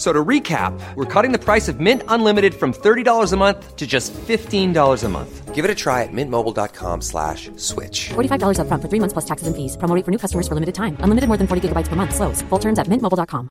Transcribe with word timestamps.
So 0.00 0.14
to 0.14 0.24
recap, 0.24 0.72
we're 0.94 1.04
cutting 1.04 1.30
the 1.30 1.38
price 1.38 1.68
of 1.68 1.78
Mint 1.78 2.02
Unlimited 2.08 2.54
from 2.54 2.72
$30 2.72 3.32
a 3.32 3.36
month 3.36 3.76
to 3.76 3.86
just 3.86 4.14
$15 4.14 5.04
a 5.04 5.08
month. 5.10 5.54
Give 5.54 5.62
it 5.62 5.70
a 5.70 5.74
try 5.74 6.04
at 6.04 6.08
mintmobile.com 6.10 7.02
slash 7.02 7.50
switch. 7.56 8.08
$45 8.08 8.60
up 8.60 8.66
front 8.66 8.82
for 8.82 8.88
three 8.88 8.98
months 8.98 9.12
plus 9.12 9.26
taxes 9.26 9.46
and 9.46 9.54
fees. 9.54 9.76
Promo 9.76 9.94
rate 9.94 10.06
for 10.06 10.10
new 10.10 10.16
customers 10.16 10.48
for 10.48 10.54
limited 10.54 10.74
time. 10.74 10.96
Unlimited 11.00 11.28
more 11.28 11.36
than 11.36 11.46
40 11.46 11.68
gigabytes 11.68 11.86
per 11.86 11.96
month. 11.96 12.14
Slows. 12.14 12.40
Full 12.48 12.58
terms 12.58 12.78
at 12.78 12.86
mintmobile.com. 12.86 13.50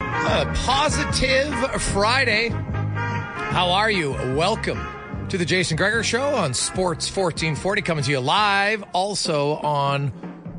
A 0.00 0.52
positive 0.66 1.54
Friday. 1.80 2.48
How 2.48 3.70
are 3.70 3.92
you? 3.92 4.10
Welcome 4.34 4.84
to 5.28 5.38
the 5.38 5.44
Jason 5.44 5.76
Gregor 5.76 6.02
Show 6.02 6.34
on 6.34 6.52
Sports 6.52 7.08
1440, 7.16 7.82
coming 7.82 8.02
to 8.02 8.10
you 8.10 8.18
live 8.18 8.82
also 8.92 9.54
on 9.58 10.10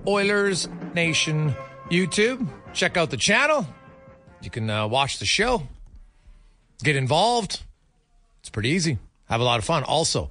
Oilers 0.07 0.69
Nation 0.95 1.53
YouTube. 1.89 2.47
Check 2.73 2.97
out 2.97 3.09
the 3.09 3.17
channel. 3.17 3.67
You 4.41 4.49
can 4.49 4.69
uh, 4.69 4.87
watch 4.87 5.19
the 5.19 5.25
show, 5.25 5.63
get 6.83 6.95
involved. 6.95 7.61
It's 8.39 8.49
pretty 8.49 8.69
easy. 8.69 8.97
Have 9.25 9.41
a 9.41 9.43
lot 9.43 9.59
of 9.59 9.65
fun. 9.65 9.83
Also, 9.83 10.29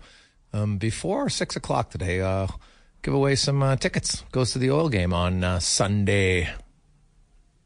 um, 0.52 0.78
before 0.78 1.28
six 1.28 1.56
o'clock 1.56 1.90
today, 1.90 2.20
uh, 2.20 2.46
give 3.02 3.12
away 3.12 3.34
some 3.34 3.62
uh, 3.62 3.76
tickets. 3.76 4.24
Goes 4.32 4.52
to 4.52 4.58
the 4.58 4.70
oil 4.70 4.88
game 4.88 5.12
on 5.12 5.44
uh, 5.44 5.58
Sunday. 5.58 6.48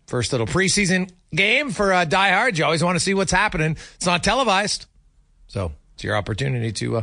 First 0.07 0.33
little 0.33 0.47
preseason 0.47 1.11
game 1.35 1.71
for 1.71 1.93
uh, 1.93 2.05
Die 2.05 2.31
Hard. 2.33 2.59
You 2.59 2.65
always 2.65 2.83
want 2.83 2.97
to 2.97 3.01
see 3.01 3.15
what's 3.15 3.33
happening. 3.33 3.77
It's 3.95 4.07
not 4.07 4.25
televised, 4.25 4.87
so 5.47 5.73
it's 5.95 6.05
your 6.05 6.17
opportunity 6.17 6.73
to 6.73 6.99
uh, 6.99 7.03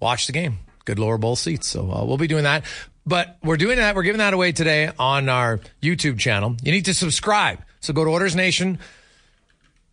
watch 0.00 0.26
the 0.26 0.32
game. 0.32 0.58
Good 0.84 0.98
lower 0.98 1.16
bowl 1.16 1.36
seats. 1.36 1.68
So 1.68 1.90
uh, 1.90 2.04
we'll 2.04 2.18
be 2.18 2.26
doing 2.26 2.44
that. 2.44 2.64
But 3.06 3.38
we're 3.42 3.56
doing 3.56 3.76
that. 3.78 3.94
We're 3.94 4.02
giving 4.02 4.18
that 4.18 4.34
away 4.34 4.52
today 4.52 4.90
on 4.98 5.28
our 5.28 5.60
YouTube 5.82 6.18
channel. 6.18 6.56
You 6.62 6.72
need 6.72 6.84
to 6.84 6.94
subscribe. 6.94 7.60
So 7.80 7.92
go 7.92 8.04
to 8.04 8.10
Oilers 8.10 8.36
Nation 8.36 8.78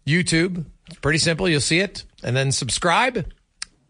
YouTube. 0.06 0.66
It's 0.88 1.00
pretty 1.00 1.20
simple. 1.20 1.48
You'll 1.50 1.62
see 1.62 1.80
it, 1.80 2.04
and 2.24 2.36
then 2.36 2.52
subscribe, 2.52 3.30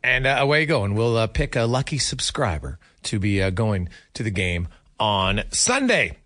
and 0.03 0.25
uh, 0.25 0.38
away 0.39 0.61
you 0.61 0.67
go. 0.67 0.83
And 0.83 0.95
we'll 0.95 1.17
uh, 1.17 1.28
pick 1.28 1.55
a 1.55 1.63
lucky 1.63 1.97
subscriber 1.97 2.79
to 3.03 3.19
be 3.19 3.41
uh, 3.41 3.50
going 3.50 3.89
to 4.13 4.23
the 4.23 4.31
game 4.31 4.67
on 5.00 5.44
Sunday. 5.51 6.17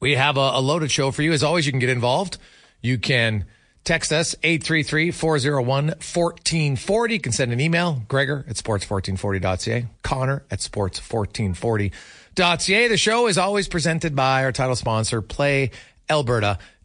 We 0.00 0.14
have 0.14 0.36
a, 0.36 0.50
a 0.54 0.60
loaded 0.60 0.90
show 0.90 1.10
for 1.10 1.22
you. 1.22 1.32
As 1.32 1.42
always, 1.42 1.66
you 1.66 1.72
can 1.72 1.78
get 1.78 1.90
involved. 1.90 2.38
You 2.80 2.98
can 2.98 3.44
text 3.88 4.12
us 4.12 4.36
833-401-1440. 4.42 7.10
You 7.10 7.20
can 7.20 7.32
send 7.32 7.52
an 7.52 7.60
email, 7.60 8.02
Gregor 8.06 8.44
at 8.46 8.56
sports1440.ca, 8.56 9.86
Connor 10.02 10.42
at 10.50 10.58
sports1440.ca. 10.58 12.88
The 12.88 12.96
show 12.98 13.26
is 13.26 13.38
always 13.38 13.66
presented 13.66 14.14
by 14.14 14.44
our 14.44 14.52
title 14.52 14.76
sponsor, 14.76 15.22
play 15.22 15.70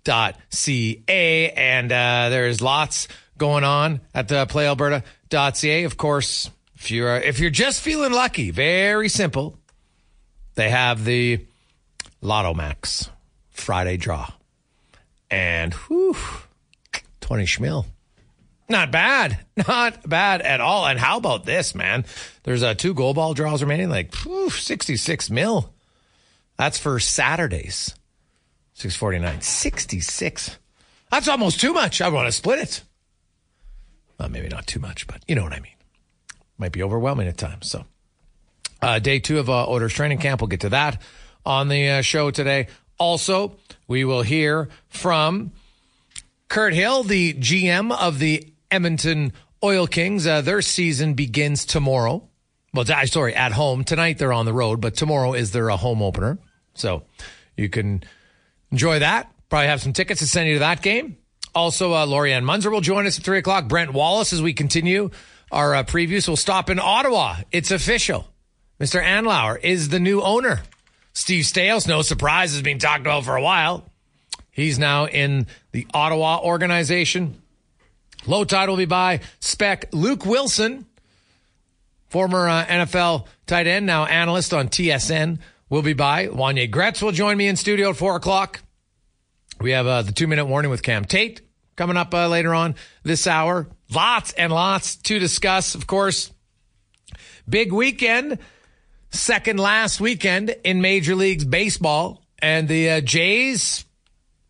playalberta.ca. 0.06 1.52
And 1.52 1.92
uh, 1.92 2.30
there's 2.30 2.62
lots 2.62 3.10
going 3.38 3.66
on 3.66 4.02
at 4.14 4.28
the 4.28 4.46
playalberta.ca. 4.46 5.84
Of 5.84 5.98
course, 5.98 6.52
if 6.76 6.92
you're, 6.92 7.18
if 7.18 7.40
you're 7.40 7.50
just 7.50 7.82
feeling 7.82 8.14
lucky, 8.14 8.52
very 8.52 9.10
simple. 9.10 9.58
They 10.56 10.70
have 10.70 11.04
the 11.04 11.46
Lotto 12.22 12.54
Max 12.54 13.10
Friday 13.52 13.98
draw. 13.98 14.30
And 15.30 15.74
whew, 15.74 16.16
20 17.24 17.46
schmil. 17.46 17.86
Not 18.70 18.92
bad. 18.92 19.40
Not 19.68 20.08
bad 20.08 20.42
at 20.42 20.62
all. 20.62 20.86
And 20.86 21.00
how 21.00 21.18
about 21.18 21.46
this, 21.46 21.74
man? 21.74 22.06
There's 22.44 22.64
uh, 22.64 22.76
two 22.76 22.94
Gold 22.94 23.16
Ball 23.16 23.34
draws 23.34 23.62
remaining, 23.62 23.90
like 23.90 24.14
whew, 24.16 24.50
66 24.50 25.30
mil. 25.30 25.74
That's 26.58 26.78
for 26.78 27.00
Saturdays. 27.00 27.96
649. 28.76 29.42
66. 29.42 30.58
That's 31.10 31.28
almost 31.28 31.60
too 31.60 31.74
much. 31.74 32.02
I 32.02 32.10
want 32.10 32.28
to 32.28 32.32
split 32.32 32.60
it. 32.60 32.84
Well, 34.20 34.30
maybe 34.30 34.50
not 34.50 34.68
too 34.68 34.80
much, 34.80 35.08
but 35.08 35.24
you 35.28 35.36
know 35.36 35.44
what 35.44 35.54
I 35.54 35.60
mean. 35.60 35.74
Might 36.58 36.72
be 36.72 36.84
overwhelming 36.84 37.28
at 37.28 37.38
times. 37.38 37.70
So, 37.70 37.86
uh, 38.82 39.00
day 39.00 39.20
two 39.20 39.40
of 39.40 39.50
uh, 39.50 39.68
Oilers 39.68 39.94
training 39.94 40.20
camp. 40.20 40.42
We'll 40.42 40.48
get 40.50 40.62
to 40.62 40.70
that 40.70 41.02
on 41.46 41.70
the 41.70 41.90
uh, 41.90 42.02
show 42.02 42.32
today. 42.32 42.68
Also, 42.98 43.58
we 43.88 44.06
will 44.06 44.22
hear 44.22 44.70
from 44.90 45.52
Kirt 46.50 46.74
Hill, 46.74 47.04
the 47.04 47.34
GM 47.34 47.92
of 47.92 48.20
the 48.20 48.54
Edmonton 48.70 49.34
Oil 49.64 49.88
Kings. 49.88 50.28
Uh, 50.28 50.42
their 50.42 50.62
season 50.62 51.14
begins 51.14 51.66
tomorrow. 51.66 52.28
Well, 52.74 52.86
sorry, 53.06 53.36
at 53.36 53.52
home. 53.52 53.84
Tonight 53.84 54.18
they're 54.18 54.34
on 54.34 54.46
the 54.46 54.54
road, 54.54 54.82
but 54.82 54.96
tomorrow 54.96 55.34
is 55.34 55.52
their 55.52 55.70
uh, 55.70 55.78
home 55.78 56.02
opener. 56.02 56.40
So 56.74 57.04
you 57.56 57.70
can 57.70 58.04
enjoy 58.72 59.00
that. 59.00 59.32
Probably 59.50 59.68
have 59.68 59.82
some 59.82 59.94
tickets 59.94 60.20
to 60.22 60.28
send 60.28 60.48
you 60.48 60.56
to 60.56 60.60
that 60.60 60.82
game. 60.82 61.18
Also, 61.56 61.94
uh, 61.94 62.06
Lorianne 62.08 62.44
Munzer 62.44 62.72
will 62.72 62.82
join 62.82 63.06
us 63.06 63.20
at 63.20 63.24
3 63.24 63.38
o'clock. 63.38 63.68
Brent 63.68 63.94
Wallace, 63.94 64.34
as 64.34 64.42
we 64.42 64.54
continue 64.54 65.12
our 65.52 65.76
uh, 65.76 65.84
previews, 65.84 66.28
will 66.28 66.36
stop 66.36 66.72
in 66.72 66.80
Ottawa. 66.80 67.38
It's 67.52 67.70
official. 67.70 68.28
Mr. 68.80 69.04
Andlauer 69.04 69.60
is 69.64 69.90
the 69.90 70.00
new 70.00 70.22
owner. 70.22 70.62
Steve 71.14 71.46
Staios, 71.46 71.88
no 71.88 72.02
surprise, 72.02 72.54
has 72.54 72.64
been 72.64 72.80
talked 72.80 73.02
about 73.02 73.24
for 73.24 73.36
a 73.36 73.42
while. 73.42 73.88
He's 74.54 74.78
now 74.78 75.08
in 75.08 75.48
the 75.72 75.86
Ottawa 75.94 76.40
organization. 76.42 77.42
Lowetide 78.26 78.70
will 78.70 78.78
be 78.78 78.86
by 78.86 79.20
spec 79.40 79.90
Luke 79.92 80.26
Wilson, 80.26 80.86
former 82.08 82.48
uh, 82.48 82.64
NFL 82.66 83.26
tight 83.48 83.66
end, 83.68 83.88
now 83.88 84.06
analyst 84.06 84.54
on 84.54 84.70
TSN, 84.70 85.40
will 85.70 85.82
be 85.82 85.94
by. 85.94 86.28
Wanye 86.28 86.70
Gretz 86.70 87.02
will 87.02 87.12
join 87.12 87.36
me 87.36 87.48
in 87.48 87.56
studio 87.56 87.90
at 87.90 87.98
four 87.98 88.16
o'clock. 88.16 88.62
We 89.60 89.72
have 89.72 89.88
uh, 89.88 90.04
the 90.04 90.12
two 90.12 90.28
minute 90.28 90.46
warning 90.46 90.70
with 90.70 90.84
Cam 90.84 91.04
Tait 91.04 91.42
coming 91.76 91.98
up 91.98 92.14
uh, 92.14 92.28
later 92.28 92.54
on 92.54 92.76
this 93.02 93.26
hour. 93.26 93.68
Lots 93.92 94.34
and 94.34 94.54
lots 94.54 94.98
to 94.98 95.18
discuss. 95.18 95.74
Of 95.74 95.88
course, 95.88 96.32
big 97.50 97.74
weekend, 97.74 98.38
second 99.10 99.60
last 99.60 100.00
weekend 100.00 100.56
in 100.64 100.82
Major 100.82 101.16
Leagues 101.16 101.44
Baseball. 101.44 102.22
And 102.40 102.68
the 102.68 102.90
uh, 102.90 103.02
Jays, 103.02 103.86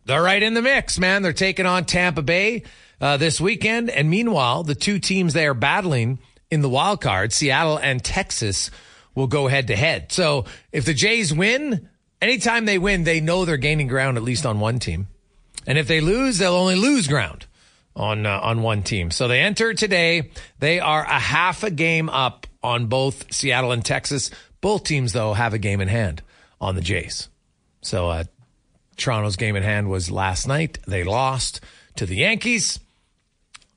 they're 0.05 0.21
right 0.21 0.41
in 0.41 0.53
the 0.53 0.61
mix, 0.61 0.99
man. 0.99 1.21
They're 1.21 1.33
taking 1.33 1.65
on 1.65 1.85
Tampa 1.85 2.21
Bay 2.21 2.63
uh, 2.99 3.17
this 3.17 3.39
weekend. 3.39 3.89
And 3.89 4.09
meanwhile, 4.09 4.63
the 4.63 4.75
two 4.75 4.99
teams 4.99 5.33
they 5.33 5.47
are 5.47 5.53
battling 5.53 6.19
in 6.51 6.61
the 6.61 6.69
wild 6.69 7.01
card, 7.01 7.33
Seattle 7.33 7.77
and 7.77 8.03
Texas, 8.03 8.69
will 9.15 9.27
go 9.27 9.47
head 9.47 9.67
to 9.67 9.75
head. 9.75 10.11
So 10.11 10.45
if 10.71 10.85
the 10.85 10.93
Jays 10.93 11.33
win, 11.33 11.89
anytime 12.21 12.65
they 12.65 12.77
win, 12.77 13.03
they 13.03 13.21
know 13.21 13.45
they're 13.45 13.57
gaining 13.57 13.87
ground 13.87 14.17
at 14.17 14.23
least 14.23 14.45
on 14.45 14.59
one 14.59 14.79
team. 14.79 15.07
And 15.65 15.77
if 15.77 15.87
they 15.87 16.01
lose, 16.01 16.37
they'll 16.37 16.53
only 16.53 16.75
lose 16.75 17.07
ground 17.07 17.45
on 17.95 18.25
uh, 18.25 18.39
on 18.41 18.61
one 18.61 18.83
team. 18.83 19.11
So 19.11 19.27
they 19.27 19.39
enter 19.39 19.73
today. 19.73 20.31
They 20.59 20.79
are 20.79 21.03
a 21.03 21.19
half 21.19 21.63
a 21.63 21.71
game 21.71 22.09
up 22.09 22.47
on 22.61 22.87
both 22.87 23.31
Seattle 23.33 23.71
and 23.71 23.85
Texas. 23.85 24.31
Both 24.61 24.83
teams 24.83 25.13
though 25.13 25.33
have 25.33 25.53
a 25.53 25.59
game 25.59 25.81
in 25.81 25.87
hand 25.87 26.21
on 26.59 26.75
the 26.75 26.81
Jays. 26.81 27.29
So 27.81 28.09
uh, 28.09 28.23
Toronto's 28.97 29.35
game 29.35 29.55
in 29.55 29.63
hand 29.63 29.89
was 29.89 30.11
last 30.11 30.47
night. 30.47 30.79
They 30.87 31.03
lost 31.03 31.61
to 31.95 32.05
the 32.05 32.17
Yankees. 32.17 32.79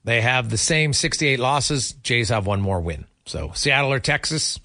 They 0.05 0.21
have 0.21 0.51
the 0.51 0.59
same 0.59 0.93
68 0.93 1.41
losses. 1.41 1.93
Jays 1.93 2.29
have 2.29 2.47
one 2.47 2.61
more 2.61 2.81
win. 2.81 3.07
So 3.25 3.51
Seattle 3.55 3.93
or 3.93 3.99
Texas. 3.99 4.61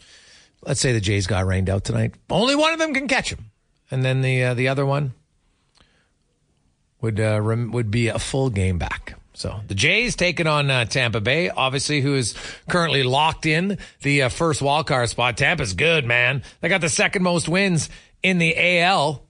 Let's 0.64 0.80
say 0.80 0.94
the 0.94 1.02
Jays 1.02 1.26
got 1.26 1.46
rained 1.46 1.70
out 1.70 1.84
tonight. 1.84 2.14
Only 2.30 2.56
one 2.56 2.74
of 2.74 2.80
them 2.80 2.94
can 2.94 3.08
catch 3.08 3.32
them, 3.32 3.46
and 3.90 4.06
then 4.06 4.22
the 4.22 4.44
uh, 4.44 4.54
the 4.54 4.68
other 4.68 4.86
one 4.86 5.14
would 7.02 7.20
uh, 7.20 7.42
rem- 7.42 7.72
would 7.72 7.90
be 7.90 8.10
a 8.10 8.20
full 8.20 8.52
game 8.52 8.78
back. 8.78 9.16
So 9.34 9.60
the 9.68 9.74
Jays 9.74 10.16
taking 10.16 10.46
on 10.46 10.70
uh, 10.70 10.86
Tampa 10.86 11.20
Bay, 11.20 11.50
obviously, 11.50 12.02
who 12.02 12.14
is 12.14 12.36
currently 12.70 13.02
locked 13.02 13.48
in 13.48 13.80
the 14.04 14.24
uh, 14.24 14.30
first 14.30 14.62
wild 14.62 14.86
card 14.86 15.10
spot. 15.10 15.38
Tampa's 15.38 15.74
good, 15.74 16.06
man. 16.06 16.44
They 16.60 16.70
got 16.70 16.82
the 16.82 16.90
second 16.90 17.24
most 17.24 17.50
wins 17.50 17.90
in 18.22 18.38
the 18.38 18.80
AL 18.80 19.24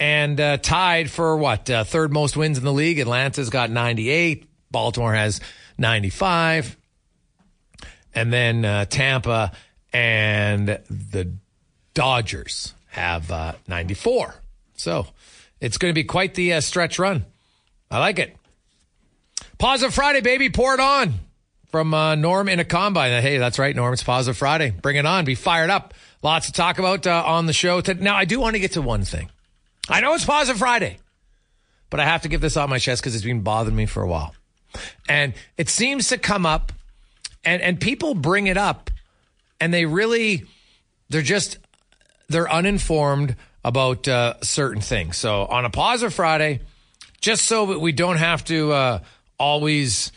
and 0.00 0.40
uh, 0.40 0.56
tied 0.56 1.10
for 1.10 1.36
what 1.36 1.68
uh, 1.68 1.84
third 1.84 2.10
most 2.10 2.34
wins 2.34 2.56
in 2.56 2.64
the 2.64 2.72
league. 2.72 2.98
Atlanta's 2.98 3.50
got 3.50 3.70
98. 3.70 4.46
Baltimore 4.70 5.14
has 5.14 5.40
95. 5.76 6.76
And 8.14 8.32
then 8.32 8.64
uh, 8.64 8.86
Tampa 8.86 9.52
and 9.92 10.68
the 10.88 11.32
Dodgers 11.92 12.72
have 12.88 13.30
uh, 13.30 13.52
94. 13.68 14.34
So 14.74 15.06
it's 15.60 15.76
going 15.76 15.90
to 15.90 15.94
be 15.94 16.04
quite 16.04 16.34
the 16.34 16.54
uh, 16.54 16.60
stretch 16.62 16.98
run. 16.98 17.26
I 17.90 17.98
like 17.98 18.18
it. 18.18 18.34
Positive 19.58 19.92
Friday, 19.92 20.22
baby. 20.22 20.48
Pour 20.48 20.72
it 20.72 20.80
on 20.80 21.12
from 21.68 21.92
uh, 21.92 22.14
Norm 22.14 22.48
in 22.48 22.58
a 22.58 22.64
combine. 22.64 23.20
Hey, 23.20 23.36
that's 23.36 23.58
right, 23.58 23.76
Norm. 23.76 23.92
It's 23.92 24.02
Positive 24.02 24.36
Friday. 24.36 24.70
Bring 24.70 24.96
it 24.96 25.04
on. 25.04 25.26
Be 25.26 25.34
fired 25.34 25.68
up. 25.68 25.92
Lots 26.22 26.46
to 26.46 26.52
talk 26.52 26.78
about 26.78 27.06
on 27.06 27.44
the 27.44 27.52
show. 27.52 27.82
Now, 27.98 28.16
I 28.16 28.24
do 28.24 28.40
want 28.40 28.54
to 28.54 28.60
get 28.60 28.72
to 28.72 28.82
one 28.82 29.04
thing. 29.04 29.28
I 29.90 30.00
know 30.00 30.14
it's 30.14 30.24
Positive 30.24 30.58
Friday, 30.58 30.98
but 31.90 31.98
I 31.98 32.04
have 32.04 32.22
to 32.22 32.28
get 32.28 32.40
this 32.40 32.56
off 32.56 32.70
my 32.70 32.78
chest 32.78 33.02
because 33.02 33.14
it's 33.14 33.24
been 33.24 33.40
bothering 33.40 33.74
me 33.74 33.86
for 33.86 34.02
a 34.02 34.06
while. 34.06 34.34
And 35.08 35.34
it 35.58 35.68
seems 35.68 36.08
to 36.08 36.18
come 36.18 36.46
up, 36.46 36.72
and, 37.44 37.60
and 37.60 37.80
people 37.80 38.14
bring 38.14 38.46
it 38.46 38.56
up, 38.56 38.90
and 39.60 39.74
they 39.74 39.86
really, 39.86 40.46
they're 41.08 41.22
just, 41.22 41.58
they're 42.28 42.50
uninformed 42.50 43.34
about 43.64 44.06
uh, 44.06 44.34
certain 44.42 44.80
things. 44.80 45.16
So 45.16 45.44
on 45.46 45.64
a 45.64 45.70
Positive 45.70 46.14
Friday, 46.14 46.60
just 47.20 47.44
so 47.44 47.66
that 47.66 47.80
we 47.80 47.90
don't 47.90 48.18
have 48.18 48.44
to 48.44 48.72
uh, 48.72 48.98
always 49.38 50.12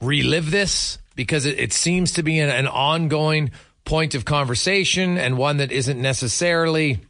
relive 0.00 0.50
this, 0.50 0.98
because 1.14 1.44
it, 1.44 1.60
it 1.60 1.72
seems 1.74 2.12
to 2.14 2.22
be 2.22 2.38
an, 2.40 2.48
an 2.48 2.66
ongoing 2.66 3.50
point 3.84 4.14
of 4.14 4.24
conversation 4.24 5.18
and 5.18 5.36
one 5.36 5.58
that 5.58 5.70
isn't 5.70 6.00
necessarily, 6.00 7.00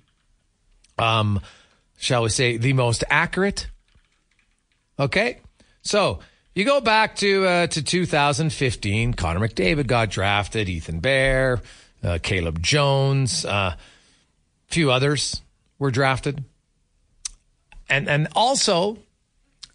um, 0.98 1.40
shall 2.04 2.22
we 2.22 2.28
say, 2.28 2.58
the 2.58 2.74
most 2.74 3.02
accurate. 3.08 3.68
Okay, 4.98 5.40
so 5.82 6.20
you 6.54 6.64
go 6.64 6.80
back 6.80 7.16
to 7.16 7.46
uh, 7.46 7.66
to 7.68 7.82
2015. 7.82 9.14
Connor 9.14 9.40
McDavid 9.40 9.86
got 9.86 10.10
drafted. 10.10 10.68
Ethan 10.68 11.00
Bear, 11.00 11.60
uh, 12.02 12.18
Caleb 12.22 12.62
Jones, 12.62 13.44
a 13.44 13.50
uh, 13.50 13.74
few 14.66 14.92
others 14.92 15.40
were 15.78 15.90
drafted, 15.90 16.44
and 17.88 18.08
and 18.08 18.28
also 18.36 18.98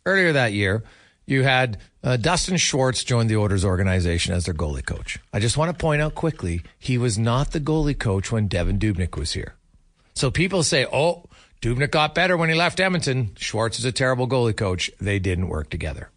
earlier 0.06 0.34
that 0.34 0.54
year 0.54 0.84
you 1.26 1.44
had 1.44 1.78
uh, 2.04 2.16
Dustin 2.16 2.58
Schwartz 2.58 3.04
join 3.04 3.28
the 3.28 3.38
Oilers 3.38 3.66
organization 3.66 4.34
as 4.34 4.46
their 4.46 4.54
goalie 4.54 4.86
coach. 4.86 5.20
I 5.34 5.40
just 5.40 5.58
want 5.58 5.72
to 5.72 5.78
point 5.78 6.02
out 6.02 6.16
quickly, 6.16 6.62
he 6.78 6.98
was 6.98 7.20
not 7.20 7.52
the 7.52 7.60
goalie 7.60 7.98
coach 7.98 8.32
when 8.32 8.48
Devin 8.48 8.80
Dubnyk 8.80 9.18
was 9.18 9.34
here. 9.34 9.56
So 10.16 10.32
people 10.32 10.64
say, 10.64 10.88
oh, 10.92 11.29
Dubnyk 11.62 11.92
got 11.92 12.16
better 12.16 12.38
when 12.38 12.50
he 12.50 12.56
left 12.56 12.80
Edmonton. 12.80 13.32
Schwartz 13.38 13.80
is 13.80 13.86
a 13.86 13.92
terrible 13.92 14.28
goalie 14.28 14.56
coach. 14.56 14.90
They 15.02 15.20
didn't 15.20 15.50
work 15.50 15.70
together. 15.70 16.10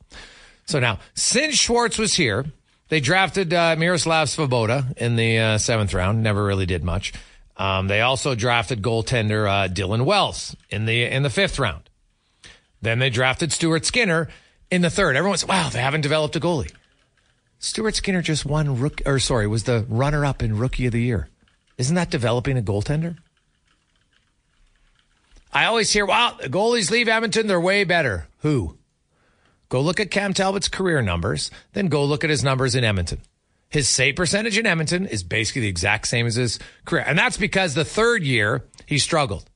So 0.67 0.79
now, 0.79 1.01
since 1.15 1.57
Schwartz 1.57 1.99
was 1.99 2.15
here, 2.15 2.47
they 2.89 3.01
drafted 3.01 3.53
uh, 3.53 3.75
Miroslav 3.77 4.29
Svoboda 4.29 4.97
in 4.97 5.17
the 5.17 5.39
uh, 5.39 5.59
seventh 5.59 5.95
round. 5.95 6.23
Never 6.23 6.45
really 6.45 6.67
did 6.67 6.85
much. 6.85 7.13
Um, 7.57 7.89
they 7.89 8.01
also 8.01 8.35
drafted 8.35 8.83
goaltender 8.83 9.49
uh, 9.49 9.69
Dylan 9.69 10.05
Wells 10.05 10.57
in 10.71 10.85
the 10.87 11.05
in 11.05 11.23
the 11.23 11.31
fifth 11.31 11.59
round. 11.59 11.89
Then 12.81 12.99
they 12.99 13.11
drafted 13.11 13.53
Stuart 13.53 13.85
Skinner 13.85 14.29
in 14.71 14.83
the 14.83 14.91
third. 14.91 15.17
Everyone 15.17 15.39
wow, 15.49 15.69
they 15.69 15.81
haven't 15.81 16.01
developed 16.01 16.37
a 16.37 16.41
goalie. 16.41 16.73
Stuart 17.59 17.95
Skinner 17.95 18.23
just 18.23 18.45
won 18.45 18.79
rook 18.79 19.03
or 19.07 19.19
sorry, 19.19 19.47
was 19.47 19.65
the 19.65 19.87
runner 19.89 20.25
up 20.25 20.43
in 20.43 20.59
rookie 20.59 20.87
of 20.87 20.93
the 20.93 21.03
year. 21.03 21.29
Isn't 21.79 21.95
that 21.97 22.11
developing 22.11 22.59
a 22.59 22.63
goaltender? 22.63 23.17
I 25.53 25.67
always 25.67 25.93
hear, 25.93 26.07
wow, 26.07 26.37
the 26.41 26.49
goalies 26.49 26.91
leave 26.91 27.09
Edmonton, 27.09 27.47
they're 27.47 27.61
way 27.61 27.85
better. 27.85 28.27
Who? 28.39 28.79
Go 29.69 29.81
look 29.81 30.01
at 30.01 30.11
Cam 30.11 30.35
Talbot's 30.35 30.69
career 30.69 31.03
numbers, 31.03 31.51
then 31.73 31.89
go 31.89 32.05
look 32.05 32.25
at 32.25 32.31
his 32.31 32.45
numbers 32.45 32.75
in 32.75 32.85
Edmonton. 32.85 33.21
His 33.69 33.89
save 33.89 34.17
percentage 34.17 34.59
in 34.59 34.67
Edmonton 34.67 35.07
is 35.07 35.23
basically 35.23 35.63
the 35.63 35.69
exact 35.69 36.07
same 36.07 36.27
as 36.27 36.35
his 36.35 36.59
career. 36.85 37.05
And 37.07 37.19
that's 37.19 37.39
because 37.39 37.75
the 37.75 37.85
third 37.85 38.23
year 38.23 38.65
he 38.87 38.99
struggled. 38.99 39.49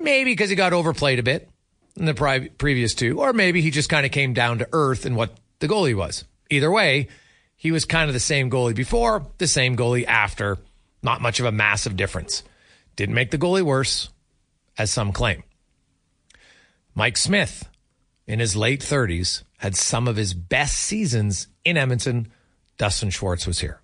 Maybe 0.00 0.32
because 0.32 0.50
he 0.50 0.56
got 0.56 0.72
overplayed 0.72 1.20
a 1.20 1.22
bit 1.22 1.48
in 1.96 2.04
the 2.04 2.14
pri- 2.14 2.48
previous 2.48 2.94
two, 2.94 3.20
or 3.20 3.32
maybe 3.32 3.62
he 3.62 3.70
just 3.70 3.88
kind 3.88 4.04
of 4.04 4.12
came 4.12 4.34
down 4.34 4.58
to 4.58 4.68
earth 4.72 5.06
in 5.06 5.14
what 5.14 5.38
the 5.60 5.68
goalie 5.68 5.96
was. 5.96 6.24
Either 6.50 6.70
way, 6.70 7.08
he 7.56 7.70
was 7.70 7.84
kind 7.84 8.08
of 8.08 8.14
the 8.14 8.20
same 8.20 8.50
goalie 8.50 8.74
before, 8.74 9.26
the 9.38 9.46
same 9.46 9.76
goalie 9.76 10.04
after. 10.04 10.58
Not 11.02 11.22
much 11.22 11.38
of 11.38 11.46
a 11.46 11.52
massive 11.52 11.96
difference. 11.96 12.42
Didn't 12.96 13.14
make 13.14 13.30
the 13.30 13.38
goalie 13.38 13.62
worse, 13.62 14.08
as 14.78 14.90
some 14.90 15.12
claim. 15.12 15.42
Mike 16.94 17.16
Smith, 17.16 17.68
in 18.26 18.38
his 18.38 18.56
late 18.56 18.80
30s, 18.80 19.42
had 19.58 19.76
some 19.76 20.08
of 20.08 20.16
his 20.16 20.34
best 20.34 20.76
seasons 20.76 21.48
in 21.64 21.76
Edmonton. 21.76 22.28
Dustin 22.78 23.10
Schwartz 23.10 23.46
was 23.46 23.60
here. 23.60 23.80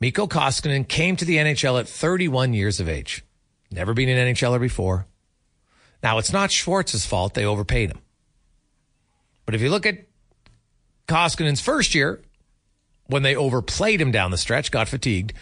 Mikko 0.00 0.26
Koskinen 0.26 0.88
came 0.88 1.16
to 1.16 1.24
the 1.24 1.36
NHL 1.36 1.78
at 1.78 1.88
31 1.88 2.54
years 2.54 2.80
of 2.80 2.88
age. 2.88 3.24
Never 3.70 3.94
been 3.94 4.08
an 4.08 4.34
NHLer 4.34 4.60
before. 4.60 5.06
Now, 6.02 6.18
it's 6.18 6.32
not 6.32 6.50
Schwartz's 6.50 7.04
fault. 7.04 7.34
They 7.34 7.44
overpaid 7.44 7.90
him. 7.90 8.00
But 9.44 9.54
if 9.54 9.60
you 9.60 9.70
look 9.70 9.86
at 9.86 10.06
Koskinen's 11.06 11.60
first 11.60 11.94
year, 11.94 12.22
when 13.06 13.22
they 13.22 13.36
overplayed 13.36 14.00
him 14.00 14.12
down 14.12 14.30
the 14.30 14.38
stretch, 14.38 14.70
got 14.70 14.88
fatigued, 14.88 15.32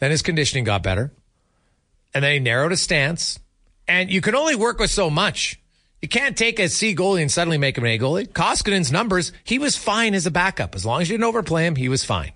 then 0.00 0.10
his 0.10 0.22
conditioning 0.22 0.64
got 0.64 0.82
better, 0.82 1.12
and 2.12 2.24
then 2.24 2.32
he 2.32 2.38
narrowed 2.40 2.72
his 2.72 2.82
stance. 2.82 3.38
And 3.86 4.10
you 4.10 4.20
can 4.20 4.34
only 4.34 4.54
work 4.54 4.78
with 4.78 4.90
so 4.90 5.10
much. 5.10 5.60
You 6.00 6.08
can't 6.08 6.36
take 6.36 6.58
a 6.58 6.68
C 6.68 6.94
goalie 6.94 7.22
and 7.22 7.30
suddenly 7.30 7.58
make 7.58 7.78
him 7.78 7.84
an 7.84 7.90
A 7.90 7.98
goalie. 7.98 8.28
Koskinen's 8.28 8.92
numbers, 8.92 9.32
he 9.42 9.58
was 9.58 9.76
fine 9.76 10.14
as 10.14 10.26
a 10.26 10.30
backup. 10.30 10.74
As 10.74 10.84
long 10.84 11.00
as 11.00 11.08
you 11.08 11.14
didn't 11.14 11.28
overplay 11.28 11.66
him, 11.66 11.76
he 11.76 11.88
was 11.88 12.04
fine. 12.04 12.32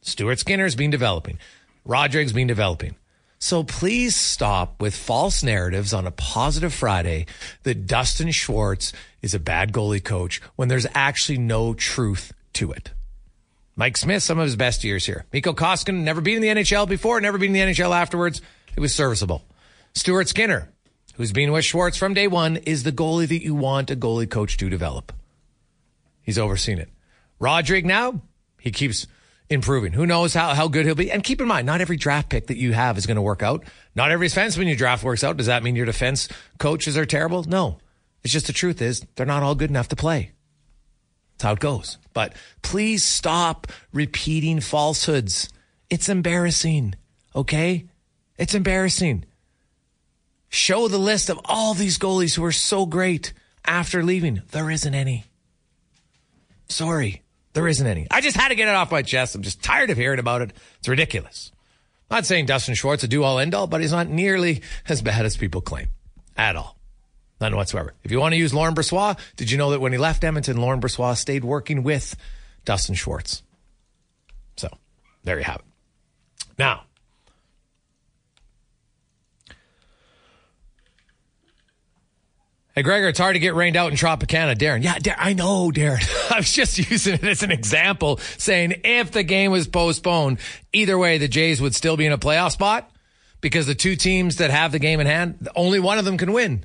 Stuart 0.00 0.38
Skinner's 0.38 0.74
been 0.74 0.90
developing. 0.90 1.38
Rodrigue's 1.84 2.32
been 2.32 2.46
developing. 2.46 2.94
So 3.38 3.62
please 3.62 4.16
stop 4.16 4.80
with 4.80 4.96
false 4.96 5.42
narratives 5.42 5.92
on 5.92 6.06
a 6.06 6.10
positive 6.10 6.72
Friday 6.72 7.26
that 7.64 7.86
Dustin 7.86 8.30
Schwartz 8.30 8.94
is 9.20 9.34
a 9.34 9.38
bad 9.38 9.72
goalie 9.72 10.02
coach 10.02 10.40
when 10.56 10.68
there's 10.68 10.86
actually 10.94 11.36
no 11.36 11.74
truth 11.74 12.32
to 12.54 12.72
it. 12.72 12.92
Mike 13.76 13.98
Smith, 13.98 14.22
some 14.22 14.38
of 14.38 14.44
his 14.44 14.56
best 14.56 14.84
years 14.84 15.04
here. 15.04 15.26
Mikko 15.32 15.52
Koskinen, 15.52 16.04
never 16.04 16.22
been 16.22 16.36
in 16.36 16.56
the 16.56 16.62
NHL 16.62 16.88
before, 16.88 17.20
never 17.20 17.36
been 17.36 17.54
in 17.54 17.66
the 17.68 17.74
NHL 17.74 17.94
afterwards. 17.94 18.40
It 18.76 18.80
was 18.80 18.94
serviceable. 18.94 19.42
Stuart 19.94 20.28
Skinner, 20.28 20.68
who's 21.14 21.32
been 21.32 21.52
with 21.52 21.64
Schwartz 21.64 21.96
from 21.96 22.14
day 22.14 22.26
one, 22.26 22.56
is 22.56 22.82
the 22.82 22.92
goalie 22.92 23.28
that 23.28 23.44
you 23.44 23.54
want 23.54 23.90
a 23.90 23.96
goalie 23.96 24.28
coach 24.28 24.56
to 24.56 24.68
develop. 24.68 25.12
He's 26.20 26.38
overseen 26.38 26.78
it. 26.78 26.88
Rodrigue 27.38 27.86
now, 27.86 28.22
he 28.58 28.72
keeps 28.72 29.06
improving. 29.48 29.92
Who 29.92 30.04
knows 30.04 30.34
how, 30.34 30.52
how 30.54 30.66
good 30.66 30.84
he'll 30.84 30.96
be? 30.96 31.12
And 31.12 31.22
keep 31.22 31.40
in 31.40 31.46
mind, 31.46 31.66
not 31.66 31.80
every 31.80 31.96
draft 31.96 32.28
pick 32.28 32.48
that 32.48 32.56
you 32.56 32.72
have 32.72 32.98
is 32.98 33.06
going 33.06 33.16
to 33.16 33.22
work 33.22 33.42
out. 33.42 33.64
Not 33.94 34.10
every 34.10 34.26
defenseman 34.26 34.66
you 34.66 34.76
draft 34.76 35.04
works 35.04 35.22
out. 35.22 35.36
Does 35.36 35.46
that 35.46 35.62
mean 35.62 35.76
your 35.76 35.86
defense 35.86 36.28
coaches 36.58 36.96
are 36.96 37.06
terrible? 37.06 37.44
No. 37.44 37.78
It's 38.24 38.32
just 38.32 38.46
the 38.46 38.52
truth 38.52 38.82
is 38.82 39.06
they're 39.14 39.26
not 39.26 39.42
all 39.42 39.54
good 39.54 39.70
enough 39.70 39.88
to 39.88 39.96
play. 39.96 40.32
That's 41.32 41.44
how 41.44 41.52
it 41.52 41.60
goes. 41.60 41.98
But 42.14 42.34
please 42.62 43.04
stop 43.04 43.68
repeating 43.92 44.60
falsehoods. 44.60 45.50
It's 45.88 46.08
embarrassing. 46.08 46.94
Okay? 47.36 47.86
It's 48.38 48.54
embarrassing. 48.54 49.26
Show 50.54 50.86
the 50.86 50.98
list 50.98 51.30
of 51.30 51.40
all 51.46 51.74
these 51.74 51.98
goalies 51.98 52.36
who 52.36 52.44
are 52.44 52.52
so 52.52 52.86
great 52.86 53.32
after 53.64 54.04
leaving. 54.04 54.40
There 54.52 54.70
isn't 54.70 54.94
any. 54.94 55.24
Sorry. 56.68 57.22
There 57.54 57.66
isn't 57.66 57.84
any. 57.84 58.06
I 58.08 58.20
just 58.20 58.36
had 58.36 58.50
to 58.50 58.54
get 58.54 58.68
it 58.68 58.74
off 58.76 58.92
my 58.92 59.02
chest. 59.02 59.34
I'm 59.34 59.42
just 59.42 59.64
tired 59.64 59.90
of 59.90 59.96
hearing 59.96 60.20
about 60.20 60.42
it. 60.42 60.52
It's 60.78 60.88
ridiculous. 60.88 61.50
I'm 62.08 62.18
not 62.18 62.26
saying 62.26 62.46
Dustin 62.46 62.76
Schwartz 62.76 63.02
a 63.02 63.08
do 63.08 63.24
all 63.24 63.40
end 63.40 63.52
all, 63.52 63.66
but 63.66 63.80
he's 63.80 63.90
not 63.90 64.08
nearly 64.08 64.62
as 64.88 65.02
bad 65.02 65.26
as 65.26 65.36
people 65.36 65.60
claim 65.60 65.88
at 66.36 66.54
all. 66.54 66.78
None 67.40 67.56
whatsoever. 67.56 67.92
If 68.04 68.12
you 68.12 68.20
want 68.20 68.34
to 68.34 68.38
use 68.38 68.54
Laurent 68.54 68.76
Brossoit, 68.76 69.18
did 69.34 69.50
you 69.50 69.58
know 69.58 69.72
that 69.72 69.80
when 69.80 69.90
he 69.90 69.98
left 69.98 70.22
Edmonton, 70.22 70.58
Laurent 70.58 70.80
Brossoit 70.80 71.16
stayed 71.16 71.42
working 71.42 71.82
with 71.82 72.14
Dustin 72.64 72.94
Schwartz? 72.94 73.42
So 74.56 74.68
there 75.24 75.36
you 75.36 75.44
have 75.44 75.56
it. 75.56 76.46
Now, 76.60 76.84
Hey, 82.74 82.82
Gregor, 82.82 83.06
it's 83.06 83.20
hard 83.20 83.34
to 83.34 83.38
get 83.38 83.54
rained 83.54 83.76
out 83.76 83.92
in 83.92 83.96
Tropicana. 83.96 84.56
Darren. 84.56 84.82
Yeah, 84.82 85.14
I 85.16 85.32
know, 85.32 85.70
Darren. 85.70 86.02
I 86.32 86.38
was 86.38 86.50
just 86.50 86.76
using 86.76 87.14
it 87.14 87.22
as 87.22 87.44
an 87.44 87.52
example, 87.52 88.18
saying 88.36 88.80
if 88.82 89.12
the 89.12 89.22
game 89.22 89.52
was 89.52 89.68
postponed, 89.68 90.38
either 90.72 90.98
way, 90.98 91.18
the 91.18 91.28
Jays 91.28 91.60
would 91.60 91.72
still 91.76 91.96
be 91.96 92.04
in 92.04 92.10
a 92.10 92.18
playoff 92.18 92.50
spot 92.50 92.90
because 93.40 93.68
the 93.68 93.76
two 93.76 93.94
teams 93.94 94.36
that 94.36 94.50
have 94.50 94.72
the 94.72 94.80
game 94.80 94.98
in 94.98 95.06
hand, 95.06 95.48
only 95.54 95.78
one 95.78 95.98
of 96.00 96.04
them 96.04 96.18
can 96.18 96.32
win. 96.32 96.64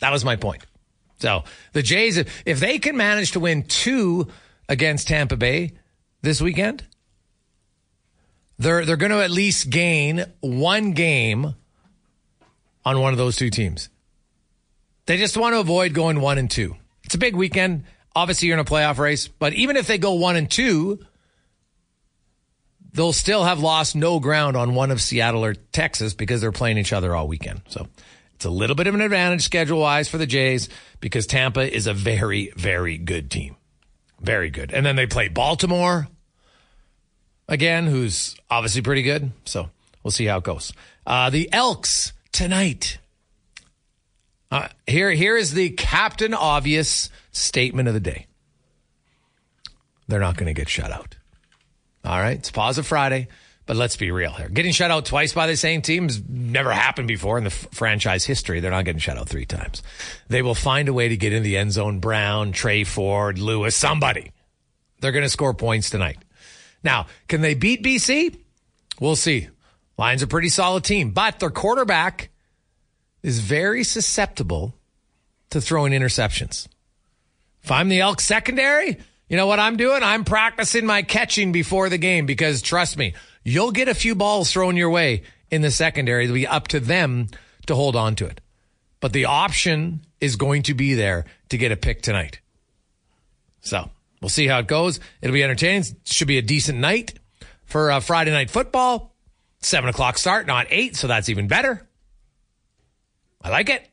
That 0.00 0.10
was 0.10 0.24
my 0.24 0.36
point. 0.36 0.64
So 1.18 1.44
the 1.74 1.82
Jays, 1.82 2.16
if, 2.16 2.42
if 2.46 2.58
they 2.58 2.78
can 2.78 2.96
manage 2.96 3.32
to 3.32 3.40
win 3.40 3.64
two 3.64 4.28
against 4.70 5.08
Tampa 5.08 5.36
Bay 5.36 5.72
this 6.22 6.40
weekend, 6.40 6.82
they're 8.58 8.86
they're 8.86 8.96
going 8.96 9.12
to 9.12 9.22
at 9.22 9.30
least 9.30 9.68
gain 9.68 10.24
one 10.40 10.92
game 10.92 11.54
on 12.86 13.00
one 13.00 13.12
of 13.12 13.18
those 13.18 13.36
two 13.36 13.50
teams. 13.50 13.90
They 15.06 15.16
just 15.16 15.36
want 15.36 15.54
to 15.54 15.60
avoid 15.60 15.94
going 15.94 16.20
one 16.20 16.38
and 16.38 16.50
two. 16.50 16.76
It's 17.04 17.14
a 17.14 17.18
big 17.18 17.34
weekend. 17.34 17.84
Obviously, 18.14 18.48
you're 18.48 18.56
in 18.56 18.60
a 18.60 18.68
playoff 18.68 18.98
race, 18.98 19.28
but 19.28 19.52
even 19.54 19.76
if 19.76 19.86
they 19.86 19.98
go 19.98 20.14
one 20.14 20.36
and 20.36 20.50
two, 20.50 21.00
they'll 22.92 23.12
still 23.12 23.44
have 23.44 23.60
lost 23.60 23.96
no 23.96 24.20
ground 24.20 24.56
on 24.56 24.74
one 24.74 24.90
of 24.90 25.00
Seattle 25.00 25.44
or 25.44 25.54
Texas 25.54 26.14
because 26.14 26.40
they're 26.40 26.52
playing 26.52 26.78
each 26.78 26.92
other 26.92 27.16
all 27.16 27.26
weekend. 27.26 27.62
So 27.68 27.88
it's 28.34 28.44
a 28.44 28.50
little 28.50 28.76
bit 28.76 28.86
of 28.86 28.94
an 28.94 29.00
advantage 29.00 29.42
schedule 29.42 29.80
wise 29.80 30.08
for 30.08 30.18
the 30.18 30.26
Jays 30.26 30.68
because 31.00 31.26
Tampa 31.26 31.74
is 31.74 31.86
a 31.86 31.94
very, 31.94 32.52
very 32.56 32.98
good 32.98 33.30
team. 33.30 33.56
Very 34.20 34.50
good. 34.50 34.72
And 34.72 34.84
then 34.84 34.96
they 34.96 35.06
play 35.06 35.28
Baltimore 35.28 36.08
again, 37.48 37.86
who's 37.86 38.36
obviously 38.50 38.82
pretty 38.82 39.02
good. 39.02 39.32
So 39.44 39.70
we'll 40.02 40.10
see 40.10 40.26
how 40.26 40.38
it 40.38 40.44
goes. 40.44 40.72
Uh, 41.06 41.30
the 41.30 41.52
Elks 41.52 42.12
tonight. 42.30 42.98
Uh, 44.52 44.68
here, 44.86 45.10
here 45.10 45.34
is 45.34 45.54
the 45.54 45.70
Captain 45.70 46.34
Obvious 46.34 47.08
statement 47.30 47.88
of 47.88 47.94
the 47.94 48.00
day. 48.00 48.26
They're 50.08 50.20
not 50.20 50.36
going 50.36 50.48
to 50.48 50.52
get 50.52 50.68
shut 50.68 50.92
out. 50.92 51.16
All 52.04 52.18
right, 52.18 52.36
it's 52.36 52.50
positive 52.50 52.86
Friday, 52.86 53.28
but 53.64 53.76
let's 53.76 53.96
be 53.96 54.10
real 54.10 54.32
here. 54.32 54.50
Getting 54.50 54.72
shut 54.72 54.90
out 54.90 55.06
twice 55.06 55.32
by 55.32 55.46
the 55.46 55.56
same 55.56 55.80
team 55.80 56.04
has 56.04 56.20
never 56.28 56.70
happened 56.70 57.08
before 57.08 57.38
in 57.38 57.44
the 57.44 57.50
f- 57.50 57.68
franchise 57.72 58.26
history. 58.26 58.60
They're 58.60 58.70
not 58.70 58.84
getting 58.84 58.98
shut 58.98 59.16
out 59.16 59.26
three 59.26 59.46
times. 59.46 59.82
They 60.28 60.42
will 60.42 60.54
find 60.54 60.86
a 60.90 60.92
way 60.92 61.08
to 61.08 61.16
get 61.16 61.32
in 61.32 61.42
the 61.42 61.56
end 61.56 61.72
zone. 61.72 62.00
Brown, 62.00 62.52
Tre 62.52 62.84
Ford, 62.84 63.38
Lewis, 63.38 63.74
somebody. 63.74 64.32
They're 65.00 65.12
going 65.12 65.24
to 65.24 65.30
score 65.30 65.54
points 65.54 65.88
tonight. 65.88 66.18
Now, 66.84 67.06
can 67.26 67.40
they 67.40 67.54
beat 67.54 67.82
BC? 67.82 68.36
We'll 69.00 69.16
see. 69.16 69.48
Lions 69.96 70.20
a 70.20 70.26
pretty 70.26 70.50
solid 70.50 70.84
team, 70.84 71.12
but 71.12 71.40
their 71.40 71.48
quarterback 71.48 72.28
is 73.22 73.38
very 73.38 73.84
susceptible 73.84 74.74
to 75.50 75.60
throwing 75.60 75.92
interceptions. 75.92 76.66
If 77.62 77.70
I'm 77.70 77.88
the 77.88 78.00
Elk 78.00 78.20
secondary, 78.20 78.98
you 79.28 79.36
know 79.36 79.46
what 79.46 79.60
I'm 79.60 79.76
doing? 79.76 80.02
I'm 80.02 80.24
practicing 80.24 80.84
my 80.84 81.02
catching 81.02 81.52
before 81.52 81.88
the 81.88 81.98
game 81.98 82.26
because 82.26 82.60
trust 82.60 82.96
me, 82.96 83.14
you'll 83.44 83.70
get 83.70 83.88
a 83.88 83.94
few 83.94 84.14
balls 84.14 84.52
thrown 84.52 84.76
your 84.76 84.90
way 84.90 85.22
in 85.50 85.62
the 85.62 85.70
secondary. 85.70 86.24
It'll 86.24 86.34
be 86.34 86.46
up 86.46 86.68
to 86.68 86.80
them 86.80 87.28
to 87.66 87.74
hold 87.74 87.96
on 87.96 88.16
to 88.16 88.26
it. 88.26 88.40
But 89.00 89.12
the 89.12 89.26
option 89.26 90.04
is 90.20 90.36
going 90.36 90.62
to 90.64 90.74
be 90.74 90.94
there 90.94 91.24
to 91.50 91.58
get 91.58 91.72
a 91.72 91.76
pick 91.76 92.02
tonight. 92.02 92.40
So 93.60 93.90
we'll 94.20 94.28
see 94.28 94.46
how 94.46 94.58
it 94.58 94.66
goes. 94.66 95.00
It'll 95.20 95.34
be 95.34 95.44
entertaining. 95.44 95.84
Should 96.04 96.28
be 96.28 96.38
a 96.38 96.42
decent 96.42 96.78
night 96.78 97.18
for 97.64 97.90
uh, 97.90 98.00
Friday 98.00 98.32
night 98.32 98.50
football. 98.50 99.14
Seven 99.60 99.88
o'clock 99.88 100.18
start, 100.18 100.46
not 100.46 100.66
eight, 100.70 100.96
so 100.96 101.06
that's 101.06 101.28
even 101.28 101.46
better. 101.46 101.86
I 103.44 103.50
like 103.50 103.68
it. 103.70 103.88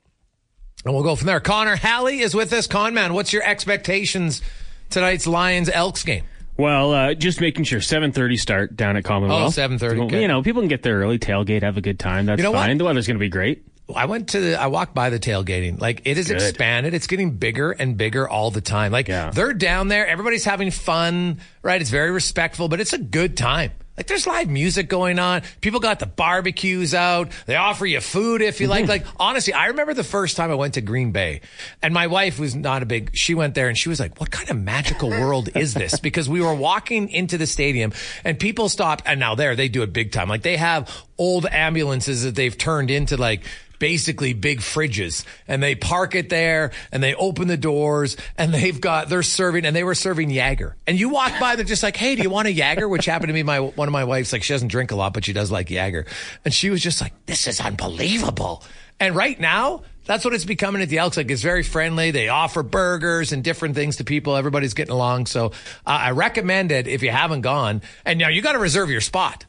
And 0.86 0.94
we'll 0.94 1.04
go 1.04 1.16
from 1.16 1.28
there. 1.28 1.40
Connor 1.40 1.76
Halley 1.76 2.20
is 2.20 2.34
with 2.34 2.54
us. 2.54 2.68
Con 2.68 2.94
man, 2.94 3.14
what's 3.14 3.34
your 3.34 3.44
expectations 3.44 4.42
tonight's 4.90 5.28
Lions 5.28 5.70
Elks 5.70 6.04
game? 6.04 6.24
Well, 6.58 6.94
uh, 6.94 7.14
just 7.14 7.40
making 7.42 7.64
sure 7.66 7.80
7:30 7.80 8.38
start 8.38 8.76
down 8.76 8.98
at 8.98 9.04
Commonwealth. 9.06 9.58
Oh, 9.58 9.62
7:30, 9.62 9.98
Well, 9.98 10.08
okay. 10.08 10.22
You 10.22 10.28
know, 10.28 10.42
people 10.44 10.62
can 10.62 10.68
get 10.70 10.84
there 10.84 11.00
early, 11.00 11.18
tailgate, 11.20 11.64
have 11.64 11.78
a 11.78 11.82
good 11.82 12.00
time. 12.00 12.26
That's 12.26 12.38
You 12.38 12.44
know 12.44 12.52
what? 12.52 12.66
fine. 12.68 12.78
The 12.78 12.84
weather's 12.86 13.08
going 13.08 13.16
to 13.18 13.20
be 13.20 13.30
great. 13.30 13.64
I 13.96 14.06
went 14.06 14.30
to 14.30 14.40
the, 14.40 14.62
I 14.62 14.68
walked 14.68 14.94
by 14.94 15.10
the 15.10 15.20
tailgating. 15.20 15.80
Like 15.82 16.02
it 16.06 16.18
is 16.18 16.28
Good. 16.28 16.38
expanded. 16.42 16.94
It's 16.94 17.08
getting 17.08 17.32
bigger 17.32 17.72
and 17.72 17.98
bigger 17.98 18.30
all 18.30 18.52
the 18.52 18.62
time. 18.62 18.92
Like 18.92 19.08
Yeah. 19.08 19.32
they're 19.32 19.54
down 19.54 19.88
there. 19.88 20.06
Everybody's 20.06 20.46
having 20.46 20.70
fun, 20.70 21.40
right? 21.64 21.82
It's 21.82 21.90
very 21.90 22.12
respectful, 22.12 22.68
but 22.68 22.80
it's 22.80 22.94
a 22.94 23.00
good 23.00 23.36
time. 23.36 23.72
Like 24.00 24.08
there's 24.08 24.26
live 24.26 24.48
music 24.48 24.88
going 24.88 25.20
on. 25.20 25.42
People 25.60 25.82
got 25.82 26.00
the 26.00 26.06
barbecues 26.06 26.94
out. 26.94 27.34
They 27.48 27.58
offer 27.58 27.86
you 27.86 28.00
food 28.00 28.42
if 28.42 28.62
you 28.62 28.68
like. 28.68 28.84
Mm-hmm. 28.84 28.90
Like 28.92 29.06
honestly, 29.20 29.52
I 29.52 29.68
remember 29.68 29.94
the 29.94 30.06
first 30.06 30.38
time 30.38 30.52
I 30.52 30.56
went 30.56 30.76
to 30.76 30.82
Green 30.82 31.12
Bay 31.12 31.42
and 31.82 31.94
my 31.94 32.08
wife 32.08 32.40
was 32.40 32.56
not 32.56 32.82
a 32.82 32.86
big, 32.86 33.12
she 33.14 33.36
went 33.36 33.56
there 33.56 33.68
and 33.68 33.78
she 33.78 33.90
was 33.90 34.00
like, 34.00 34.18
what 34.18 34.32
kind 34.32 34.50
of 34.50 34.58
magical 34.58 35.10
world 35.10 35.50
is 35.54 35.74
this? 35.74 36.00
Because 36.10 36.30
we 36.30 36.40
were 36.40 36.54
walking 36.54 37.10
into 37.10 37.38
the 37.38 37.46
stadium 37.46 37.92
and 38.24 38.40
people 38.40 38.70
stopped 38.70 39.04
and 39.06 39.20
now 39.20 39.36
there 39.36 39.58
they 39.58 39.68
do 39.68 39.84
it 39.84 39.92
big 39.92 40.14
time. 40.14 40.30
Like 40.30 40.44
they 40.44 40.56
have 40.56 40.90
old 41.18 41.46
ambulances 41.46 42.24
that 42.24 42.36
they've 42.36 42.58
turned 42.58 42.90
into 42.90 43.18
like, 43.18 43.44
basically 43.80 44.34
big 44.34 44.60
fridges 44.60 45.26
and 45.48 45.64
they 45.64 45.76
park 45.76 46.16
it 46.16 46.30
there 46.30 46.72
and 46.92 47.02
they 47.02 47.16
open 47.16 47.48
the 47.48 47.58
doors 47.58 48.18
and 48.38 48.54
they've 48.54 48.80
got 48.80 49.10
they're 49.10 49.24
serving 49.24 49.66
and 49.66 49.76
they 49.76 49.84
were 49.84 49.96
serving 49.96 50.30
Jaeger 50.30 50.76
and 50.86 51.00
you 51.00 51.10
walk 51.10 51.40
by 51.40 51.56
they're 51.56 51.66
just 51.66 51.84
like 51.84 51.96
hey 51.96 52.16
do 52.16 52.22
you 52.22 52.30
want 52.30 52.48
a 52.48 52.52
Jaeger 52.52 52.88
which 52.88 53.06
happened 53.06 53.30
to 53.30 53.34
be 53.34 53.44
my 53.44 53.60
one 53.60 53.88
of 53.88 53.92
my 53.92 54.04
wife's 54.04 54.34
like 54.34 54.44
she 54.44 54.54
doesn't 54.54 54.68
drink 54.68 54.92
a 54.92 54.96
lot 54.96 55.14
but 55.14 55.26
she 55.26 55.34
does 55.34 55.52
like 55.52 55.70
Jaeger 55.70 56.06
and 56.46 56.54
she 56.54 56.70
was 56.70 56.82
just 56.82 57.02
like 57.02 57.14
this 57.26 57.48
is 57.48 57.60
unbelievable 57.60 58.64
and 59.00 59.16
right 59.16 59.40
now 59.40 59.82
that's 60.06 60.26
what 60.26 60.34
it's 60.34 60.44
becoming 60.46 60.82
at 60.82 60.90
the 60.90 60.98
Elks. 60.98 61.18
Like 61.18 61.30
it's 61.30 61.44
very 61.44 61.62
friendly. 61.62 62.10
They 62.10 62.30
offer 62.30 62.64
burgers 62.64 63.32
and 63.32 63.44
different 63.44 63.76
things 63.76 63.98
to 63.98 64.04
people. 64.04 64.36
Everybody's 64.36 64.74
getting 64.74 64.92
along. 64.92 65.28
So 65.28 65.48
uh, 65.48 65.50
I 65.86 66.12
recommend 66.12 66.72
it 66.72 66.88
if 66.88 67.04
you 67.04 67.12
haven't 67.12 67.42
gone. 67.42 67.84
And 68.06 68.18
now 68.18 68.30
you 68.30 68.42
got 68.42 68.54
to 68.54 68.58
reserve 68.60 68.90
your 68.90 69.02
spot 69.02 69.46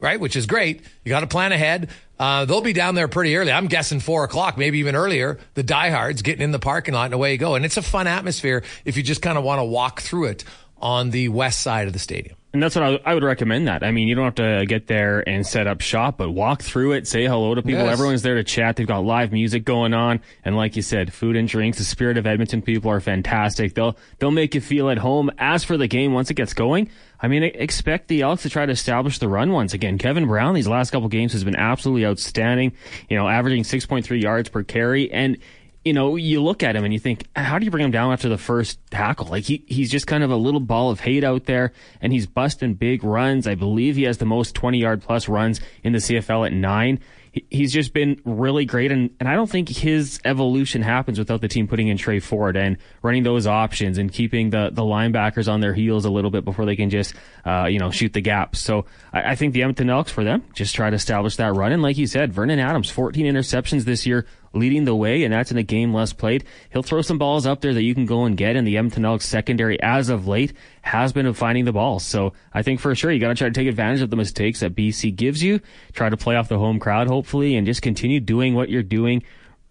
right? 0.00 0.20
Which 0.20 0.36
is 0.36 0.46
great. 0.46 0.82
You 1.04 1.10
got 1.10 1.20
to 1.20 1.26
plan 1.26 1.52
ahead. 1.52 1.90
Uh, 2.18 2.44
they'll 2.44 2.60
be 2.60 2.72
down 2.72 2.94
there 2.94 3.08
pretty 3.08 3.36
early. 3.36 3.52
I'm 3.52 3.66
guessing 3.66 4.00
four 4.00 4.24
o'clock, 4.24 4.58
maybe 4.58 4.78
even 4.78 4.96
earlier. 4.96 5.38
The 5.54 5.62
diehards 5.62 6.22
getting 6.22 6.42
in 6.42 6.50
the 6.50 6.58
parking 6.58 6.94
lot 6.94 7.06
and 7.06 7.14
away 7.14 7.32
you 7.32 7.38
go. 7.38 7.54
And 7.54 7.64
it's 7.64 7.76
a 7.76 7.82
fun 7.82 8.06
atmosphere 8.06 8.64
if 8.84 8.96
you 8.96 9.02
just 9.02 9.22
kind 9.22 9.38
of 9.38 9.44
want 9.44 9.60
to 9.60 9.64
walk 9.64 10.00
through 10.00 10.26
it 10.26 10.44
on 10.80 11.10
the 11.10 11.28
west 11.28 11.60
side 11.60 11.86
of 11.86 11.92
the 11.92 11.98
stadium. 11.98 12.36
And 12.50 12.62
that's 12.62 12.74
what 12.74 12.82
I, 12.82 13.10
I 13.10 13.14
would 13.14 13.24
recommend 13.24 13.68
that. 13.68 13.84
I 13.84 13.90
mean, 13.90 14.08
you 14.08 14.14
don't 14.14 14.24
have 14.24 14.34
to 14.36 14.64
get 14.66 14.86
there 14.86 15.28
and 15.28 15.46
set 15.46 15.66
up 15.66 15.82
shop, 15.82 16.16
but 16.16 16.30
walk 16.30 16.62
through 16.62 16.92
it, 16.92 17.06
say 17.06 17.26
hello 17.26 17.54
to 17.54 17.62
people. 17.62 17.82
Yes. 17.82 17.92
Everyone's 17.92 18.22
there 18.22 18.36
to 18.36 18.44
chat. 18.44 18.76
They've 18.76 18.86
got 18.86 19.04
live 19.04 19.32
music 19.32 19.64
going 19.64 19.92
on. 19.92 20.20
And 20.44 20.56
like 20.56 20.74
you 20.74 20.82
said, 20.82 21.12
food 21.12 21.36
and 21.36 21.46
drinks. 21.46 21.76
The 21.76 21.84
spirit 21.84 22.16
of 22.16 22.26
Edmonton 22.26 22.62
people 22.62 22.90
are 22.90 23.00
fantastic. 23.00 23.74
They'll, 23.74 23.98
they'll 24.18 24.30
make 24.30 24.54
you 24.54 24.62
feel 24.62 24.88
at 24.88 24.96
home. 24.96 25.30
As 25.36 25.62
for 25.62 25.76
the 25.76 25.88
game, 25.88 26.14
once 26.14 26.30
it 26.30 26.34
gets 26.34 26.54
going, 26.54 26.90
I 27.20 27.28
mean, 27.28 27.42
expect 27.42 28.08
the 28.08 28.22
Elks 28.22 28.42
to 28.42 28.50
try 28.50 28.66
to 28.66 28.72
establish 28.72 29.18
the 29.18 29.28
run 29.28 29.52
once 29.52 29.74
again. 29.74 29.98
Kevin 29.98 30.26
Brown, 30.26 30.54
these 30.54 30.68
last 30.68 30.90
couple 30.90 31.08
games 31.08 31.32
has 31.32 31.44
been 31.44 31.56
absolutely 31.56 32.06
outstanding, 32.06 32.72
you 33.08 33.16
know, 33.16 33.28
averaging 33.28 33.64
6.3 33.64 34.22
yards 34.22 34.48
per 34.48 34.62
carry. 34.62 35.10
And, 35.10 35.38
you 35.84 35.92
know, 35.92 36.16
you 36.16 36.42
look 36.42 36.62
at 36.62 36.76
him 36.76 36.84
and 36.84 36.92
you 36.92 37.00
think, 37.00 37.24
how 37.34 37.58
do 37.58 37.64
you 37.64 37.70
bring 37.70 37.84
him 37.84 37.90
down 37.90 38.12
after 38.12 38.28
the 38.28 38.38
first 38.38 38.78
tackle? 38.90 39.26
Like 39.26 39.44
he, 39.44 39.64
he's 39.66 39.90
just 39.90 40.06
kind 40.06 40.22
of 40.22 40.30
a 40.30 40.36
little 40.36 40.60
ball 40.60 40.90
of 40.90 41.00
hate 41.00 41.24
out 41.24 41.46
there 41.46 41.72
and 42.00 42.12
he's 42.12 42.26
busting 42.26 42.74
big 42.74 43.02
runs. 43.02 43.48
I 43.48 43.56
believe 43.56 43.96
he 43.96 44.04
has 44.04 44.18
the 44.18 44.26
most 44.26 44.54
20 44.54 44.78
yard 44.78 45.02
plus 45.02 45.28
runs 45.28 45.60
in 45.82 45.92
the 45.92 45.98
CFL 45.98 46.46
at 46.46 46.52
nine. 46.52 47.00
He- 47.32 47.44
He's 47.50 47.72
just 47.72 47.92
been 47.92 48.20
really 48.24 48.64
great, 48.64 48.92
and, 48.92 49.10
and 49.20 49.28
I 49.28 49.34
don't 49.34 49.50
think 49.50 49.68
his 49.68 50.20
evolution 50.24 50.82
happens 50.82 51.18
without 51.18 51.40
the 51.40 51.48
team 51.48 51.66
putting 51.66 51.88
in 51.88 51.96
Tre 51.96 52.20
Ford 52.20 52.56
and 52.56 52.76
running 53.02 53.22
those 53.22 53.46
options 53.46 53.98
and 53.98 54.12
keeping 54.12 54.50
the, 54.50 54.70
the 54.72 54.82
linebackers 54.82 55.50
on 55.52 55.60
their 55.60 55.74
heels 55.74 56.04
a 56.04 56.10
little 56.10 56.30
bit 56.30 56.44
before 56.44 56.66
they 56.66 56.76
can 56.76 56.90
just, 56.90 57.14
uh, 57.46 57.66
you 57.68 57.78
know, 57.78 57.90
shoot 57.90 58.12
the 58.12 58.20
gaps. 58.20 58.58
So 58.58 58.86
I, 59.12 59.32
I 59.32 59.34
think 59.34 59.54
the 59.54 59.62
Edmonton 59.62 59.90
Elks 59.90 60.10
for 60.12 60.24
them 60.24 60.42
just 60.54 60.74
try 60.74 60.88
to 60.90 60.96
establish 60.96 61.36
that 61.36 61.54
run. 61.54 61.72
And 61.72 61.82
like 61.82 61.96
you 61.98 62.06
said, 62.06 62.32
Vernon 62.32 62.58
Adams, 62.58 62.90
14 62.90 63.26
interceptions 63.26 63.84
this 63.84 64.06
year, 64.06 64.26
leading 64.52 64.84
the 64.84 64.94
way, 64.94 65.24
and 65.24 65.32
that's 65.32 65.50
in 65.50 65.58
a 65.58 65.62
game 65.62 65.92
less 65.92 66.12
played. 66.12 66.44
He'll 66.70 66.82
throw 66.82 67.02
some 67.02 67.18
balls 67.18 67.46
up 67.46 67.60
there 67.60 67.74
that 67.74 67.82
you 67.82 67.94
can 67.94 68.06
go 68.06 68.24
and 68.24 68.36
get, 68.36 68.56
and 68.56 68.66
the 68.66 68.76
Edmonton 68.76 69.04
Elks 69.04 69.26
secondary, 69.26 69.80
as 69.82 70.08
of 70.08 70.26
late, 70.26 70.52
has 70.82 71.12
been 71.12 71.32
finding 71.34 71.64
the 71.64 71.72
ball. 71.72 71.98
So 71.98 72.32
I 72.52 72.62
think 72.62 72.80
for 72.80 72.94
sure 72.94 73.10
you 73.10 73.20
got 73.20 73.28
to 73.28 73.34
try 73.34 73.48
to 73.48 73.54
take 73.54 73.68
advantage 73.68 74.00
of 74.00 74.10
the 74.10 74.16
mistakes 74.16 74.60
that 74.60 74.74
BC 74.74 75.14
gives 75.14 75.42
you, 75.42 75.60
try 75.92 76.08
to 76.08 76.16
play 76.16 76.36
off 76.36 76.48
the 76.48 76.58
home 76.58 76.78
crowd, 76.78 77.08
hopefully, 77.08 77.56
and 77.56 77.66
just 77.66 77.82
continue 77.82 78.20
doing 78.20 78.54
what 78.54 78.68
you're 78.68 78.82
doing. 78.82 79.22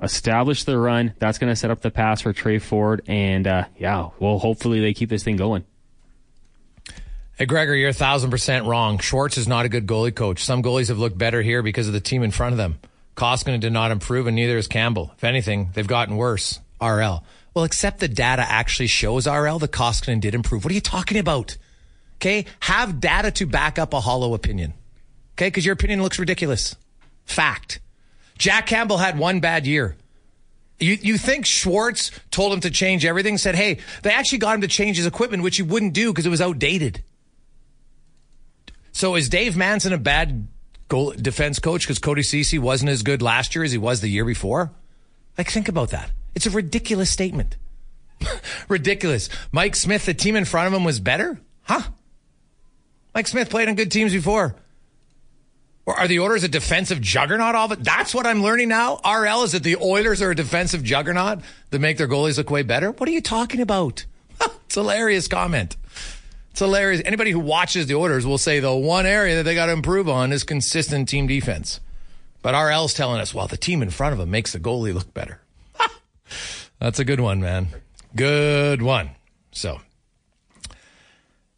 Establish 0.02 0.64
the 0.64 0.78
run. 0.78 1.14
That's 1.18 1.40
going 1.40 1.52
to 1.52 1.56
set 1.56 1.72
up 1.72 1.82
the 1.82 1.90
pass 1.90 2.22
for 2.22 2.32
Tre 2.32 2.60
Ford, 2.60 3.02
and 3.08 3.48
uh, 3.48 3.66
yeah, 3.78 4.10
well, 4.20 4.38
hopefully 4.38 4.80
they 4.80 4.94
keep 4.94 5.10
this 5.10 5.24
thing 5.24 5.38
going. 5.38 5.66
Hey, 7.38 7.46
Gregor, 7.46 7.76
you're 7.76 7.90
a 7.90 7.94
thousand 7.94 8.32
percent 8.32 8.66
wrong. 8.66 8.98
Schwartz 8.98 9.38
is 9.38 9.48
not 9.48 9.66
a 9.66 9.70
good 9.70 9.86
goalie 9.86 10.14
coach. 10.14 10.44
Some 10.44 10.64
goalies 10.64 10.88
have 10.88 10.98
looked 10.98 11.18
better 11.18 11.44
here 11.44 11.62
because 11.62 11.86
of 11.88 11.94
the 11.94 12.00
team 12.00 12.24
in 12.24 12.32
front 12.32 12.54
of 12.54 12.58
them. 12.58 12.80
Koskinen 13.18 13.60
did 13.60 13.74
not 13.74 13.92
improve, 13.92 14.28
and 14.28 14.36
neither 14.36 14.58
is 14.58 14.68
Campbell. 14.68 15.12
If 15.18 15.24
anything, 15.24 15.72
they've 15.74 15.88
gotten 15.88 16.16
worse. 16.16 16.60
RL. 16.80 17.24
Well, 17.54 17.66
except 17.66 18.00
the 18.00 18.08
data 18.08 18.46
actually 18.48 18.88
shows 18.88 19.28
RL 19.28 19.58
that 19.60 19.72
Koskinen 19.72 20.22
did 20.22 20.36
improve. 20.36 20.64
What 20.64 20.72
are 20.72 20.76
you 20.76 20.82
talking 20.82 21.18
about? 21.18 21.58
Okay, 22.18 22.46
have 22.62 23.00
data 23.00 23.32
to 23.32 23.48
back 23.48 23.80
up 23.80 23.94
a 23.94 24.00
hollow 24.00 24.36
opinion. 24.36 24.74
Okay, 25.34 25.48
because 25.48 25.66
your 25.66 25.74
opinion 25.74 26.04
looks 26.04 26.20
ridiculous. 26.20 26.76
Fact. 27.26 27.80
Jack 28.38 28.68
Campbell 28.68 28.98
had 28.98 29.18
one 29.18 29.40
bad 29.40 29.66
year. 29.66 29.98
You 30.80 30.94
you 30.94 31.18
think 31.18 31.48
Schwartz 31.48 32.12
told 32.30 32.54
him 32.54 32.60
to 32.62 32.70
change 32.70 33.04
everything? 33.04 33.40
Said, 33.40 33.56
hey, 33.56 33.80
they 34.04 34.12
actually 34.12 34.38
got 34.38 34.54
him 34.54 34.62
to 34.62 34.68
change 34.68 34.98
his 34.98 35.08
equipment, 35.08 35.42
which 35.42 35.58
he 35.58 35.64
wouldn't 35.64 35.94
do 35.94 36.12
because 36.12 36.28
it 36.28 36.30
was 36.30 36.42
outdated. 36.42 37.04
So 38.92 39.16
is 39.16 39.30
Dave 39.30 39.58
Manson 39.58 39.94
a 39.94 39.98
bad 39.98 40.48
goal 40.88 41.12
defense 41.12 41.60
coach 41.60 41.82
because 41.82 42.00
Cody 42.00 42.24
Ceci 42.24 42.60
wasn't 42.60 42.89
as 42.89 43.03
good 43.03 43.22
last 43.22 43.56
year 43.56 43.63
as 43.63 43.72
he 43.72 43.77
was 43.77 44.01
the 44.01 44.10
year 44.10 44.25
before? 44.25 44.72
Like, 45.38 45.50
think 45.50 45.67
about 45.67 45.91
that. 45.91 46.12
It's 46.36 46.46
a 46.46 46.51
ridiculous 46.51 47.10
statement. 47.10 47.56
ridiculous. 48.70 49.29
Mike 49.51 49.75
Smith, 49.75 50.06
the 50.06 50.13
team 50.13 50.36
in 50.36 50.46
front 50.46 50.67
of 50.67 50.74
him 50.74 50.84
was 50.84 51.00
better? 51.00 51.39
Huh? 51.63 51.82
Mike 53.13 53.27
Smith 53.27 53.50
played 53.50 53.67
on 53.67 53.75
good 53.75 53.91
teams 53.91 54.13
before. 54.13 54.56
Or 55.86 55.98
are 55.98 56.08
the 56.08 56.20
Oilers 56.20 56.44
a 56.44 56.50
defensive 56.50 57.00
juggernaut? 57.00 57.56
All 57.56 57.72
it? 57.72 57.84
That's 57.84 58.13
what 58.13 58.27
I'm 58.27 58.44
learning 58.44 58.67
now. 58.67 59.00
RL 59.06 59.44
is 59.44 59.53
that 59.53 59.63
the 59.63 59.77
Oilers 59.77 60.22
are 60.22 60.32
a 60.32 60.36
defensive 60.36 60.84
juggernaut 60.84 61.39
that 61.70 61.79
make 61.79 61.98
their 61.98 62.10
goalies 62.10 62.38
look 62.38 62.51
way 62.51 62.62
better. 62.62 62.91
What 62.91 63.08
are 63.08 63.13
you 63.13 63.22
talking 63.22 63.62
about? 63.62 64.06
it's 64.41 64.75
a 64.75 64.82
hilarious 64.82 65.29
comment. 65.29 65.77
It's 66.58 66.62
hilarious. 66.64 67.04
Anybody 67.06 67.30
who 67.30 67.40
watches 67.40 67.86
the 67.86 67.94
Oilers 67.94 68.26
will 68.26 68.40
say 68.40 68.60
the 68.60 68.74
one 68.74 69.06
area 69.06 69.36
that 69.36 69.44
they 69.44 69.54
got 69.54 69.68
to 69.68 69.74
improve 69.74 70.10
on 70.10 70.34
is 70.34 70.44
consistent 70.44 71.08
team 71.08 71.28
defense. 71.28 71.80
But 72.42 72.56
RL's 72.56 72.96
telling 72.96 73.22
us, 73.22 73.32
well, 73.32 73.46
the 73.46 73.58
team 73.58 73.84
in 73.84 73.92
front 73.92 74.14
of 74.14 74.20
him 74.20 74.32
makes 74.32 74.54
the 74.54 74.60
goalie 74.60 74.92
look 74.92 75.14
better. 75.14 75.40
That's 76.80 76.98
a 76.98 77.06
good 77.06 77.20
one, 77.20 77.42
man. 77.42 77.68
Good 78.16 78.82
one. 78.82 79.12
So, 79.52 79.80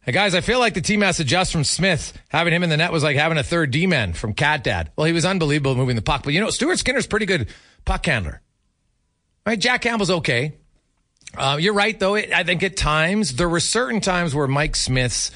hey 0.02 0.12
guys, 0.12 0.34
I 0.34 0.42
feel 0.42 0.58
like 0.58 0.74
the 0.74 0.82
team 0.82 1.00
has 1.00 1.16
to 1.16 1.22
adjust 1.22 1.50
from 1.50 1.64
Smith. 1.64 2.12
Having 2.28 2.52
him 2.52 2.62
in 2.64 2.68
the 2.68 2.76
net 2.76 2.92
was 2.92 3.02
like 3.02 3.16
having 3.16 3.38
a 3.38 3.42
third 3.42 3.70
D 3.70 3.86
man 3.86 4.12
from 4.12 4.34
Cat 4.34 4.62
Dad. 4.62 4.90
Well, 4.96 5.06
he 5.06 5.14
was 5.14 5.24
unbelievable 5.24 5.76
moving 5.76 5.96
the 5.96 6.02
puck, 6.02 6.24
but 6.24 6.34
you 6.34 6.42
know, 6.42 6.50
Stuart 6.50 6.78
Skinner's 6.78 7.06
pretty 7.06 7.24
good 7.24 7.48
puck 7.86 8.04
handler. 8.04 8.42
Right? 9.46 9.58
Jack 9.58 9.80
Campbell's 9.80 10.10
okay. 10.10 10.58
Uh, 11.36 11.58
you're 11.60 11.74
right, 11.74 11.98
though. 11.98 12.16
It, 12.16 12.32
I 12.32 12.42
think 12.42 12.62
at 12.62 12.76
times 12.76 13.36
there 13.36 13.48
were 13.48 13.60
certain 13.60 14.00
times 14.00 14.34
where 14.34 14.48
Mike 14.48 14.76
Smith's 14.76 15.30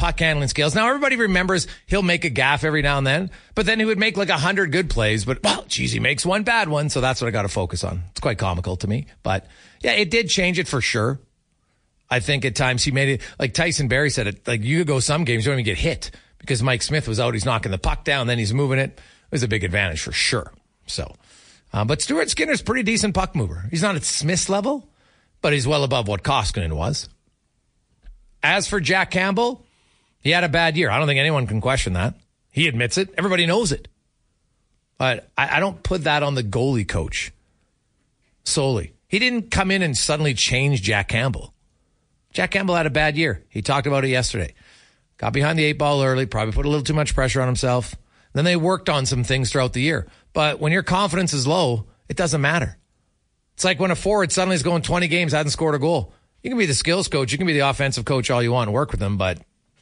puck 0.00 0.18
handling 0.18 0.48
skills. 0.48 0.74
Now 0.74 0.88
everybody 0.88 1.16
remembers 1.16 1.66
he'll 1.86 2.02
make 2.02 2.24
a 2.24 2.30
gaff 2.30 2.64
every 2.64 2.82
now 2.82 2.98
and 2.98 3.06
then, 3.06 3.30
but 3.54 3.66
then 3.66 3.78
he 3.78 3.84
would 3.84 3.98
make 3.98 4.16
like 4.16 4.30
a 4.30 4.38
hundred 4.38 4.72
good 4.72 4.90
plays. 4.90 5.24
But 5.24 5.42
well, 5.44 5.64
geez, 5.68 5.92
he 5.92 6.00
makes 6.00 6.24
one 6.24 6.42
bad 6.42 6.68
one, 6.68 6.88
so 6.88 7.00
that's 7.00 7.20
what 7.20 7.28
I 7.28 7.30
got 7.30 7.42
to 7.42 7.48
focus 7.48 7.84
on. 7.84 8.02
It's 8.10 8.20
quite 8.20 8.38
comical 8.38 8.76
to 8.76 8.88
me, 8.88 9.06
but 9.22 9.46
yeah, 9.80 9.92
it 9.92 10.10
did 10.10 10.28
change 10.28 10.58
it 10.58 10.66
for 10.66 10.80
sure. 10.80 11.20
I 12.08 12.18
think 12.18 12.44
at 12.44 12.56
times 12.56 12.82
he 12.82 12.90
made 12.90 13.08
it 13.08 13.22
like 13.38 13.54
Tyson 13.54 13.86
Barrie 13.86 14.10
said 14.10 14.26
it. 14.26 14.48
Like 14.48 14.64
you 14.64 14.78
could 14.78 14.88
go 14.88 15.00
some 15.00 15.24
games 15.24 15.44
you 15.44 15.52
don't 15.52 15.60
even 15.60 15.64
get 15.64 15.78
hit 15.78 16.10
because 16.38 16.62
Mike 16.62 16.82
Smith 16.82 17.06
was 17.06 17.20
out. 17.20 17.34
He's 17.34 17.44
knocking 17.44 17.70
the 17.70 17.78
puck 17.78 18.04
down, 18.04 18.26
then 18.26 18.38
he's 18.38 18.54
moving 18.54 18.78
it. 18.78 18.90
It 18.90 19.32
was 19.32 19.42
a 19.42 19.48
big 19.48 19.62
advantage 19.62 20.00
for 20.00 20.12
sure. 20.12 20.52
So, 20.86 21.14
uh, 21.72 21.84
but 21.84 22.02
Stuart 22.02 22.30
Skinner's 22.30 22.62
pretty 22.62 22.82
decent 22.82 23.14
puck 23.14 23.36
mover. 23.36 23.66
He's 23.70 23.82
not 23.82 23.94
at 23.94 24.02
Smith's 24.02 24.48
level, 24.48 24.88
but 25.40 25.52
he's 25.52 25.66
well 25.66 25.84
above 25.84 26.08
what 26.08 26.22
Koskinen 26.22 26.72
was. 26.72 27.08
As 28.42 28.68
for 28.68 28.80
Jack 28.80 29.10
Campbell, 29.10 29.64
he 30.20 30.30
had 30.30 30.44
a 30.44 30.48
bad 30.48 30.76
year. 30.76 30.90
I 30.90 30.98
don't 30.98 31.06
think 31.06 31.20
anyone 31.20 31.46
can 31.46 31.60
question 31.60 31.94
that. 31.94 32.14
He 32.50 32.68
admits 32.68 32.98
it. 32.98 33.14
Everybody 33.16 33.46
knows 33.46 33.72
it. 33.72 33.88
But 34.98 35.30
I, 35.36 35.56
I 35.56 35.60
don't 35.60 35.82
put 35.82 36.04
that 36.04 36.22
on 36.22 36.34
the 36.34 36.42
goalie 36.42 36.86
coach 36.86 37.32
solely. 38.44 38.92
He 39.08 39.18
didn't 39.18 39.50
come 39.50 39.70
in 39.70 39.82
and 39.82 39.96
suddenly 39.96 40.34
change 40.34 40.82
Jack 40.82 41.08
Campbell. 41.08 41.54
Jack 42.32 42.52
Campbell 42.52 42.76
had 42.76 42.86
a 42.86 42.90
bad 42.90 43.16
year. 43.16 43.42
He 43.48 43.62
talked 43.62 43.86
about 43.86 44.04
it 44.04 44.08
yesterday. 44.08 44.54
Got 45.16 45.32
behind 45.32 45.58
the 45.58 45.64
eight 45.64 45.78
ball 45.78 46.02
early, 46.02 46.26
probably 46.26 46.52
put 46.52 46.66
a 46.66 46.68
little 46.68 46.84
too 46.84 46.94
much 46.94 47.14
pressure 47.14 47.40
on 47.40 47.48
himself. 47.48 47.94
Then 48.32 48.44
they 48.44 48.56
worked 48.56 48.88
on 48.88 49.06
some 49.06 49.24
things 49.24 49.50
throughout 49.50 49.72
the 49.72 49.82
year. 49.82 50.06
But 50.32 50.60
when 50.60 50.72
your 50.72 50.82
confidence 50.82 51.32
is 51.32 51.46
low, 51.46 51.86
it 52.08 52.16
doesn't 52.16 52.40
matter. 52.40 52.78
It's 53.60 53.64
like 53.66 53.78
when 53.78 53.90
a 53.90 53.94
forward 53.94 54.32
suddenly 54.32 54.54
is 54.56 54.62
going 54.62 54.80
20 54.80 55.06
games, 55.08 55.32
hasn't 55.32 55.52
scored 55.52 55.74
a 55.74 55.78
goal. 55.78 56.14
You 56.42 56.48
can 56.48 56.56
be 56.56 56.64
the 56.64 56.72
skills 56.72 57.08
coach, 57.08 57.30
you 57.30 57.36
can 57.36 57.46
be 57.46 57.52
the 57.52 57.68
offensive 57.68 58.06
coach 58.06 58.30
all 58.30 58.42
you 58.42 58.52
want 58.52 58.72
work 58.72 58.90
with 58.90 59.00
them, 59.00 59.18
but 59.18 59.38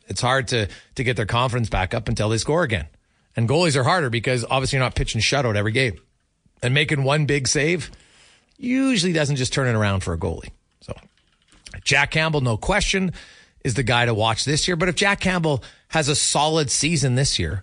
it's 0.08 0.20
hard 0.20 0.48
to 0.48 0.66
to 0.96 1.04
get 1.04 1.16
their 1.16 1.26
confidence 1.26 1.68
back 1.68 1.94
up 1.94 2.08
until 2.08 2.28
they 2.28 2.38
score 2.38 2.64
again. 2.64 2.88
And 3.36 3.48
goalies 3.48 3.76
are 3.76 3.84
harder 3.84 4.10
because 4.10 4.44
obviously 4.44 4.78
you're 4.78 4.84
not 4.84 4.96
pitching 4.96 5.20
shutout 5.20 5.54
every 5.54 5.70
game. 5.70 5.96
And 6.60 6.74
making 6.74 7.04
one 7.04 7.26
big 7.26 7.46
save 7.46 7.92
usually 8.56 9.12
doesn't 9.12 9.36
just 9.36 9.52
turn 9.52 9.68
it 9.68 9.78
around 9.78 10.00
for 10.00 10.12
a 10.12 10.18
goalie. 10.18 10.50
So 10.80 10.92
Jack 11.84 12.10
Campbell, 12.10 12.40
no 12.40 12.56
question, 12.56 13.12
is 13.62 13.74
the 13.74 13.84
guy 13.84 14.06
to 14.06 14.12
watch 14.12 14.44
this 14.44 14.66
year. 14.66 14.74
But 14.74 14.88
if 14.88 14.96
Jack 14.96 15.20
Campbell 15.20 15.62
has 15.86 16.08
a 16.08 16.16
solid 16.16 16.72
season 16.72 17.14
this 17.14 17.38
year, 17.38 17.62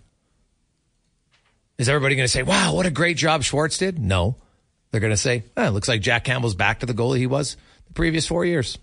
is 1.78 1.90
everybody 1.90 2.16
going 2.16 2.24
to 2.24 2.32
say, 2.32 2.44
wow, 2.44 2.74
what 2.74 2.86
a 2.86 2.90
great 2.90 3.18
job 3.18 3.44
Schwartz 3.44 3.78
did? 3.78 4.00
No. 4.00 4.38
They're 4.92 5.02
going 5.02 5.12
to 5.12 5.18
say, 5.18 5.44
oh, 5.58 5.66
it 5.66 5.72
looks 5.72 5.88
like 5.88 6.02
Jack 6.02 6.24
Campbell's 6.24 6.56
back 6.56 6.80
to 6.80 6.86
the 6.86 6.94
goalie 6.94 7.18
he 7.18 7.28
was 7.28 7.58
the 7.88 7.94
previous 7.94 8.28
four 8.28 8.46
years. 8.46 8.78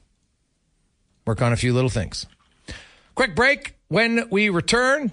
Work 1.26 1.40
on 1.42 1.52
a 1.52 1.56
few 1.56 1.72
little 1.72 1.90
things. 1.90 2.26
Quick 3.14 3.34
break. 3.34 3.76
When 3.88 4.28
we 4.30 4.48
return, 4.48 5.12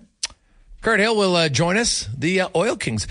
Kirt 0.81 0.99
Hill 0.99 1.15
will 1.15 1.35
uh, 1.35 1.49
join 1.49 1.77
us. 1.77 2.07
The 2.17 2.41
uh, 2.41 2.49
Oil 2.55 2.75
Kings, 2.75 3.07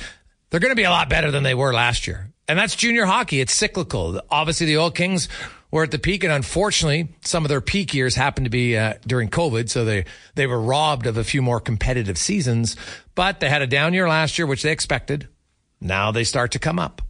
they're 0.50 0.60
going 0.60 0.72
to 0.72 0.76
be 0.76 0.84
a 0.84 0.90
lot 0.90 1.08
better 1.08 1.30
than 1.30 1.42
they 1.42 1.54
were 1.54 1.72
last 1.72 2.06
year. 2.06 2.32
And 2.48 2.58
that's 2.58 2.74
junior 2.74 3.04
hockey. 3.04 3.40
It's 3.40 3.52
cyclical. 3.52 4.20
Obviously, 4.30 4.66
the 4.66 4.78
Oil 4.78 4.90
Kings 4.90 5.28
were 5.70 5.82
at 5.82 5.90
the 5.90 5.98
peak, 5.98 6.24
and 6.24 6.32
unfortunately, 6.32 7.08
some 7.20 7.44
of 7.44 7.50
their 7.50 7.60
peak 7.60 7.92
years 7.92 8.14
happened 8.14 8.46
to 8.46 8.50
be 8.50 8.76
uh, 8.76 8.94
during 9.06 9.28
COVID, 9.28 9.68
so 9.68 9.84
they 9.84 10.06
they 10.34 10.46
were 10.46 10.60
robbed 10.60 11.06
of 11.06 11.18
a 11.18 11.24
few 11.24 11.42
more 11.42 11.60
competitive 11.60 12.16
seasons. 12.16 12.74
But 13.14 13.40
they 13.40 13.50
had 13.50 13.60
a 13.60 13.66
down 13.66 13.92
year 13.92 14.08
last 14.08 14.38
year, 14.38 14.46
which 14.46 14.62
they 14.62 14.72
expected. 14.72 15.28
Now 15.80 16.10
they 16.10 16.24
start 16.24 16.52
to 16.52 16.58
come 16.58 16.78
up. 16.78 17.02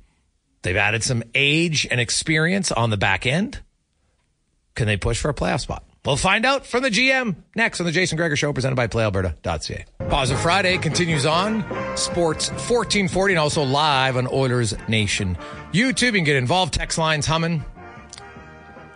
They've 0.62 0.76
added 0.76 1.02
some 1.02 1.22
age 1.34 1.86
and 1.90 2.00
experience 2.00 2.72
on 2.72 2.90
the 2.90 2.96
back 2.96 3.26
end. 3.26 3.60
Can 4.74 4.86
they 4.86 4.96
push 4.96 5.20
for 5.20 5.28
a 5.28 5.34
playoff 5.34 5.60
spot? 5.60 5.84
We'll 6.04 6.16
find 6.16 6.46
out 6.46 6.64
from 6.64 6.82
the 6.82 6.90
GM 6.90 7.36
next 7.54 7.80
on 7.80 7.86
the 7.86 7.92
Jason 7.92 8.16
Gregor 8.16 8.36
Show 8.36 8.52
presented 8.52 8.76
by 8.76 8.86
PlayAlberta.ca. 8.86 9.84
Pause 10.08 10.30
of 10.30 10.40
Friday 10.40 10.78
continues 10.78 11.26
on 11.26 11.62
Sports 11.96 12.48
1440 12.48 13.34
and 13.34 13.40
also 13.40 13.62
live 13.62 14.16
on 14.16 14.26
Oilers 14.28 14.74
Nation 14.88 15.36
YouTube. 15.72 16.02
You 16.02 16.12
can 16.12 16.24
get 16.24 16.36
involved. 16.36 16.74
Text 16.74 16.96
lines 16.96 17.26
humming 17.26 17.64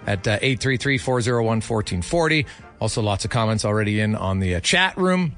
at 0.07 0.27
uh, 0.27 0.39
833-401-1440. 0.39 2.47
Also 2.81 3.03
lots 3.03 3.27
of 3.27 3.31
comments 3.31 3.65
already 3.65 4.01
in 4.01 4.17
on 4.17 4.39
the 4.39 4.55
uh, 4.55 4.61
chat 4.61 4.97
room. 4.97 5.37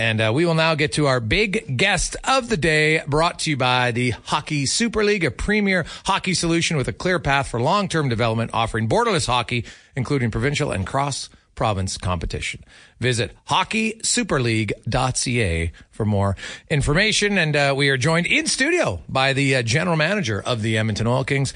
And 0.00 0.18
uh, 0.18 0.32
we 0.34 0.46
will 0.46 0.54
now 0.54 0.74
get 0.76 0.92
to 0.92 1.08
our 1.08 1.20
big 1.20 1.76
guest 1.76 2.16
of 2.24 2.48
the 2.48 2.56
day, 2.56 3.02
brought 3.06 3.40
to 3.40 3.50
you 3.50 3.58
by 3.58 3.90
the 3.90 4.12
Hockey 4.12 4.64
Super 4.64 5.04
League, 5.04 5.24
a 5.24 5.30
premier 5.30 5.84
hockey 6.06 6.32
solution 6.32 6.78
with 6.78 6.88
a 6.88 6.92
clear 6.94 7.18
path 7.18 7.48
for 7.48 7.60
long-term 7.60 8.08
development, 8.08 8.52
offering 8.54 8.88
borderless 8.88 9.26
hockey, 9.26 9.66
including 9.94 10.30
provincial 10.30 10.70
and 10.70 10.86
cross 10.86 11.28
province 11.54 11.98
competition. 11.98 12.64
Visit 12.98 13.36
hockeysuperleague.ca 13.50 15.72
for 15.90 16.06
more 16.06 16.34
information. 16.70 17.36
And 17.36 17.54
uh, 17.54 17.74
we 17.76 17.90
are 17.90 17.98
joined 17.98 18.24
in 18.24 18.46
studio 18.46 19.02
by 19.06 19.34
the 19.34 19.56
uh, 19.56 19.62
general 19.62 19.98
manager 19.98 20.42
of 20.42 20.62
the 20.62 20.78
Edmonton 20.78 21.08
Oil 21.08 21.24
Kings. 21.24 21.52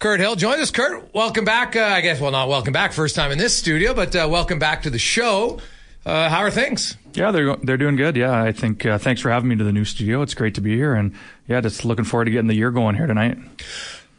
Kirt 0.00 0.18
Hill 0.18 0.34
joins 0.34 0.62
us. 0.62 0.72
Kirt, 0.72 1.14
welcome 1.14 1.44
back. 1.44 1.76
Uh, 1.76 1.82
I 1.82 2.00
guess, 2.00 2.20
well, 2.20 2.32
not 2.32 2.48
welcome 2.48 2.72
back, 2.72 2.92
first 2.92 3.14
time 3.14 3.30
in 3.30 3.38
this 3.38 3.56
studio, 3.56 3.94
but 3.94 4.16
uh, 4.16 4.26
welcome 4.28 4.58
back 4.58 4.82
to 4.82 4.90
the 4.90 4.98
show. 4.98 5.60
Uh, 6.06 6.28
how 6.28 6.38
are 6.38 6.50
things? 6.50 6.96
Yeah, 7.14 7.30
they're 7.30 7.56
they're 7.56 7.76
doing 7.76 7.96
good. 7.96 8.16
Yeah, 8.16 8.42
I 8.42 8.52
think. 8.52 8.86
Uh, 8.86 8.98
thanks 8.98 9.20
for 9.20 9.30
having 9.30 9.48
me 9.48 9.56
to 9.56 9.64
the 9.64 9.72
new 9.72 9.84
studio. 9.84 10.22
It's 10.22 10.34
great 10.34 10.54
to 10.54 10.60
be 10.60 10.74
here, 10.74 10.94
and 10.94 11.12
yeah, 11.46 11.60
just 11.60 11.84
looking 11.84 12.04
forward 12.04 12.26
to 12.26 12.30
getting 12.30 12.46
the 12.46 12.54
year 12.54 12.70
going 12.70 12.94
here 12.94 13.06
tonight. 13.06 13.38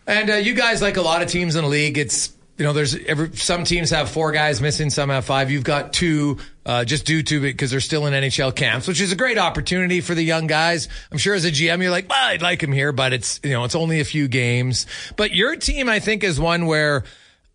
And 0.05 0.29
uh, 0.29 0.35
you 0.35 0.53
guys, 0.53 0.81
like 0.81 0.97
a 0.97 1.01
lot 1.01 1.21
of 1.21 1.29
teams 1.29 1.55
in 1.55 1.63
the 1.63 1.69
league, 1.69 1.97
it's 1.97 2.31
you 2.59 2.65
know, 2.65 2.73
there's 2.73 2.93
every, 2.93 3.33
some 3.37 3.63
teams 3.63 3.89
have 3.91 4.09
four 4.09 4.33
guys 4.33 4.59
missing, 4.59 4.89
some 4.89 5.09
have 5.09 5.23
five. 5.23 5.49
You've 5.49 5.63
got 5.63 5.93
two, 5.93 6.39
uh, 6.65 6.83
just 6.83 7.05
due 7.05 7.23
to 7.23 7.39
because 7.39 7.71
they're 7.71 7.79
still 7.79 8.05
in 8.05 8.13
NHL 8.13 8.53
camps, 8.53 8.85
which 8.85 8.99
is 8.99 9.13
a 9.13 9.15
great 9.15 9.37
opportunity 9.37 10.01
for 10.01 10.13
the 10.13 10.21
young 10.21 10.45
guys. 10.45 10.89
I'm 11.09 11.17
sure 11.17 11.33
as 11.33 11.45
a 11.45 11.51
GM, 11.51 11.81
you're 11.81 11.89
like, 11.89 12.09
well, 12.09 12.19
I'd 12.21 12.41
like 12.41 12.61
him 12.61 12.73
here, 12.73 12.91
but 12.91 13.13
it's 13.13 13.39
you 13.45 13.51
know, 13.51 13.63
it's 13.63 13.75
only 13.75 14.01
a 14.01 14.05
few 14.05 14.27
games. 14.27 14.87
But 15.15 15.33
your 15.33 15.55
team, 15.55 15.87
I 15.87 15.99
think, 15.99 16.21
is 16.25 16.37
one 16.37 16.65
where 16.65 17.05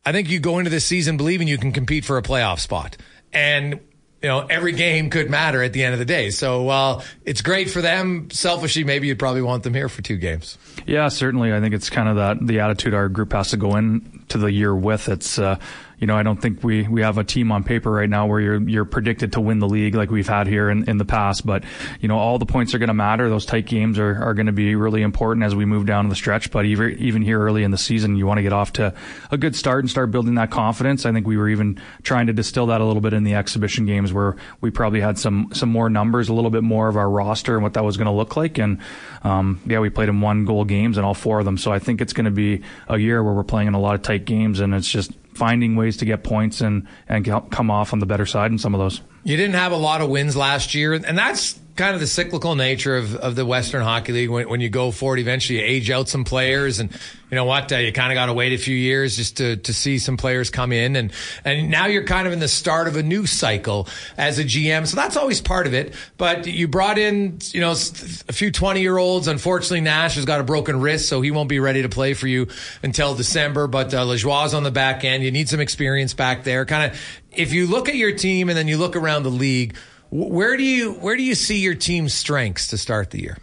I 0.07 0.13
think 0.13 0.31
you 0.31 0.41
go 0.41 0.59
into 0.59 0.71
this 0.71 0.87
season 0.87 1.19
believing 1.19 1.49
you 1.49 1.59
can 1.59 1.73
compete 1.73 2.07
for 2.07 2.17
a 2.17 2.23
playoff 2.23 2.61
spot, 2.61 2.97
and 3.31 3.81
you 4.25 4.31
know, 4.31 4.47
every 4.49 4.73
game 4.73 5.11
could 5.11 5.29
matter 5.29 5.63
at 5.63 5.75
the 5.75 5.85
end 5.85 5.93
of 5.93 5.99
the 5.99 6.07
day. 6.07 6.31
So 6.31 6.63
while 6.63 7.05
it's 7.27 7.43
great 7.43 7.69
for 7.69 7.83
them, 7.83 8.31
selfishly, 8.31 8.83
maybe 8.83 9.07
you'd 9.07 9.19
probably 9.19 9.43
want 9.43 9.65
them 9.65 9.75
here 9.75 9.91
for 9.91 10.01
two 10.01 10.17
games. 10.17 10.57
Yeah, 10.87 11.09
certainly. 11.09 11.53
I 11.53 11.61
think 11.61 11.75
it's 11.75 11.91
kind 11.91 12.09
of 12.09 12.17
that 12.17 12.39
the 12.41 12.61
attitude 12.61 12.95
our 12.95 13.11
group 13.11 13.35
has 13.35 13.51
to 13.51 13.59
go 13.59 13.77
in 13.77 14.25
to 14.29 14.39
the 14.39 14.51
year 14.51 14.75
with. 14.75 15.11
It's 15.11 15.39
uh, 15.39 15.59
you 15.99 16.07
know, 16.07 16.17
I 16.17 16.23
don't 16.23 16.41
think 16.41 16.63
we, 16.65 16.87
we 16.89 17.03
have 17.03 17.19
a 17.19 17.25
team 17.25 17.53
on 17.53 17.65
paper 17.65 17.91
right 17.91 18.09
now 18.09 18.27
where 18.27 18.41
you're 18.41 18.69
you're 18.69 18.85
predicted 18.85 19.33
to 19.33 19.41
win 19.41 19.59
the 19.59 19.69
league 19.69 19.95
like 19.95 20.11
we've 20.11 20.29
had 20.29 20.47
here 20.47 20.71
in, 20.71 20.89
in 20.89 20.99
the 20.99 21.05
past. 21.05 21.47
But 21.47 21.65
you 22.01 22.09
know, 22.09 22.19
all 22.19 22.39
the 22.39 22.47
points 22.47 22.75
are 22.75 22.79
going 22.79 22.89
to 22.89 22.95
matter. 22.95 23.29
Those 23.29 23.47
tight 23.47 23.67
games 23.67 23.99
are, 23.99 24.23
are 24.23 24.35
going 24.35 24.47
to 24.47 24.53
be 24.53 24.75
really 24.75 25.03
important 25.03 25.45
as 25.45 25.55
we 25.55 25.65
move 25.65 25.87
down 25.87 26.09
the 26.09 26.15
stretch. 26.15 26.51
But 26.51 26.65
even 26.67 26.99
even 26.99 27.23
here 27.23 27.41
early 27.41 27.65
in 27.65 27.71
the 27.71 27.79
season, 27.79 28.17
you 28.17 28.27
want 28.27 28.39
to 28.39 28.43
get 28.43 28.53
off 28.53 28.73
to 28.75 28.95
a 29.31 29.37
good 29.37 29.57
start 29.57 29.85
and 29.85 29.91
start 29.91 30.11
building 30.11 30.35
that 30.35 30.51
confidence. 30.51 31.07
I 31.07 31.13
think 31.13 31.27
we 31.27 31.37
were 31.37 31.49
even 31.49 31.81
trying 32.03 32.27
to 32.27 32.33
distill 32.33 32.67
that 32.67 32.81
a 32.81 32.85
little 32.85 33.03
bit 33.03 33.13
in 33.13 33.25
the 33.25 33.35
exhibition 33.35 33.87
games 33.87 34.13
where 34.13 34.37
we 34.61 34.71
probably 34.71 35.01
had 35.01 35.19
some 35.19 35.49
some 35.53 35.69
more 35.69 35.89
numbers, 35.89 36.29
a 36.29 36.35
little 36.35 36.51
bit 36.51 36.63
more 36.63 36.89
of 36.89 36.97
our 36.97 37.09
roster 37.09 37.55
and 37.55 37.63
what 37.63 37.75
that 37.75 37.85
was 37.85 37.97
going 37.97 38.07
to 38.07 38.13
look 38.13 38.37
like. 38.37 38.59
And 38.59 38.79
um, 39.23 39.61
yeah, 39.67 39.79
we 39.79 39.91
played 39.91 40.09
in 40.09 40.21
one 40.21 40.45
goal 40.45 40.65
games 40.65 40.97
and 40.97 41.07
all 41.07 41.15
four 41.15 41.39
of 41.39 41.45
them. 41.45 41.59
So 41.59 41.73
I 41.73 41.79
think 41.79 42.01
it's 42.01 42.13
going 42.13 42.27
to 42.27 42.31
be 42.31 42.63
a 42.89 42.99
year 42.99 43.23
where 43.23 43.33
we're 43.33 43.45
playing 43.45 43.69
in 43.69 43.75
a 43.75 43.81
lot 43.81 43.95
of 43.95 44.03
tight 44.03 44.25
games, 44.25 44.61
and 44.61 44.75
it's 44.75 44.89
just 44.89 45.13
finding 45.35 45.77
ways 45.77 45.97
to 45.99 46.05
get 46.05 46.25
points 46.25 46.61
and 46.61 46.87
and 47.09 47.25
come 47.25 47.71
off 47.71 47.93
on 47.93 47.99
the 47.99 48.07
better 48.07 48.27
side 48.27 48.51
in 48.51 48.59
some 48.59 48.75
of 48.75 48.81
those. 48.81 49.01
You 49.25 49.37
didn't 49.37 49.57
have 49.57 49.73
a 49.73 49.77
lot 49.77 50.01
of 50.01 50.09
wins 50.09 50.37
last 50.37 50.75
year, 50.75 50.93
and 50.93 51.17
that's 51.19 51.59
kind 51.77 51.95
of 51.95 52.01
the 52.01 52.07
cyclical 52.07 52.55
nature 52.55 52.97
of, 52.97 53.17
of 53.17 53.35
the 53.35 53.45
Western 53.45 53.83
Hockey 53.83 54.13
League. 54.13 54.31
When, 54.31 54.49
when 54.49 54.61
you 54.61 54.69
go 54.69 54.91
forward, 54.91 55.19
eventually 55.19 55.59
you 55.59 55.65
age 55.65 55.91
out 55.91 56.09
some 56.09 56.25
players, 56.25 56.79
and 56.79 56.93
you 57.31 57.35
know 57.35 57.45
what? 57.45 57.73
Uh, 57.73 57.77
you 57.79 57.93
kind 57.93 58.13
of 58.13 58.17
got 58.17 58.27
to 58.27 58.33
wait 58.33 58.53
a 58.53 58.59
few 58.59 58.77
years 58.77 59.17
just 59.17 59.39
to, 59.39 59.57
to 59.57 59.75
see 59.75 59.99
some 59.99 60.17
players 60.17 60.51
come 60.51 60.71
in, 60.71 60.95
and 60.95 61.13
and 61.45 61.71
now 61.71 61.87
you're 61.87 62.05
kind 62.05 62.27
of 62.27 62.33
in 62.33 62.39
the 62.39 62.49
start 62.49 62.87
of 62.87 62.97
a 62.97 63.03
new 63.03 63.27
cycle 63.27 63.89
as 64.17 64.39
a 64.39 64.45
GM. 64.45 64.87
So 64.87 64.95
that's 64.97 65.17
always 65.17 65.41
part 65.41 65.67
of 65.67 65.75
it. 65.75 65.95
But 66.17 66.47
you 66.47 66.69
brought 66.69 66.99
in, 66.99 67.39
you 67.51 67.61
know, 67.61 67.73
a 67.73 68.33
few 68.33 68.53
20 68.53 68.81
year 68.81 68.97
olds. 68.97 69.27
Unfortunately, 69.27 69.81
Nash 69.81 70.15
has 70.15 70.25
got 70.25 70.41
a 70.41 70.45
broken 70.45 70.81
wrist, 70.81 71.09
so 71.09 71.21
he 71.23 71.33
won't 71.33 71.49
be 71.49 71.59
ready 71.59 71.83
to 71.83 71.89
play 71.89 72.15
for 72.15 72.29
you 72.29 72.47
until 72.83 73.15
December. 73.15 73.67
But 73.67 73.93
uh, 73.93 74.05
Lajoie 74.05 74.55
on 74.55 74.63
the 74.63 74.71
back 74.71 75.05
end. 75.05 75.25
You 75.25 75.31
need 75.31 75.49
some 75.49 75.61
experience 75.61 76.15
back 76.15 76.45
there. 76.45 76.65
Kind 76.65 76.93
of, 76.93 77.01
if 77.33 77.53
you 77.53 77.67
look 77.67 77.89
at 77.89 77.97
your 77.97 78.13
team 78.13 78.49
and 78.49 78.57
then 78.57 78.69
you 78.69 78.79
look 78.79 78.95
around 78.95 79.25
the 79.25 79.31
league 79.31 79.75
where 80.15 80.57
do 80.57 80.63
you 80.63 80.93
where 80.93 81.17
do 81.17 81.25
you 81.25 81.35
see 81.35 81.59
your 81.59 81.75
team's 81.75 82.15
strengths 82.15 82.69
to 82.69 82.79
start 82.79 83.11
the 83.11 83.21
year? 83.21 83.39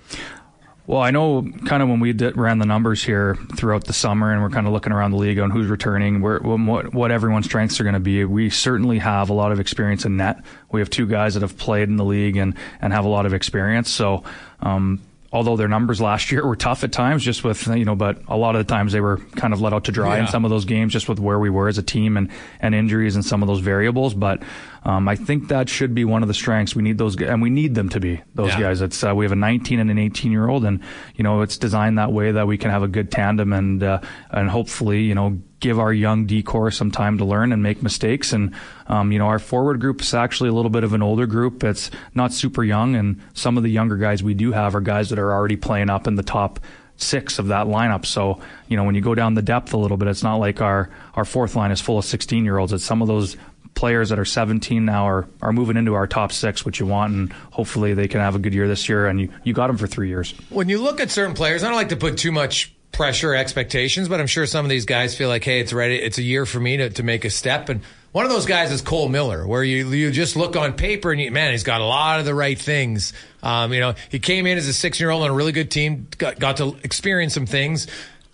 Well, 0.88 1.02
I 1.02 1.12
know 1.12 1.48
kind 1.66 1.84
of 1.84 1.90
when 1.90 2.00
we 2.00 2.12
did, 2.12 2.36
ran 2.36 2.58
the 2.58 2.66
numbers 2.66 3.04
here 3.04 3.38
throughout 3.56 3.86
the 3.86 3.94
summer, 3.94 4.32
and 4.32 4.42
we're 4.42 4.50
kind 4.50 4.68
of 4.68 4.74
looking 4.74 4.92
around 4.92 5.12
the 5.12 5.18
league 5.18 5.40
on 5.40 5.52
who's 5.52 5.68
returning, 5.68 6.22
where, 6.22 6.40
what, 6.40 6.94
what 6.94 7.12
everyone's 7.12 7.46
strengths 7.46 7.80
are 7.80 7.84
going 7.84 7.94
to 7.94 8.00
be. 8.00 8.26
We 8.26 8.50
certainly 8.50 8.98
have 8.98 9.30
a 9.30 9.34
lot 9.34 9.52
of 9.52 9.60
experience 9.60 10.06
in 10.06 10.18
net. 10.18 10.44
We 10.72 10.82
have 10.82 10.90
two 10.90 11.06
guys 11.06 11.36
that 11.36 11.42
have 11.42 11.58
played 11.58 11.88
in 11.88 11.98
the 11.98 12.04
league 12.06 12.36
and 12.36 12.56
and 12.82 12.94
have 12.94 13.06
a 13.06 13.10
lot 13.10 13.26
of 13.26 13.34
experience. 13.34 13.90
So. 13.90 14.24
Um, 14.62 15.02
although 15.34 15.56
their 15.56 15.68
numbers 15.68 16.02
last 16.02 16.32
year 16.32 16.46
were 16.46 16.56
tough 16.56 16.84
at 16.84 16.92
times, 16.92 17.24
just 17.24 17.44
with 17.44 17.66
you 17.68 17.86
know, 17.86 17.96
but 17.96 18.22
a 18.28 18.36
lot 18.36 18.56
of 18.56 18.66
the 18.66 18.72
times 18.72 18.92
they 18.92 19.02
were 19.02 19.18
kind 19.36 19.54
of 19.54 19.62
let 19.62 19.74
out 19.74 19.86
to 19.86 19.92
dry 19.92 20.18
yeah. 20.18 20.24
in 20.24 20.28
some 20.28 20.44
of 20.44 20.52
those 20.52 20.66
games, 20.66 20.94
just 20.94 21.08
with 21.08 21.20
where 21.20 21.40
we 21.40 21.50
were 21.50 21.68
as 21.68 21.78
a 21.78 21.84
team 21.84 22.18
and 22.18 22.30
and 22.60 22.76
injuries 22.76 23.16
and 23.16 23.24
some 23.24 23.42
of 23.42 23.48
those 23.48 23.62
variables. 23.62 24.14
But 24.14 24.44
um, 24.84 25.08
I 25.08 25.16
think 25.16 25.50
that 25.50 25.70
should 25.70 25.94
be 25.94 26.06
one 26.06 26.24
of 26.24 26.28
the 26.28 26.34
strengths. 26.34 26.76
We 26.76 26.82
need 26.82 26.98
those, 26.98 27.16
and 27.22 27.42
we 27.42 27.52
need 27.52 27.76
them 27.76 27.90
to 27.90 28.00
be 28.00 28.22
those 28.34 28.50
yeah. 28.50 28.62
guys. 28.62 28.82
It's 28.82 29.04
uh, 29.04 29.14
we 29.14 29.26
have 29.26 29.32
a 29.32 29.36
19 29.36 29.80
and 29.80 29.92
an 29.92 30.00
18 30.00 30.32
year 30.32 30.48
old, 30.48 30.66
and 30.66 30.80
you 31.16 31.24
know 31.24 31.42
it's 31.42 31.58
designed 31.58 32.00
that 32.00 32.12
way 32.12 32.32
that 32.32 32.48
we 32.48 32.58
can 32.58 32.72
have 32.72 32.82
a 32.82 32.88
good 32.88 33.12
tandem 33.12 33.54
and 33.54 33.84
uh, 33.84 34.02
and 34.32 34.50
hopefully 34.50 35.04
you 35.04 35.14
know 35.14 35.40
give 35.60 35.80
our 35.80 35.94
young 35.94 36.26
decor 36.26 36.72
some 36.72 36.90
time 36.90 37.20
to 37.20 37.26
learn 37.26 37.52
and 37.52 37.62
make 37.62 37.84
mistakes. 37.84 38.34
And 38.34 38.56
um, 38.88 39.12
you 39.12 39.20
know 39.20 39.28
our 39.28 39.40
forward 39.40 39.80
group 39.80 40.02
is 40.02 40.16
actually 40.16 40.50
a 40.50 40.54
little 40.54 40.72
bit 40.72 40.84
of 40.84 40.94
an 40.94 41.04
older 41.04 41.28
group. 41.28 41.64
It's 41.64 41.92
not 42.16 42.34
super 42.34 42.64
young, 42.64 42.96
and 42.96 43.22
some 43.34 43.58
of 43.58 43.64
the 43.64 43.70
younger 43.70 43.98
guys 43.98 44.24
we 44.24 44.34
do 44.34 44.52
have 44.52 44.76
are 44.76 44.82
guys 44.82 45.10
that 45.12 45.20
are 45.20 45.32
already 45.32 45.58
playing 45.58 45.92
up 45.92 46.08
in 46.08 46.16
the 46.16 46.24
top 46.24 46.60
six 46.98 47.40
of 47.40 47.48
that 47.48 47.68
lineup. 47.68 48.06
So, 48.06 48.40
you 48.68 48.78
know, 48.78 48.84
when 48.84 48.96
you 48.96 49.02
go 49.02 49.16
down 49.16 49.34
the 49.34 49.42
depth 49.42 49.74
a 49.74 49.78
little 49.78 49.98
bit, 49.98 50.08
it's 50.08 50.24
not 50.24 50.36
like 50.36 50.62
our, 50.62 50.90
our 51.16 51.26
fourth 51.26 51.56
line 51.56 51.72
is 51.72 51.82
full 51.82 51.98
of 51.98 52.06
16 52.06 52.46
year 52.46 52.58
olds. 52.58 52.74
It's 52.74 52.84
some 52.84 53.02
of 53.02 53.08
those 53.08 53.38
players 53.74 54.10
that 54.10 54.20
are 54.20 54.26
17 54.26 54.86
now 54.86 55.08
are, 55.08 55.28
are 55.42 55.54
moving 55.54 55.78
into 55.78 55.94
our 55.94 56.08
top 56.08 56.32
six, 56.32 56.66
which 56.66 56.80
you 56.80 56.86
want, 56.86 57.14
and 57.14 57.34
hopefully 57.52 57.94
they 57.94 58.08
can 58.08 58.20
have 58.20 58.36
a 58.36 58.40
good 58.40 58.54
year 58.54 58.68
this 58.68 58.88
year. 58.88 59.08
And 59.08 59.20
you, 59.20 59.30
you 59.44 59.54
got 59.54 59.68
them 59.68 59.78
for 59.78 59.88
three 59.88 60.10
years. 60.10 60.34
When 60.50 60.70
you 60.70 60.82
look 60.82 61.00
at 61.00 61.12
certain 61.12 61.36
players, 61.36 61.64
I 61.64 61.68
don't 61.68 61.76
like 61.76 61.90
to 61.90 61.96
put 61.96 62.18
too 62.18 62.32
much 62.32 62.74
pressure 62.92 63.34
expectations, 63.34 64.10
but 64.10 64.20
I'm 64.20 64.28
sure 64.28 64.46
some 64.46 64.66
of 64.66 64.70
these 64.70 64.86
guys 64.86 65.16
feel 65.16 65.30
like, 65.30 65.44
hey, 65.44 65.60
it's 65.60 65.74
ready. 65.74 65.96
It's 65.96 66.18
a 66.18 66.24
year 66.24 66.46
for 66.46 66.60
me 66.60 66.78
to, 66.78 66.90
to 66.92 67.04
make 67.04 67.26
a 67.26 67.30
step. 67.30 67.70
And 67.70 67.82
one 68.12 68.26
of 68.26 68.32
those 68.32 68.46
guys 68.46 68.72
is 68.72 68.82
Cole 68.82 69.08
Miller, 69.08 69.48
where 69.48 69.64
you 69.64 69.88
you 69.90 70.12
just 70.12 70.36
look 70.36 70.56
on 70.56 70.74
paper 70.74 71.12
and 71.12 71.22
you, 71.22 71.32
man, 71.32 71.52
he's 71.52 71.64
got 71.64 71.82
a 71.82 71.86
lot 71.86 72.20
of 72.20 72.26
the 72.26 72.36
right 72.36 72.60
things. 72.60 73.14
Um, 73.42 73.74
you 73.74 73.80
know, 73.80 73.96
he 74.10 74.20
came 74.20 74.46
in 74.46 74.58
as 74.58 74.68
a 74.68 74.74
six 74.74 75.00
year 75.00 75.10
old 75.10 75.24
on 75.24 75.30
a 75.30 75.34
really 75.34 75.54
good 75.54 75.72
team, 75.72 76.08
got, 76.18 76.38
got 76.38 76.58
to 76.58 76.76
experience 76.84 77.34
some 77.34 77.46
things, 77.46 77.88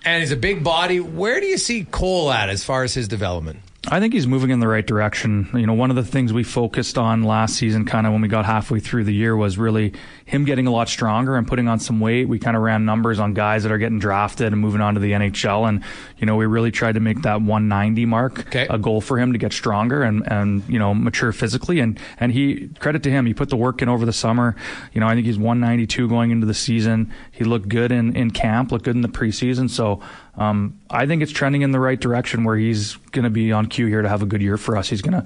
and 0.04 0.22
he's 0.22 0.32
a 0.32 0.38
big 0.38 0.64
body. 0.64 1.00
Where 1.00 1.40
do 1.40 1.46
you 1.46 1.58
see 1.58 1.86
Cole 1.86 2.32
at 2.32 2.50
as 2.50 2.64
far 2.64 2.84
as 2.84 2.94
his 2.94 3.08
development? 3.08 3.60
I 3.90 4.00
think 4.00 4.14
he's 4.14 4.28
moving 4.28 4.50
in 4.50 4.60
the 4.60 4.68
right 4.68 4.86
direction. 4.86 5.50
You 5.54 5.66
know, 5.66 5.74
one 5.74 5.90
of 5.90 5.96
the 5.96 6.04
things 6.04 6.34
we 6.34 6.44
focused 6.44 6.98
on 6.98 7.24
last 7.24 7.56
season, 7.56 7.86
kind 7.86 8.06
of 8.06 8.12
when 8.14 8.22
we 8.22 8.28
got 8.28 8.46
halfway 8.46 8.80
through 8.80 9.06
the 9.06 9.14
year, 9.14 9.36
was 9.36 9.58
really 9.58 9.94
him 10.28 10.44
getting 10.44 10.68
a 10.68 10.72
lot 10.72 10.90
stronger 10.90 11.38
and 11.38 11.48
putting 11.48 11.70
on 11.70 11.80
some 11.80 12.02
weight. 12.02 12.28
We 12.28 12.38
kind 12.38 12.58
of 12.58 12.62
ran 12.62 12.84
numbers 12.84 13.18
on 13.18 13.34
guys 13.34 13.64
that 13.64 13.72
are 13.72 13.78
getting 13.78 13.98
drafted 13.98 14.52
and 14.52 14.62
moving 14.62 14.82
on 14.82 14.96
to 14.96 15.00
the 15.00 15.14
NHL. 15.14 15.70
And, 15.70 15.82
you 16.18 16.26
know, 16.28 16.36
we 16.36 16.46
really 16.46 16.70
tried 16.70 16.96
to 16.96 17.00
make 17.00 17.22
that 17.22 17.36
190 17.36 18.06
mark 18.06 18.40
okay. 18.48 18.68
a 18.70 18.78
goal 18.78 19.00
for 19.00 19.18
him 19.18 19.32
to 19.32 19.40
get 19.40 19.54
stronger 19.54 20.04
and, 20.04 20.30
and, 20.30 20.68
you 20.68 20.80
know, 20.80 20.94
mature 20.94 21.32
physically. 21.32 21.80
And, 21.80 21.98
and 22.20 22.34
he, 22.34 22.68
credit 22.80 23.04
to 23.04 23.10
him, 23.10 23.26
he 23.26 23.34
put 23.34 23.48
the 23.48 23.56
work 23.56 23.82
in 23.82 23.88
over 23.88 24.06
the 24.06 24.12
summer. 24.12 24.58
You 24.92 25.00
know, 25.00 25.08
I 25.08 25.16
think 25.16 25.26
he's 25.26 25.38
192 25.38 26.10
going 26.10 26.32
into 26.32 26.46
the 26.46 26.54
season. 26.54 27.14
He 27.32 27.46
looked 27.46 27.70
good 27.70 27.94
in, 27.94 28.14
in 28.14 28.32
camp, 28.32 28.74
looked 28.74 28.84
good 28.84 28.96
in 28.96 29.04
the 29.04 29.08
preseason. 29.08 29.70
So, 29.70 30.02
um, 30.36 30.78
I 30.90 31.06
think 31.06 31.24
it's 31.24 31.32
trending 31.32 31.62
in 31.62 31.72
the 31.72 31.80
right 31.80 32.00
direction 32.00 32.44
where 32.44 32.58
he's 32.58 32.98
going 33.12 33.24
to 33.24 33.30
be 33.30 33.54
on 33.54 33.68
cue 33.68 33.86
here 33.86 34.02
to 34.02 34.10
have 34.10 34.22
a 34.22 34.26
good 34.26 34.42
year 34.42 34.58
for 34.58 34.76
us. 34.76 34.90
He's 34.90 35.02
going 35.02 35.22
to, 35.22 35.26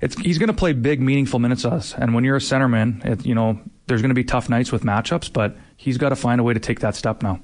it's, 0.00 0.18
he's 0.18 0.38
going 0.38 0.48
to 0.48 0.52
play 0.52 0.72
big, 0.72 1.00
meaningful 1.00 1.38
minutes 1.38 1.62
with 1.62 1.74
us. 1.74 1.94
And 1.94 2.12
when 2.12 2.24
you're 2.24 2.36
a 2.36 2.40
centerman, 2.40 3.04
it, 3.04 3.24
you 3.24 3.36
know, 3.36 3.60
there's 3.86 4.02
going 4.02 4.10
to 4.10 4.14
be 4.14 4.24
tough 4.24 4.48
nights 4.48 4.72
with 4.72 4.84
matchups, 4.84 5.32
but 5.32 5.56
he's 5.76 5.98
got 5.98 6.10
to 6.10 6.16
find 6.16 6.40
a 6.40 6.44
way 6.44 6.54
to 6.54 6.60
take 6.60 6.80
that 6.80 6.94
step 6.94 7.22
now. 7.22 7.40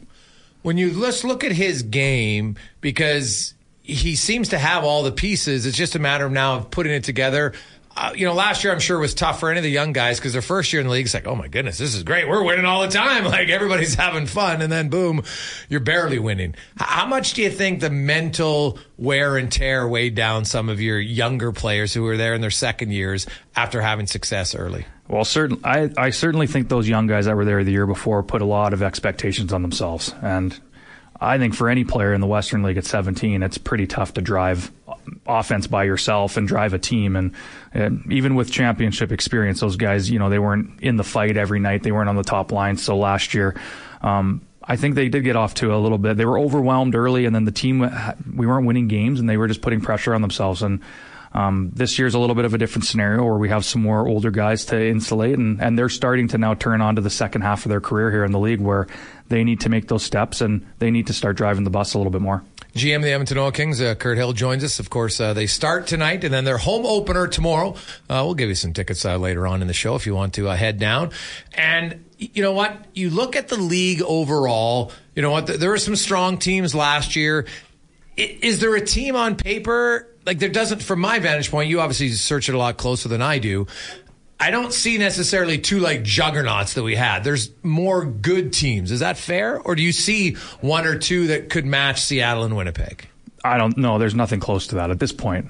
When 0.63 0.77
you 0.77 0.93
let's 0.93 1.25
look 1.25 1.45
at 1.45 1.53
his 1.53 1.83
game 1.83 2.57
because 2.81 3.55
he 3.89 4.17
seems 4.17 4.51
to 4.51 4.59
have 4.59 4.85
all 4.85 5.03
the 5.03 5.13
pieces. 5.13 5.65
It's 5.65 5.77
just 5.77 5.95
a 5.95 5.99
matter 5.99 6.27
of 6.27 6.33
now 6.33 6.57
of 6.57 6.71
putting 6.71 6.93
it 6.93 7.05
together 7.05 7.55
uh, 7.99 8.13
you 8.15 8.25
know, 8.25 8.33
last 8.33 8.63
year 8.63 8.73
I'm 8.73 8.79
sure 8.79 8.99
was 8.99 9.13
tough 9.13 9.41
for 9.41 9.51
any 9.51 9.59
of 9.59 9.65
the 9.65 9.71
young 9.71 9.93
guys 9.93 10.19
because 10.19 10.33
their 10.33 10.43
first 10.43 10.73
year 10.73 10.81
in 10.81 10.87
the 10.87 10.93
league, 10.93 11.07
is 11.07 11.15
like, 11.15 11.27
oh 11.27 11.35
my 11.35 11.49
goodness, 11.49 11.79
this 11.79 11.97
is 11.97 12.05
great. 12.05 12.29
We're 12.29 12.45
winning 12.45 12.65
all 12.65 12.83
the 12.83 12.89
time. 12.89 13.09
Like 13.29 13.51
everybody's 13.51 13.95
having 13.95 14.27
fun. 14.27 14.63
And 14.63 14.73
then 14.73 14.89
boom, 14.89 15.23
you're 15.69 15.81
barely 15.81 16.19
winning. 16.19 16.55
How 16.77 17.05
much 17.05 17.35
do 17.35 17.43
you 17.43 17.51
think 17.51 17.81
the 17.81 17.91
mental 17.91 18.79
wear 18.97 19.37
and 19.37 19.51
tear 19.51 19.87
weighed 19.87 20.15
down 20.15 20.45
some 20.45 20.69
of 20.69 20.81
your 20.81 20.99
younger 20.99 21.53
players 21.53 21.93
who 21.93 22.03
were 22.05 22.17
there 22.17 22.35
in 22.35 22.41
their 22.41 22.51
second 22.51 22.93
years 22.93 23.27
after 23.55 23.83
having 23.83 24.07
success 24.07 24.55
early? 24.55 24.87
Well, 25.09 25.25
certain, 25.25 25.61
I, 25.65 25.91
I 25.97 26.11
certainly 26.11 26.47
think 26.47 26.69
those 26.69 26.89
young 26.89 27.07
guys 27.07 27.27
that 27.27 27.37
were 27.37 27.45
there 27.45 27.65
the 27.65 27.73
year 27.73 27.87
before 27.87 28.23
put 28.23 28.41
a 28.41 28.47
lot 28.47 28.73
of 28.73 28.83
expectations 28.83 29.53
on 29.53 29.63
themselves. 29.63 30.15
And 30.23 30.59
I 31.21 31.39
think 31.39 31.55
for 31.55 31.69
any 31.69 31.85
player 31.85 32.15
in 32.15 32.21
the 32.21 32.27
Western 32.27 32.63
League 32.63 32.77
at 32.77 32.85
17, 32.85 33.43
it's 33.43 33.59
pretty 33.59 33.87
tough 33.87 34.15
to 34.15 34.21
drive 34.21 34.71
offense 35.27 35.67
by 35.67 35.85
yourself 35.85 36.37
and 36.37 36.47
drive 36.47 36.75
a 36.75 36.79
team. 36.79 37.17
And, 37.17 37.33
and, 37.73 38.11
even 38.13 38.35
with 38.37 38.51
championship 38.51 39.11
experience, 39.11 39.61
those 39.61 39.77
guys, 39.77 40.11
you 40.11 40.19
know, 40.19 40.31
they 40.31 40.39
weren't 40.39 40.81
in 40.81 40.97
the 40.97 41.05
fight 41.05 41.37
every 41.37 41.59
night. 41.61 41.83
They 41.83 41.93
weren't 41.93 42.09
on 42.09 42.17
the 42.17 42.23
top 42.23 42.53
line. 42.53 42.77
So 42.77 42.97
last 42.97 43.35
year, 43.35 43.55
um, 44.01 44.43
I 44.63 44.77
think 44.77 44.95
they 44.95 45.09
did 45.09 45.25
get 45.25 45.35
off 45.35 45.55
to 45.55 45.75
a 45.75 45.79
little 45.79 45.99
bit. 45.99 46.17
They 46.17 46.27
were 46.27 46.39
overwhelmed 46.39 46.95
early, 46.95 47.25
and 47.25 47.35
then 47.35 47.47
the 47.47 47.53
team, 47.53 47.81
we 48.37 48.47
weren't 48.47 48.67
winning 48.67 48.87
games, 48.87 49.19
and 49.19 49.29
they 49.29 49.39
were 49.39 49.49
just 49.49 49.63
putting 49.63 49.81
pressure 49.81 50.15
on 50.15 50.21
themselves. 50.21 50.63
And 50.63 50.81
um, 51.39 51.71
this 51.73 52.01
year's 52.01 52.15
a 52.15 52.19
little 52.19 52.35
bit 52.35 52.47
of 52.47 52.55
a 52.55 52.59
different 52.59 52.85
scenario 52.85 53.25
where 53.25 53.37
we 53.37 53.49
have 53.49 53.65
some 53.65 53.81
more 53.81 54.09
older 54.09 54.33
guys 54.33 54.65
to 54.67 54.89
insulate, 54.89 55.39
and, 55.39 55.63
and 55.63 55.79
they're 55.79 55.89
starting 55.89 56.27
to 56.29 56.39
now 56.39 56.55
turn 56.55 56.81
on 56.81 56.97
to 56.97 57.01
the 57.01 57.11
second 57.11 57.43
half 57.43 57.65
of 57.65 57.69
their 57.69 57.81
career 57.81 58.11
here 58.11 58.25
in 58.25 58.33
the 58.33 58.41
league 58.41 58.61
where 58.61 58.89
they 59.29 59.45
need 59.45 59.61
to 59.61 59.69
make 59.69 59.87
those 59.87 60.03
steps 60.03 60.41
and 60.41 60.67
they 60.81 60.91
need 60.91 61.07
to 61.07 61.13
start 61.13 61.37
driving 61.37 61.63
the 61.63 61.71
bus 61.71 61.95
a 61.95 61.99
little 61.99 62.11
bit 62.11 62.23
more. 62.23 62.43
GM 62.75 62.97
of 62.97 63.03
the 63.03 63.13
Edmonton 63.13 63.39
Oil 63.39 63.53
Kings, 63.53 63.81
uh, 63.81 63.95
Kirt 63.95 64.19
Hill, 64.19 64.33
joins 64.33 64.65
us. 64.65 64.81
Of 64.81 64.91
course, 64.91 65.21
uh, 65.21 65.33
they 65.33 65.47
start 65.47 65.87
tonight 65.87 66.25
and 66.25 66.35
then 66.35 66.45
their 66.45 66.59
home 66.59 66.85
opener 66.85 67.29
tomorrow. 67.29 67.77
Uh, 68.11 68.23
we'll 68.25 68.35
give 68.35 68.49
you 68.49 68.57
some 68.57 68.73
tickets 68.73 69.05
uh, 69.05 69.17
later 69.17 69.47
on 69.47 69.63
in 69.63 69.69
the 69.69 69.75
show 69.75 69.95
if 69.95 70.07
you 70.07 70.17
want 70.17 70.35
to 70.35 70.49
uh, 70.49 70.57
head 70.57 70.79
down. 70.79 71.13
And 71.55 72.05
you 72.19 72.43
know 72.43 72.53
what? 72.53 72.77
You 72.95 73.11
look 73.11 73.37
at 73.37 73.47
the 73.47 73.57
league 73.57 74.03
overall, 74.03 74.91
you 75.15 75.23
know 75.23 75.31
what? 75.31 75.47
There 75.47 75.71
were 75.71 75.79
some 75.79 75.97
strong 75.97 76.39
teams 76.39 76.75
last 76.75 77.15
year. 77.15 77.47
Is 78.19 78.61
there 78.61 78.75
a 78.75 78.81
team 78.81 79.15
on 79.15 79.37
paper? 79.37 80.09
Like 80.27 80.41
there 80.41 80.49
doesn't, 80.49 80.83
from 80.83 81.01
my 81.01 81.21
vantage 81.21 81.51
point, 81.51 81.71
you 81.71 81.81
obviously 81.81 82.11
search 82.11 82.49
it 82.49 82.55
a 82.55 82.59
lot 82.59 82.77
closer 82.77 83.09
than 83.09 83.23
I 83.23 83.39
do. 83.39 83.67
I 84.41 84.51
don't 84.51 84.73
see 84.73 84.99
necessarily 84.99 85.59
two 85.59 85.81
like 85.81 86.03
juggernauts 86.03 86.75
that 86.75 86.83
we 86.83 86.95
had. 86.95 87.25
There's 87.25 87.51
more 87.63 88.05
good 88.05 88.53
teams. 88.53 88.93
Is 88.93 89.01
that 89.01 89.19
fair? 89.19 89.61
Or 89.61 89.75
do 89.75 89.83
you 89.83 89.93
see 89.93 90.35
one 90.61 90.87
or 90.87 90.99
two 90.99 91.29
that 91.29 91.51
could 91.51 91.67
match 91.67 92.01
Seattle 92.03 92.45
and 92.45 92.57
Winnipeg? 92.57 93.09
I 93.45 93.59
don't 93.59 93.77
know. 93.77 93.99
There's 93.99 94.15
nothing 94.15 94.41
close 94.41 94.69
to 94.69 94.77
that 94.77 94.91
at 94.91 94.99
this 94.99 95.13
point. 95.13 95.49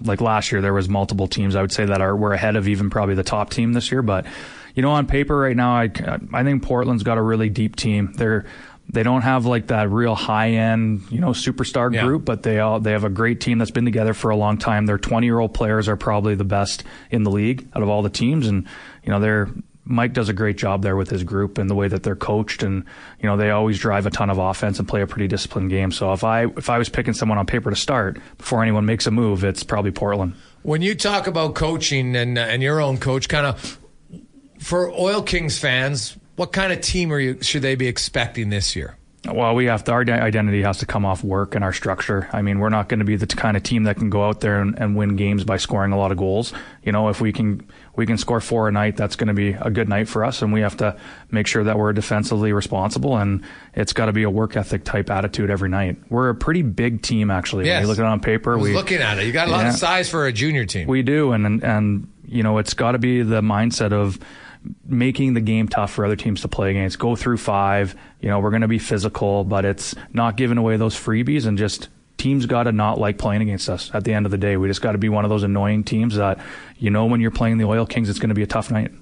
Like 0.00 0.20
last 0.20 0.52
year, 0.52 0.60
there 0.60 0.72
was 0.72 0.88
multiple 0.88 1.28
teams 1.28 1.54
I 1.54 1.60
would 1.60 1.72
say 1.72 1.84
that 1.84 2.00
are 2.00 2.16
were 2.16 2.32
ahead 2.32 2.56
of 2.56 2.66
even 2.66 2.88
probably 2.88 3.14
the 3.14 3.22
top 3.22 3.50
team 3.50 3.74
this 3.74 3.92
year. 3.92 4.00
But 4.00 4.26
you 4.74 4.82
know, 4.82 4.90
on 4.90 5.06
paper 5.06 5.36
right 5.36 5.56
now, 5.56 5.72
I 5.72 5.90
I 6.32 6.44
think 6.44 6.62
Portland's 6.62 7.02
got 7.02 7.18
a 7.18 7.22
really 7.22 7.50
deep 7.50 7.76
team. 7.76 8.12
They're 8.14 8.46
they 8.92 9.02
don't 9.02 9.22
have 9.22 9.46
like 9.46 9.68
that 9.68 9.88
real 9.90 10.14
high 10.14 10.50
end, 10.50 11.02
you 11.10 11.20
know, 11.20 11.30
superstar 11.30 11.92
Yeah. 11.94 12.04
group, 12.04 12.24
but 12.24 12.42
they 12.42 12.58
all 12.58 12.80
they 12.80 12.92
have 12.92 13.04
a 13.04 13.10
great 13.10 13.40
team 13.40 13.58
that's 13.58 13.70
been 13.70 13.84
together 13.84 14.14
for 14.14 14.30
a 14.30 14.36
long 14.36 14.58
time. 14.58 14.86
Their 14.86 14.98
20 14.98 15.26
year 15.26 15.38
old 15.38 15.54
players 15.54 15.88
are 15.88 15.96
probably 15.96 16.34
the 16.34 16.44
best 16.44 16.84
in 17.10 17.22
the 17.22 17.30
league 17.30 17.66
out 17.74 17.82
of 17.82 17.88
all 17.88 18.02
the 18.02 18.10
teams, 18.10 18.46
and 18.46 18.66
you 19.04 19.10
know 19.12 19.20
they're. 19.20 19.48
Mike 19.82 20.12
does 20.12 20.28
a 20.28 20.32
great 20.32 20.56
job 20.56 20.82
there 20.82 20.94
with 20.94 21.10
his 21.10 21.24
group 21.24 21.58
and 21.58 21.68
the 21.68 21.74
way 21.74 21.88
that 21.88 22.04
they're 22.04 22.14
coached, 22.14 22.62
and 22.62 22.84
you 23.20 23.26
know 23.28 23.36
they 23.36 23.50
always 23.50 23.76
drive 23.78 24.06
a 24.06 24.10
ton 24.10 24.30
of 24.30 24.38
offense 24.38 24.78
and 24.78 24.86
play 24.86 25.00
a 25.02 25.06
pretty 25.06 25.26
disciplined 25.26 25.68
game. 25.70 25.90
So 25.90 26.12
if 26.12 26.22
I 26.22 26.44
if 26.44 26.70
I 26.70 26.78
was 26.78 26.88
picking 26.88 27.12
someone 27.14 27.38
on 27.38 27.46
paper 27.46 27.70
to 27.70 27.76
start 27.76 28.18
before 28.38 28.62
anyone 28.62 28.86
makes 28.86 29.06
a 29.08 29.10
move, 29.10 29.42
it's 29.42 29.64
probably 29.64 29.90
Portland. 29.90 30.34
When 30.62 30.80
you 30.82 30.94
talk 30.94 31.26
about 31.26 31.54
coaching 31.56 32.14
and 32.14 32.38
and 32.38 32.62
your 32.62 32.80
own 32.80 32.98
coach, 32.98 33.28
kind 33.28 33.46
of 33.46 33.78
for 34.60 34.90
Oil 34.90 35.22
Kings 35.22 35.58
fans, 35.58 36.16
what 36.40 36.52
kind 36.52 36.72
of 36.72 36.80
team 36.80 37.12
are 37.12 37.20
you 37.20 37.36
should 37.42 37.60
they 37.60 37.74
be 37.74 37.86
expecting 37.86 38.48
this 38.48 38.74
year? 38.74 38.96
Well, 39.30 39.54
we 39.54 39.66
have 39.66 39.84
to, 39.84 39.92
our 39.92 40.00
identity 40.00 40.62
has 40.62 40.78
to 40.78 40.86
come 40.86 41.04
off 41.04 41.22
work 41.22 41.54
and 41.54 41.62
our 41.62 41.74
structure. 41.74 42.26
I 42.32 42.40
mean, 42.40 42.58
we're 42.58 42.70
not 42.70 42.88
going 42.88 43.00
to 43.00 43.04
be 43.04 43.16
the 43.16 43.26
kind 43.26 43.54
of 43.58 43.62
team 43.62 43.82
that 43.82 43.96
can 43.98 44.08
go 44.08 44.24
out 44.26 44.40
there 44.40 44.62
and, 44.62 44.74
and 44.78 44.96
win 44.96 45.16
games 45.16 45.44
by 45.44 45.58
scoring 45.58 45.92
a 45.92 45.98
lot 45.98 46.10
of 46.12 46.16
goals. 46.16 46.54
You 46.82 46.92
know, 46.92 47.10
if 47.10 47.20
we 47.20 47.30
can 47.30 47.68
we 47.94 48.06
can 48.06 48.16
score 48.16 48.40
four 48.40 48.68
a 48.68 48.72
night, 48.72 48.96
that's 48.96 49.16
going 49.16 49.28
to 49.28 49.34
be 49.34 49.50
a 49.50 49.70
good 49.70 49.90
night 49.90 50.08
for 50.08 50.24
us, 50.24 50.40
and 50.40 50.50
we 50.54 50.62
have 50.62 50.78
to 50.78 50.96
make 51.30 51.46
sure 51.46 51.62
that 51.64 51.78
we're 51.78 51.92
defensively 51.92 52.54
responsible, 52.54 53.18
and 53.18 53.44
it's 53.74 53.92
got 53.92 54.06
to 54.06 54.12
be 54.14 54.22
a 54.22 54.30
work 54.30 54.56
ethic 54.56 54.84
type 54.84 55.10
attitude 55.10 55.50
every 55.50 55.68
night. 55.68 55.98
We're 56.08 56.30
a 56.30 56.34
pretty 56.34 56.62
big 56.62 57.02
team, 57.02 57.30
actually. 57.30 57.66
Yes. 57.66 57.74
When 57.74 57.82
you 57.82 57.88
look 57.88 57.98
at 57.98 58.06
it 58.06 58.08
on 58.08 58.20
paper, 58.20 58.56
we 58.56 58.72
looking 58.72 59.02
at 59.02 59.18
it. 59.18 59.26
You 59.26 59.32
got 59.32 59.48
a 59.48 59.50
lot 59.50 59.64
Yeah. 59.64 59.68
of 59.68 59.74
size 59.76 60.08
for 60.08 60.26
a 60.26 60.32
junior 60.32 60.64
team. 60.64 60.88
we 60.88 61.02
do, 61.02 61.32
and 61.32 61.44
and, 61.44 61.62
and 61.62 62.08
you 62.24 62.42
know, 62.42 62.56
it's 62.56 62.72
got 62.72 62.92
to 62.92 62.98
be 62.98 63.20
the 63.20 63.42
mindset 63.42 63.92
of 63.92 64.18
making 64.86 65.34
the 65.34 65.40
game 65.40 65.68
tough 65.68 65.92
for 65.92 66.04
other 66.04 66.16
teams 66.16 66.42
to 66.42 66.48
play 66.48 66.70
against. 66.70 66.98
Go 66.98 67.16
through 67.16 67.38
five. 67.38 67.94
You 68.20 68.28
know, 68.28 68.40
we're 68.40 68.50
going 68.50 68.62
to 68.62 68.68
be 68.68 68.78
physical, 68.78 69.44
but 69.44 69.64
it's 69.64 69.94
not 70.12 70.36
giving 70.36 70.58
away 70.58 70.76
those 70.76 70.94
freebies 70.94 71.46
and 71.46 71.56
just 71.56 71.88
teams 72.18 72.46
got 72.46 72.64
to 72.64 72.72
not 72.72 72.98
like 72.98 73.18
playing 73.18 73.42
against 73.42 73.68
us. 73.70 73.90
At 73.94 74.04
the 74.04 74.12
end 74.12 74.26
of 74.26 74.32
the 74.32 74.38
day, 74.38 74.56
we 74.56 74.68
just 74.68 74.82
got 74.82 74.92
to 74.92 74.98
be 74.98 75.08
one 75.08 75.24
of 75.24 75.30
those 75.30 75.42
annoying 75.42 75.84
teams 75.84 76.16
that 76.16 76.38
you 76.78 76.90
know 76.90 77.06
when 77.06 77.20
you're 77.20 77.30
playing 77.30 77.58
the 77.58 77.64
Oil 77.64 77.86
Kings, 77.86 78.08
it's 78.08 78.18
going 78.18 78.28
to 78.28 78.34
be 78.34 78.42
a 78.42 78.46
tough 78.46 78.70
night. 78.70 78.92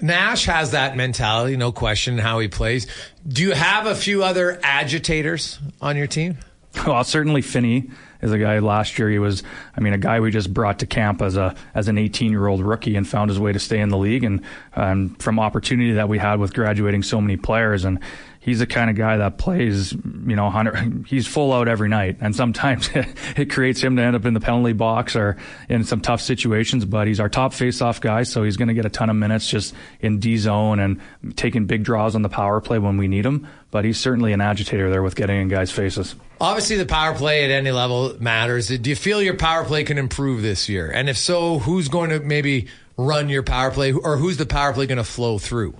Nash 0.00 0.44
has 0.44 0.72
that 0.72 0.96
mentality, 0.96 1.56
no 1.56 1.72
question, 1.72 2.18
how 2.18 2.38
he 2.38 2.48
plays. 2.48 2.86
Do 3.26 3.42
you 3.42 3.52
have 3.52 3.86
a 3.86 3.94
few 3.94 4.24
other 4.24 4.60
agitators 4.62 5.58
on 5.80 5.96
your 5.96 6.06
team? 6.06 6.38
Well, 6.86 7.04
certainly 7.04 7.40
Finney 7.40 7.88
is 8.22 8.32
a 8.32 8.38
guy 8.38 8.58
last 8.58 8.98
year. 8.98 9.08
He 9.10 9.18
was, 9.18 9.42
I 9.76 9.80
mean, 9.80 9.92
a 9.92 9.98
guy 9.98 10.20
we 10.20 10.30
just 10.30 10.52
brought 10.52 10.78
to 10.80 10.86
camp 10.86 11.22
as 11.22 11.36
a 11.36 11.54
as 11.74 11.88
an 11.88 11.98
18 11.98 12.30
year 12.30 12.46
old 12.46 12.60
rookie 12.60 12.96
and 12.96 13.06
found 13.06 13.30
his 13.30 13.38
way 13.38 13.52
to 13.52 13.58
stay 13.58 13.80
in 13.80 13.88
the 13.88 13.98
league. 13.98 14.24
And 14.24 14.42
um, 14.74 15.10
from 15.16 15.38
opportunity 15.38 15.92
that 15.92 16.08
we 16.08 16.18
had 16.18 16.38
with 16.38 16.54
graduating 16.54 17.02
so 17.02 17.20
many 17.20 17.36
players, 17.36 17.84
and 17.84 18.00
he's 18.46 18.60
the 18.60 18.66
kind 18.66 18.88
of 18.88 18.96
guy 18.96 19.16
that 19.16 19.36
plays, 19.38 19.92
you 19.92 20.36
know, 20.36 20.44
100. 20.44 21.06
He's 21.08 21.26
full 21.26 21.52
out 21.52 21.66
every 21.68 21.88
night, 21.88 22.18
and 22.20 22.34
sometimes 22.34 22.88
it 23.36 23.50
creates 23.50 23.82
him 23.82 23.96
to 23.96 24.02
end 24.02 24.16
up 24.16 24.24
in 24.24 24.32
the 24.32 24.40
penalty 24.40 24.72
box 24.72 25.16
or 25.16 25.36
in 25.68 25.84
some 25.84 26.00
tough 26.00 26.22
situations. 26.22 26.84
But 26.84 27.08
he's 27.08 27.20
our 27.20 27.28
top 27.28 27.52
face-off 27.52 28.00
guy, 28.00 28.22
so 28.22 28.44
he's 28.44 28.56
going 28.56 28.68
to 28.68 28.74
get 28.74 28.86
a 28.86 28.88
ton 28.88 29.10
of 29.10 29.16
minutes 29.16 29.50
just 29.50 29.74
in 30.00 30.20
D 30.20 30.36
zone 30.38 30.78
and 30.78 31.00
taking 31.36 31.66
big 31.66 31.82
draws 31.82 32.14
on 32.14 32.22
the 32.22 32.28
power 32.28 32.60
play 32.60 32.78
when 32.78 32.96
we 32.96 33.08
need 33.08 33.26
him. 33.26 33.46
But 33.72 33.84
he's 33.84 33.98
certainly 33.98 34.32
an 34.32 34.40
agitator 34.40 34.88
there 34.90 35.02
with 35.02 35.16
getting 35.16 35.42
in 35.42 35.48
guys' 35.48 35.72
faces. 35.72 36.14
Obviously, 36.40 36.76
the 36.76 36.86
power 36.86 37.14
play 37.14 37.44
at 37.44 37.50
any 37.50 37.72
level 37.72 38.16
matters. 38.20 38.68
Do 38.68 38.88
you 38.88 38.96
feel 38.96 39.20
your 39.20 39.36
power 39.36 39.64
play 39.64 39.82
can 39.82 39.98
improve 39.98 40.42
this 40.42 40.68
year? 40.68 40.88
And 40.88 41.08
if 41.08 41.18
so, 41.18 41.58
who's 41.58 41.88
going 41.88 42.10
to 42.10 42.20
maybe 42.20 42.68
run 42.96 43.28
your 43.28 43.42
power 43.42 43.72
play, 43.72 43.92
or 43.92 44.16
who's 44.16 44.36
the 44.36 44.46
power 44.46 44.72
play 44.72 44.86
going 44.86 44.98
to 44.98 45.04
flow 45.04 45.38
through? 45.38 45.74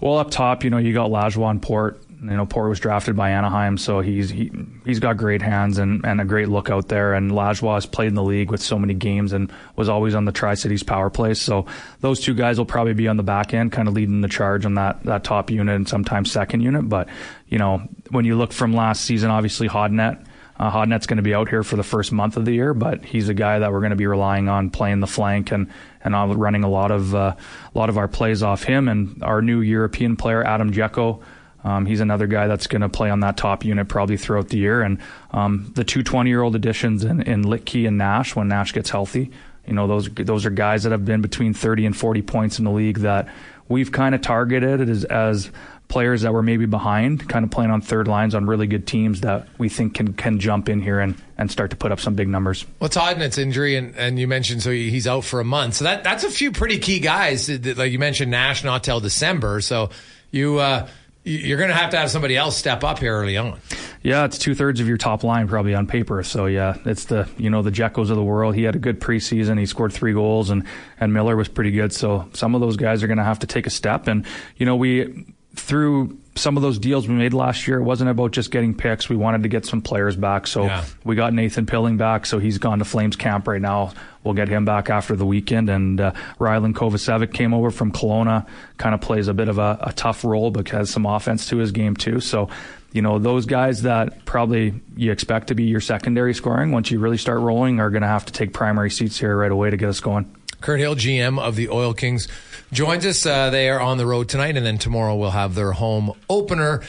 Well, 0.00 0.18
up 0.18 0.30
top, 0.30 0.64
you 0.64 0.70
know, 0.70 0.78
you 0.78 0.92
got 0.92 1.10
Lajoie 1.10 1.60
Port. 1.60 2.00
You 2.30 2.36
know, 2.36 2.46
Port 2.46 2.70
was 2.70 2.80
drafted 2.80 3.16
by 3.16 3.30
Anaheim, 3.30 3.76
so 3.76 4.00
he's 4.00 4.30
he, 4.30 4.50
he's 4.84 4.98
got 4.98 5.18
great 5.18 5.42
hands 5.42 5.78
and, 5.78 6.04
and 6.06 6.20
a 6.20 6.24
great 6.24 6.48
look 6.48 6.70
out 6.70 6.88
there. 6.88 7.12
And 7.12 7.30
Lajoie 7.30 7.74
has 7.74 7.84
played 7.84 8.08
in 8.08 8.14
the 8.14 8.22
league 8.22 8.50
with 8.50 8.62
so 8.62 8.78
many 8.78 8.94
games 8.94 9.34
and 9.34 9.52
was 9.76 9.90
always 9.90 10.14
on 10.14 10.24
the 10.24 10.32
Tri 10.32 10.54
Cities 10.54 10.82
power 10.82 11.10
play. 11.10 11.34
So 11.34 11.66
those 12.00 12.20
two 12.20 12.34
guys 12.34 12.56
will 12.56 12.64
probably 12.64 12.94
be 12.94 13.08
on 13.08 13.18
the 13.18 13.22
back 13.22 13.52
end, 13.52 13.72
kind 13.72 13.88
of 13.88 13.94
leading 13.94 14.22
the 14.22 14.28
charge 14.28 14.64
on 14.64 14.74
that 14.74 15.02
that 15.04 15.24
top 15.24 15.50
unit 15.50 15.76
and 15.76 15.88
sometimes 15.88 16.32
second 16.32 16.60
unit. 16.60 16.88
But 16.88 17.08
you 17.48 17.58
know, 17.58 17.82
when 18.10 18.24
you 18.24 18.36
look 18.36 18.52
from 18.52 18.72
last 18.72 19.04
season, 19.04 19.30
obviously 19.30 19.68
Hodnett. 19.68 20.24
Uh, 20.56 20.70
Hodnett's 20.70 21.06
going 21.08 21.16
to 21.16 21.22
be 21.22 21.34
out 21.34 21.48
here 21.48 21.64
for 21.64 21.74
the 21.74 21.82
first 21.82 22.12
month 22.12 22.36
of 22.36 22.44
the 22.44 22.52
year, 22.52 22.74
but 22.74 23.04
he's 23.04 23.28
a 23.28 23.34
guy 23.34 23.58
that 23.58 23.72
we're 23.72 23.80
going 23.80 23.90
to 23.90 23.96
be 23.96 24.06
relying 24.06 24.48
on 24.48 24.70
playing 24.70 25.00
the 25.00 25.06
flank 25.06 25.50
and 25.50 25.68
and 26.04 26.14
running 26.40 26.62
a 26.62 26.68
lot 26.68 26.92
of 26.92 27.12
uh, 27.12 27.34
a 27.74 27.78
lot 27.78 27.88
of 27.88 27.98
our 27.98 28.06
plays 28.06 28.42
off 28.42 28.62
him. 28.62 28.88
And 28.88 29.22
our 29.24 29.42
new 29.42 29.60
European 29.62 30.16
player 30.16 30.44
Adam 30.44 30.70
Jecho, 30.70 31.22
um, 31.64 31.86
he's 31.86 32.00
another 32.00 32.26
guy 32.26 32.46
that's 32.46 32.66
going 32.66 32.82
to 32.82 32.88
play 32.88 33.10
on 33.10 33.20
that 33.20 33.36
top 33.36 33.64
unit 33.64 33.88
probably 33.88 34.16
throughout 34.16 34.48
the 34.48 34.58
year. 34.58 34.82
And 34.82 34.98
um, 35.32 35.72
the 35.74 35.84
two 35.84 36.02
20 36.02 36.30
year 36.30 36.42
old 36.42 36.54
additions 36.54 37.04
in, 37.04 37.22
in 37.22 37.44
and 37.44 37.98
Nash 37.98 38.36
when 38.36 38.48
Nash 38.48 38.72
gets 38.72 38.90
healthy, 38.90 39.30
you 39.66 39.72
know 39.72 39.86
those 39.86 40.08
those 40.10 40.44
are 40.44 40.50
guys 40.50 40.82
that 40.82 40.92
have 40.92 41.04
been 41.04 41.22
between 41.22 41.54
30 41.54 41.86
and 41.86 41.96
40 41.96 42.22
points 42.22 42.58
in 42.58 42.66
the 42.66 42.70
league 42.70 42.98
that 42.98 43.28
we've 43.68 43.90
kind 43.90 44.14
of 44.14 44.20
targeted 44.20 44.88
as 44.88 45.04
as 45.04 45.50
players 45.88 46.22
that 46.22 46.32
were 46.32 46.42
maybe 46.42 46.66
behind, 46.66 47.28
kind 47.28 47.44
of 47.44 47.50
playing 47.50 47.70
on 47.70 47.80
third 47.80 48.08
lines 48.08 48.34
on 48.34 48.46
really 48.46 48.66
good 48.66 48.86
teams 48.86 49.20
that 49.20 49.46
we 49.58 49.68
think 49.68 49.94
can 49.94 50.12
can 50.12 50.38
jump 50.38 50.68
in 50.68 50.80
here 50.80 51.00
and, 51.00 51.14
and 51.38 51.50
start 51.50 51.70
to 51.70 51.76
put 51.76 51.92
up 51.92 52.00
some 52.00 52.14
big 52.14 52.28
numbers. 52.28 52.66
Well, 52.80 52.90
Hodnett's 52.90 53.38
injury, 53.38 53.76
and, 53.76 53.94
and 53.96 54.18
you 54.18 54.26
mentioned 54.26 54.62
so 54.62 54.70
he's 54.70 55.06
out 55.06 55.24
for 55.24 55.40
a 55.40 55.44
month. 55.44 55.74
So 55.74 55.84
that 55.84 56.04
that's 56.04 56.24
a 56.24 56.30
few 56.30 56.52
pretty 56.52 56.78
key 56.78 57.00
guys. 57.00 57.48
Like 57.48 57.92
you 57.92 57.98
mentioned, 57.98 58.30
Nash 58.30 58.64
not 58.64 58.84
till 58.84 59.00
December. 59.00 59.60
So 59.60 59.90
you 60.30 60.58
uh, 60.58 60.88
you're 61.24 61.58
going 61.58 61.70
to 61.70 61.76
have 61.76 61.90
to 61.90 61.96
have 61.96 62.10
somebody 62.10 62.36
else 62.36 62.56
step 62.56 62.84
up 62.84 62.98
here 62.98 63.16
early 63.16 63.36
on. 63.36 63.58
Yeah, 64.02 64.26
it's 64.26 64.36
two 64.36 64.54
thirds 64.54 64.80
of 64.80 64.86
your 64.86 64.98
top 64.98 65.24
line 65.24 65.48
probably 65.48 65.74
on 65.74 65.86
paper. 65.86 66.22
So 66.22 66.44
yeah, 66.44 66.76
it's 66.84 67.06
the 67.06 67.28
you 67.38 67.48
know 67.48 67.62
the 67.62 67.70
Jechos 67.70 68.10
of 68.10 68.16
the 68.16 68.22
world. 68.22 68.54
He 68.54 68.62
had 68.62 68.76
a 68.76 68.78
good 68.78 69.00
preseason. 69.00 69.58
He 69.58 69.64
scored 69.64 69.92
three 69.92 70.12
goals, 70.12 70.50
and 70.50 70.64
and 71.00 71.14
Miller 71.14 71.36
was 71.36 71.48
pretty 71.48 71.70
good. 71.70 71.92
So 71.92 72.28
some 72.34 72.54
of 72.54 72.60
those 72.60 72.76
guys 72.76 73.02
are 73.02 73.06
going 73.06 73.18
to 73.18 73.24
have 73.24 73.38
to 73.38 73.46
take 73.46 73.66
a 73.66 73.70
step. 73.70 74.06
And 74.06 74.26
you 74.56 74.66
know 74.66 74.76
we 74.76 75.26
through 75.56 76.18
some 76.36 76.56
of 76.56 76.62
those 76.62 76.78
deals 76.78 77.06
we 77.06 77.14
made 77.14 77.32
last 77.32 77.68
year, 77.68 77.78
it 77.78 77.82
wasn't 77.84 78.10
about 78.10 78.32
just 78.32 78.50
getting 78.50 78.74
picks. 78.74 79.08
We 79.08 79.16
wanted 79.16 79.42
to 79.44 79.48
get 79.48 79.64
some 79.66 79.80
players 79.80 80.16
back. 80.16 80.46
So 80.46 80.64
Yeah. 80.64 80.84
we 81.04 81.14
got 81.14 81.32
Nathan 81.32 81.66
Pilling 81.66 81.96
back. 81.96 82.26
So 82.26 82.38
he's 82.38 82.58
gone 82.58 82.80
to 82.80 82.84
Flames 82.84 83.16
camp 83.16 83.46
right 83.46 83.60
now. 83.60 83.92
We'll 84.24 84.34
get 84.34 84.48
him 84.48 84.64
back 84.64 84.90
after 84.90 85.14
the 85.16 85.26
weekend. 85.26 85.68
And 85.70 86.00
uh, 86.00 86.12
Rylan 86.40 86.72
Kovacevic 86.72 87.32
came 87.32 87.54
over 87.54 87.70
from 87.70 87.92
Kelowna, 87.92 88.46
kind 88.78 88.94
of 88.94 89.00
plays 89.00 89.28
a 89.28 89.34
bit 89.34 89.48
of 89.48 89.58
a, 89.58 89.78
a 89.82 89.92
tough 89.92 90.24
role, 90.24 90.50
but 90.50 90.68
has 90.70 90.90
some 90.90 91.06
offense 91.06 91.48
to 91.50 91.58
his 91.58 91.72
game 91.72 91.94
too. 91.94 92.20
So 92.20 92.48
you 92.92 93.02
know, 93.02 93.18
those 93.18 93.44
guys 93.44 93.82
that 93.82 94.24
probably 94.24 94.72
you 94.96 95.10
expect 95.10 95.48
to 95.48 95.56
be 95.56 95.64
your 95.64 95.80
secondary 95.80 96.32
scoring 96.32 96.70
once 96.70 96.92
you 96.92 97.00
really 97.00 97.16
start 97.18 97.40
rolling 97.40 97.80
are 97.80 97.90
going 97.90 98.02
to 98.02 98.08
have 98.08 98.24
to 98.26 98.32
take 98.32 98.52
primary 98.52 98.88
seats 98.88 99.18
here 99.18 99.36
right 99.36 99.50
away 99.50 99.68
to 99.70 99.76
get 99.76 99.88
us 99.88 99.98
going. 99.98 100.32
Kirt 100.64 100.80
Hill, 100.80 100.94
GM 100.94 101.38
of 101.38 101.56
the 101.56 101.68
Oil 101.68 101.92
Kings, 101.92 102.26
joins 102.72 103.04
us. 103.04 103.26
Uh, 103.26 103.50
they 103.50 103.68
are 103.68 103.78
on 103.78 103.98
the 103.98 104.06
road 104.06 104.30
tonight, 104.30 104.56
and 104.56 104.64
then 104.64 104.78
tomorrow 104.78 105.14
we'll 105.14 105.30
have 105.30 105.54
their 105.54 105.72
home 105.72 106.14
opener. 106.30 106.80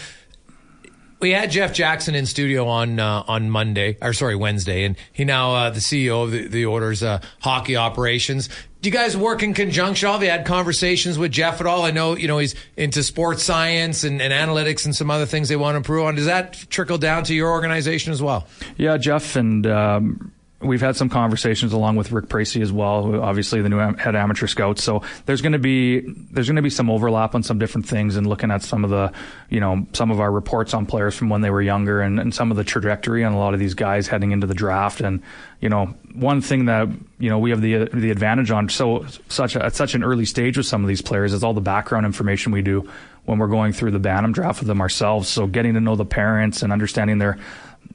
We 1.20 1.32
had 1.32 1.52
Jeff 1.52 1.74
Jackson 1.74 2.16
in 2.16 2.26
studio 2.26 2.68
on 2.68 3.02
uh, 3.02 3.24
on 3.28 3.50
Monday, 3.50 3.98
or 4.02 4.14
sorry, 4.14 4.38
Wednesday, 4.38 4.86
and 4.86 4.96
he 5.12 5.26
now 5.26 5.56
uh, 5.56 5.70
the 5.72 5.82
CEO 5.82 6.24
of 6.24 6.32
the, 6.32 6.48
the 6.48 6.66
Oilers' 6.68 7.04
uh, 7.04 7.20
hockey 7.42 7.76
operations. 7.76 8.48
Do 8.82 8.88
you 8.88 8.94
guys 8.94 9.18
work 9.18 9.44
in 9.44 9.54
conjunction? 9.54 10.08
Have 10.08 10.24
you 10.24 10.30
had 10.30 10.46
conversations 10.46 11.18
with 11.18 11.34
Jeff 11.34 11.60
at 11.60 11.68
all? 11.68 11.84
I 11.84 11.92
know 11.92 12.16
you 12.16 12.30
know 12.30 12.38
he's 12.38 12.56
into 12.78 13.04
sports 13.04 13.44
science 13.44 14.06
and, 14.06 14.22
and 14.22 14.32
analytics 14.32 14.86
and 14.86 14.96
some 14.96 15.12
other 15.12 15.26
things 15.26 15.50
they 15.50 15.58
want 15.58 15.74
to 15.74 15.78
improve 15.78 16.06
on. 16.06 16.16
Does 16.16 16.28
that 16.28 16.54
trickle 16.70 16.98
down 16.98 17.26
to 17.26 17.36
your 17.36 17.52
organization 17.52 18.14
as 18.14 18.22
well? 18.22 18.48
Yeah, 18.78 18.96
Jeff, 18.98 19.36
and 19.36 19.68
um, 19.68 20.32
we've 20.62 20.82
had 20.82 20.96
some 20.96 21.10
conversations 21.10 21.74
along 21.74 21.96
with 21.96 22.12
Rick 22.12 22.30
Pracey 22.30 22.62
as 22.62 22.72
well, 22.72 23.22
obviously 23.22 23.62
the 23.62 23.70
new 23.70 23.78
head 23.78 24.16
amateur 24.16 24.48
scout. 24.48 24.80
So 24.80 25.02
there's 25.26 25.42
going 25.42 25.54
to 25.54 25.60
be 25.60 26.02
there's 26.32 26.48
going 26.48 26.56
to 26.56 26.62
be 26.62 26.70
some 26.70 26.90
overlap 26.90 27.36
on 27.36 27.44
some 27.44 27.60
different 27.60 27.88
things, 27.88 28.16
and 28.16 28.26
looking 28.26 28.52
at 28.52 28.62
some 28.62 28.84
of 28.84 28.90
the 28.90 29.12
you 29.50 29.60
know 29.60 29.86
some 29.94 30.12
of 30.12 30.20
our 30.20 30.32
reports 30.32 30.74
on 30.74 30.86
players 30.86 31.16
from 31.16 31.30
when 31.30 31.42
they 31.42 31.50
were 31.50 31.62
younger, 31.62 32.02
and, 32.02 32.20
and 32.20 32.34
some 32.34 32.52
of 32.52 32.58
the 32.58 32.64
trajectory 32.64 33.24
on 33.24 33.34
a 33.34 33.38
lot 33.38 33.54
of 33.54 33.60
these 33.60 33.74
guys 33.74 34.08
heading 34.08 34.32
into 34.32 34.48
the 34.48 34.54
draft. 34.54 35.02
And 35.02 35.22
you 35.60 35.70
know, 35.70 35.94
one 36.14 36.42
thing 36.42 36.66
that 36.66 36.88
you 37.20 37.30
know 37.30 37.40
we 37.40 37.50
have 37.50 37.62
the 37.62 37.90
the 37.94 38.12
advantage 38.12 38.52
on 38.52 38.70
so 38.70 39.06
such 39.28 39.56
a, 39.56 39.66
at 39.66 39.76
such 39.76 39.96
an 39.96 40.04
early 40.04 40.26
stage 40.26 40.58
with 40.58 40.66
some 40.66 40.84
of 40.84 40.88
these 40.88 41.02
players 41.02 41.34
is 41.34 41.44
all 41.44 41.54
the 41.54 41.62
background 41.62 42.06
information 42.06 42.52
we 42.52 42.62
do 42.62 42.90
when 43.26 43.40
we're 43.40 43.48
going 43.48 43.74
through 43.74 43.92
the 43.92 44.00
Bantam 44.00 44.32
draft 44.32 44.60
with 44.60 44.68
them 44.68 44.82
ourselves. 44.82 45.28
So 45.28 45.48
getting 45.48 45.74
to 45.74 45.82
know 45.82 45.96
the 45.96 46.06
parents 46.06 46.62
and 46.62 46.72
understanding 46.72 47.18
their 47.18 47.38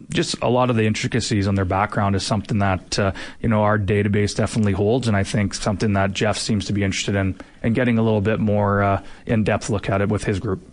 just 0.09 0.37
a 0.43 0.49
lot 0.49 0.71
of 0.71 0.77
the 0.77 0.87
intricacies 0.87 1.47
on 1.47 1.55
their 1.55 1.65
background 1.65 2.17
is 2.17 2.25
something 2.25 2.59
that 2.59 2.99
uh, 2.99 3.13
you 3.41 3.49
know 3.49 3.63
our 3.63 3.79
database 3.79 4.35
definitely 4.35 4.73
holds, 4.73 5.09
and 5.09 5.17
I 5.17 5.25
think 5.25 5.55
something 5.55 5.93
that 5.93 6.13
Jeff 6.13 6.39
seems 6.39 6.65
to 6.67 6.73
be 6.73 6.83
interested 6.83 7.15
in 7.15 7.39
and 7.63 7.75
getting 7.75 7.99
a 7.99 8.03
little 8.03 8.21
bit 8.21 8.41
more 8.41 8.83
uh, 8.83 9.03
in 9.27 9.45
depth 9.45 9.71
look 9.71 9.89
at 9.89 10.01
it 10.01 10.09
with 10.09 10.25
his 10.25 10.41
group. 10.41 10.67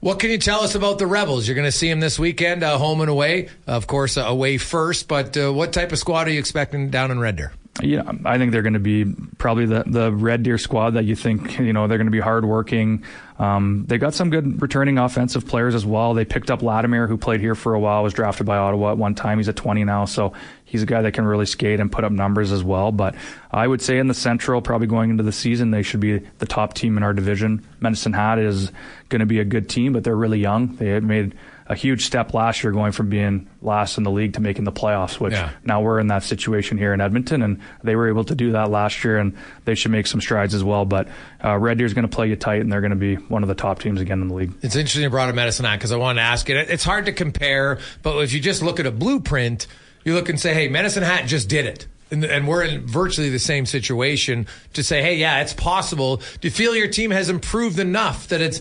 What 0.00 0.18
can 0.18 0.30
you 0.30 0.38
tell 0.38 0.60
us 0.60 0.74
about 0.74 0.98
the 0.98 1.06
Rebels? 1.06 1.48
You're 1.48 1.54
going 1.54 1.64
to 1.64 1.72
see 1.72 1.88
them 1.88 2.00
this 2.00 2.18
weekend, 2.18 2.62
uh, 2.62 2.76
home 2.78 3.00
and 3.00 3.10
away. 3.10 3.48
Of 3.66 3.86
course, 3.86 4.16
uh, 4.16 4.22
away 4.22 4.58
first, 4.58 5.08
but 5.08 5.36
uh, 5.36 5.52
what 5.52 5.72
type 5.72 5.90
of 5.90 5.98
squad 5.98 6.28
are 6.28 6.30
you 6.30 6.38
expecting 6.38 6.90
down 6.90 7.10
in 7.10 7.18
Red 7.18 7.36
Deer? 7.36 7.52
Yeah, 7.82 8.10
I 8.24 8.38
think 8.38 8.52
they're 8.52 8.62
going 8.62 8.72
to 8.74 8.78
be 8.78 9.04
probably 9.38 9.66
the, 9.66 9.84
the 9.86 10.12
Red 10.12 10.42
Deer 10.42 10.56
squad 10.56 10.90
that 10.90 11.04
you 11.04 11.14
think, 11.14 11.58
you 11.58 11.72
know, 11.72 11.86
they're 11.86 11.98
going 11.98 12.06
to 12.06 12.12
be 12.12 12.20
hardworking. 12.20 13.04
Um, 13.38 13.84
they 13.86 13.98
got 13.98 14.14
some 14.14 14.30
good 14.30 14.62
returning 14.62 14.98
offensive 14.98 15.46
players 15.46 15.74
as 15.74 15.84
well. 15.84 16.14
They 16.14 16.24
picked 16.24 16.50
up 16.50 16.62
Latimer, 16.62 17.06
who 17.06 17.18
played 17.18 17.40
here 17.40 17.54
for 17.54 17.74
a 17.74 17.80
while, 17.80 18.02
was 18.02 18.14
drafted 18.14 18.46
by 18.46 18.56
Ottawa 18.56 18.92
at 18.92 18.98
one 18.98 19.14
time. 19.14 19.38
He's 19.38 19.48
at 19.48 19.56
20 19.56 19.84
now, 19.84 20.06
so 20.06 20.32
he's 20.64 20.82
a 20.82 20.86
guy 20.86 21.02
that 21.02 21.12
can 21.12 21.26
really 21.26 21.44
skate 21.44 21.78
and 21.78 21.92
put 21.92 22.04
up 22.04 22.12
numbers 22.12 22.50
as 22.50 22.64
well. 22.64 22.92
But 22.92 23.14
I 23.50 23.66
would 23.66 23.82
say 23.82 23.98
in 23.98 24.06
the 24.06 24.14
Central, 24.14 24.62
probably 24.62 24.86
going 24.86 25.10
into 25.10 25.22
the 25.22 25.32
season, 25.32 25.70
they 25.70 25.82
should 25.82 26.00
be 26.00 26.18
the 26.38 26.46
top 26.46 26.72
team 26.72 26.96
in 26.96 27.02
our 27.02 27.12
division. 27.12 27.66
Medicine 27.80 28.14
Hat 28.14 28.38
is 28.38 28.72
going 29.10 29.20
to 29.20 29.26
be 29.26 29.38
a 29.38 29.44
good 29.44 29.68
team, 29.68 29.92
but 29.92 30.02
they're 30.02 30.16
really 30.16 30.40
young. 30.40 30.76
They 30.76 30.98
made 31.00 31.34
a 31.68 31.74
huge 31.74 32.04
step 32.04 32.32
last 32.32 32.62
year 32.62 32.72
going 32.72 32.92
from 32.92 33.08
being 33.08 33.48
last 33.60 33.98
in 33.98 34.04
the 34.04 34.10
league 34.10 34.34
to 34.34 34.40
making 34.40 34.64
the 34.64 34.72
playoffs, 34.72 35.18
which 35.18 35.32
Yeah. 35.32 35.50
now 35.64 35.80
we're 35.80 35.98
in 35.98 36.06
that 36.08 36.22
situation 36.22 36.78
here 36.78 36.92
in 36.94 37.00
Edmonton, 37.00 37.42
and 37.42 37.58
they 37.82 37.96
were 37.96 38.08
able 38.08 38.22
to 38.24 38.34
do 38.34 38.52
that 38.52 38.70
last 38.70 39.02
year, 39.02 39.18
and 39.18 39.32
they 39.64 39.74
should 39.74 39.90
make 39.90 40.06
some 40.06 40.20
strides 40.20 40.54
as 40.54 40.62
well. 40.62 40.84
But 40.84 41.08
uh, 41.44 41.58
Red 41.58 41.78
Deer's 41.78 41.92
going 41.92 42.08
to 42.08 42.14
play 42.14 42.28
you 42.28 42.36
tight, 42.36 42.60
and 42.60 42.70
they're 42.70 42.80
going 42.80 42.90
to 42.90 42.96
be 42.96 43.16
one 43.16 43.42
of 43.42 43.48
the 43.48 43.54
top 43.56 43.80
teams 43.80 44.00
again 44.00 44.22
in 44.22 44.28
the 44.28 44.34
league. 44.34 44.52
It's 44.62 44.76
interesting 44.76 45.02
you 45.02 45.10
brought 45.10 45.28
up 45.28 45.34
Medicine 45.34 45.64
Hat 45.64 45.76
because 45.78 45.90
I 45.92 45.96
wanted 45.96 46.20
to 46.20 46.26
ask 46.26 46.48
it. 46.48 46.70
It's 46.70 46.84
hard 46.84 47.06
to 47.06 47.12
compare, 47.12 47.78
but 48.02 48.16
if 48.20 48.32
you 48.32 48.38
just 48.40 48.62
look 48.62 48.78
at 48.78 48.86
a 48.86 48.92
blueprint, 48.92 49.66
you 50.04 50.14
look 50.14 50.28
and 50.28 50.38
say, 50.38 50.54
hey, 50.54 50.68
Medicine 50.68 51.02
Hat 51.02 51.26
just 51.26 51.48
did 51.48 51.66
it. 51.66 51.86
And, 52.08 52.24
and 52.24 52.46
we're 52.46 52.62
in 52.62 52.86
virtually 52.86 53.30
the 53.30 53.40
same 53.40 53.66
situation 53.66 54.46
to 54.74 54.84
say, 54.84 55.02
hey, 55.02 55.16
yeah, 55.16 55.40
it's 55.40 55.52
possible. 55.52 56.18
Do 56.18 56.22
you 56.42 56.50
feel 56.52 56.76
your 56.76 56.86
team 56.86 57.10
has 57.10 57.28
improved 57.28 57.80
enough 57.80 58.28
that 58.28 58.40
it's 58.40 58.60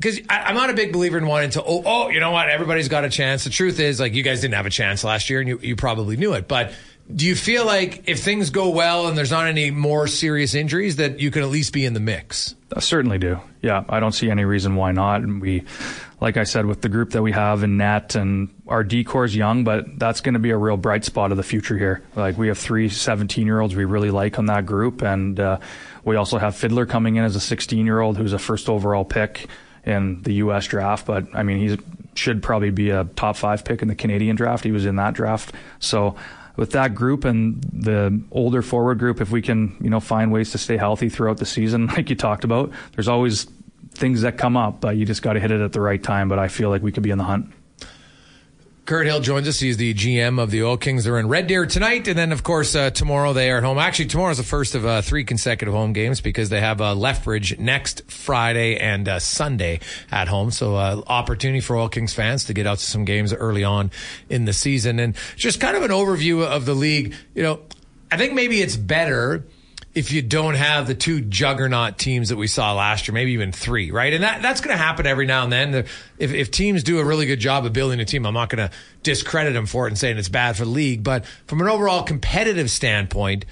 because 0.00 0.18
I'm 0.30 0.54
not 0.54 0.70
a 0.70 0.72
big 0.72 0.94
believer 0.94 1.18
in 1.18 1.26
wanting 1.26 1.50
to, 1.50 1.62
oh, 1.62 1.82
oh, 1.84 2.08
you 2.08 2.20
know 2.20 2.30
what? 2.30 2.48
Everybody's 2.48 2.88
got 2.88 3.04
a 3.04 3.10
chance. 3.10 3.44
The 3.44 3.50
truth 3.50 3.78
is, 3.78 4.00
like, 4.00 4.14
you 4.14 4.22
guys 4.22 4.40
didn't 4.40 4.54
have 4.54 4.64
a 4.64 4.70
chance 4.70 5.04
last 5.04 5.28
year 5.28 5.40
and 5.40 5.48
you, 5.48 5.58
you 5.62 5.76
probably 5.76 6.16
knew 6.16 6.32
it. 6.32 6.48
But 6.48 6.72
do 7.14 7.26
you 7.26 7.34
feel 7.34 7.66
like 7.66 8.08
if 8.08 8.22
things 8.22 8.48
go 8.48 8.70
well 8.70 9.08
and 9.08 9.18
there's 9.18 9.30
not 9.30 9.46
any 9.46 9.70
more 9.70 10.06
serious 10.06 10.54
injuries, 10.54 10.96
that 10.96 11.20
you 11.20 11.30
can 11.30 11.42
at 11.42 11.50
least 11.50 11.74
be 11.74 11.84
in 11.84 11.92
the 11.92 12.00
mix? 12.00 12.54
I 12.74 12.80
certainly 12.80 13.18
do. 13.18 13.40
Yeah, 13.60 13.84
I 13.90 14.00
don't 14.00 14.12
see 14.12 14.30
any 14.30 14.46
reason 14.46 14.74
why 14.74 14.92
not. 14.92 15.20
And 15.20 15.42
we, 15.42 15.64
like 16.18 16.38
I 16.38 16.44
said, 16.44 16.64
with 16.64 16.80
the 16.80 16.88
group 16.88 17.10
that 17.10 17.20
we 17.20 17.32
have 17.32 17.62
in 17.62 17.76
net 17.76 18.14
and 18.14 18.48
our 18.68 18.82
decore's 18.82 19.36
young, 19.36 19.64
but 19.64 19.98
that's 19.98 20.22
going 20.22 20.32
to 20.32 20.40
be 20.40 20.50
a 20.50 20.56
real 20.56 20.78
bright 20.78 21.04
spot 21.04 21.30
of 21.30 21.36
the 21.36 21.42
future 21.42 21.76
here. 21.76 22.02
Like 22.16 22.38
we 22.38 22.48
have 22.48 22.56
three 22.56 22.88
17 22.88 23.44
year 23.44 23.60
olds 23.60 23.76
we 23.76 23.84
really 23.84 24.10
like 24.10 24.38
on 24.38 24.46
that 24.46 24.64
group. 24.64 25.02
And 25.02 25.38
uh, 25.38 25.58
we 26.04 26.16
also 26.16 26.38
have 26.38 26.56
Fiddler 26.56 26.86
coming 26.86 27.16
in 27.16 27.24
as 27.24 27.36
a 27.36 27.40
16 27.40 27.84
year 27.84 28.00
old 28.00 28.16
who's 28.16 28.32
a 28.32 28.38
first 28.38 28.70
overall 28.70 29.04
pick 29.04 29.46
in 29.84 30.22
the 30.22 30.34
U.S. 30.34 30.66
draft. 30.66 31.06
But 31.06 31.26
I 31.34 31.42
mean, 31.42 31.58
he 31.58 31.78
should 32.14 32.42
probably 32.42 32.70
be 32.70 32.90
a 32.90 33.04
top 33.16 33.36
five 33.36 33.64
pick 33.64 33.82
in 33.82 33.88
the 33.88 33.94
Canadian 33.94 34.36
draft. 34.36 34.64
He 34.64 34.72
was 34.72 34.86
in 34.86 34.96
that 34.96 35.14
draft. 35.14 35.54
So 35.78 36.16
with 36.56 36.72
that 36.72 36.94
group 36.94 37.24
and 37.24 37.62
the 37.72 38.22
older 38.30 38.62
forward 38.62 38.98
group, 38.98 39.20
if 39.20 39.30
we 39.30 39.42
can, 39.42 39.76
you 39.80 39.90
know, 39.90 40.00
find 40.00 40.30
ways 40.30 40.50
to 40.52 40.58
stay 40.58 40.76
healthy 40.76 41.08
throughout 41.08 41.38
the 41.38 41.46
season, 41.46 41.86
like 41.96 42.10
you 42.10 42.16
talked 42.16 42.44
about, 42.44 42.70
there's 42.94 43.08
always 43.08 43.46
things 43.92 44.22
that 44.22 44.38
come 44.38 44.56
up, 44.56 44.80
but 44.80 44.96
you 44.96 45.04
just 45.04 45.22
got 45.22 45.34
to 45.34 45.40
hit 45.40 45.50
it 45.50 45.60
at 45.60 45.72
the 45.72 45.80
right 45.80 46.02
time. 46.02 46.28
But 46.28 46.38
I 46.38 46.48
feel 46.48 46.70
like 46.70 46.82
we 46.82 46.92
could 46.92 47.02
be 47.02 47.10
in 47.10 47.18
the 47.18 47.24
hunt. 47.24 47.52
Kirt 48.90 49.06
Hill 49.06 49.20
joins 49.20 49.46
us. 49.46 49.60
He's 49.60 49.76
the 49.76 49.94
GM 49.94 50.42
of 50.42 50.50
the 50.50 50.64
Oil 50.64 50.76
Kings. 50.76 51.04
They're 51.04 51.20
in 51.20 51.28
Red 51.28 51.46
Deer 51.46 51.64
tonight, 51.64 52.08
and 52.08 52.18
then 52.18 52.32
of 52.32 52.42
course 52.42 52.74
uh, 52.74 52.90
tomorrow 52.90 53.32
they 53.32 53.48
are 53.52 53.58
at 53.58 53.62
home. 53.62 53.78
Actually, 53.78 54.06
tomorrow 54.06 54.32
is 54.32 54.38
the 54.38 54.42
first 54.42 54.74
of 54.74 54.84
uh, 54.84 55.00
three 55.00 55.22
consecutive 55.22 55.72
home 55.72 55.92
games 55.92 56.20
because 56.20 56.48
they 56.48 56.60
have 56.60 56.80
uh, 56.80 56.92
Lethbridge 56.96 57.56
next 57.56 58.10
Friday 58.10 58.78
and 58.78 59.08
uh, 59.08 59.20
Sunday 59.20 59.78
at 60.10 60.26
home. 60.26 60.50
So 60.50 60.74
uh, 60.74 61.02
opportunity 61.06 61.60
for 61.60 61.76
Oil 61.76 61.88
Kings 61.88 62.12
fans 62.12 62.46
to 62.46 62.52
get 62.52 62.66
out 62.66 62.78
to 62.78 62.84
some 62.84 63.04
games 63.04 63.32
early 63.32 63.62
on 63.62 63.92
in 64.28 64.44
the 64.44 64.52
season, 64.52 64.98
and 64.98 65.14
just 65.36 65.60
kind 65.60 65.76
of 65.76 65.84
an 65.84 65.92
overview 65.92 66.44
of 66.44 66.66
the 66.66 66.74
league. 66.74 67.14
You 67.32 67.44
know, 67.44 67.60
I 68.10 68.16
think 68.16 68.32
maybe 68.32 68.60
it's 68.60 68.74
better 68.74 69.44
if 69.92 70.12
you 70.12 70.22
don't 70.22 70.54
have 70.54 70.86
the 70.86 70.94
two 70.94 71.20
juggernaut 71.20 71.98
teams 71.98 72.28
that 72.28 72.36
we 72.36 72.46
saw 72.46 72.74
last 72.74 73.08
year, 73.08 73.14
maybe 73.14 73.32
even 73.32 73.50
three, 73.50 73.90
right? 73.90 74.12
And 74.12 74.22
that, 74.22 74.40
that's 74.40 74.60
going 74.60 74.76
to 74.76 74.82
happen 74.82 75.04
every 75.04 75.26
now 75.26 75.42
and 75.42 75.52
then. 75.52 75.74
If, 76.18 76.32
if 76.32 76.50
teams 76.52 76.84
do 76.84 77.00
a 77.00 77.04
really 77.04 77.26
good 77.26 77.40
job 77.40 77.66
of 77.66 77.72
building 77.72 77.98
a 77.98 78.04
team, 78.04 78.24
I'm 78.24 78.34
not 78.34 78.50
going 78.50 78.68
to 78.68 78.74
discredit 79.02 79.54
them 79.54 79.66
for 79.66 79.86
it 79.86 79.90
and 79.90 79.98
saying 79.98 80.16
it's 80.16 80.28
bad 80.28 80.56
for 80.56 80.64
the 80.64 80.70
league. 80.70 81.02
But 81.02 81.24
from 81.46 81.60
an 81.60 81.66
overall 81.66 82.04
competitive 82.04 82.70
standpoint, 82.70 83.46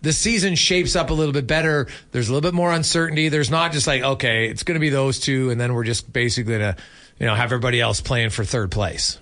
the 0.00 0.14
season 0.14 0.54
shapes 0.54 0.96
up 0.96 1.10
a 1.10 1.14
little 1.14 1.32
bit 1.34 1.46
better. 1.46 1.88
There's 2.10 2.30
a 2.30 2.32
little 2.32 2.48
bit 2.48 2.54
more 2.54 2.72
uncertainty. 2.72 3.28
There's 3.28 3.50
not 3.50 3.72
just 3.72 3.86
like, 3.86 4.02
okay, 4.02 4.48
it's 4.48 4.62
going 4.62 4.76
to 4.76 4.80
be 4.80 4.90
those 4.90 5.20
two, 5.20 5.50
and 5.50 5.60
then 5.60 5.74
we're 5.74 5.84
just 5.84 6.10
basically 6.10 6.58
going 6.58 6.74
to, 6.74 6.82
you 7.18 7.26
know, 7.26 7.34
have 7.34 7.46
everybody 7.46 7.82
else 7.82 8.00
playing 8.00 8.30
for 8.30 8.44
third 8.44 8.70
place. 8.70 9.18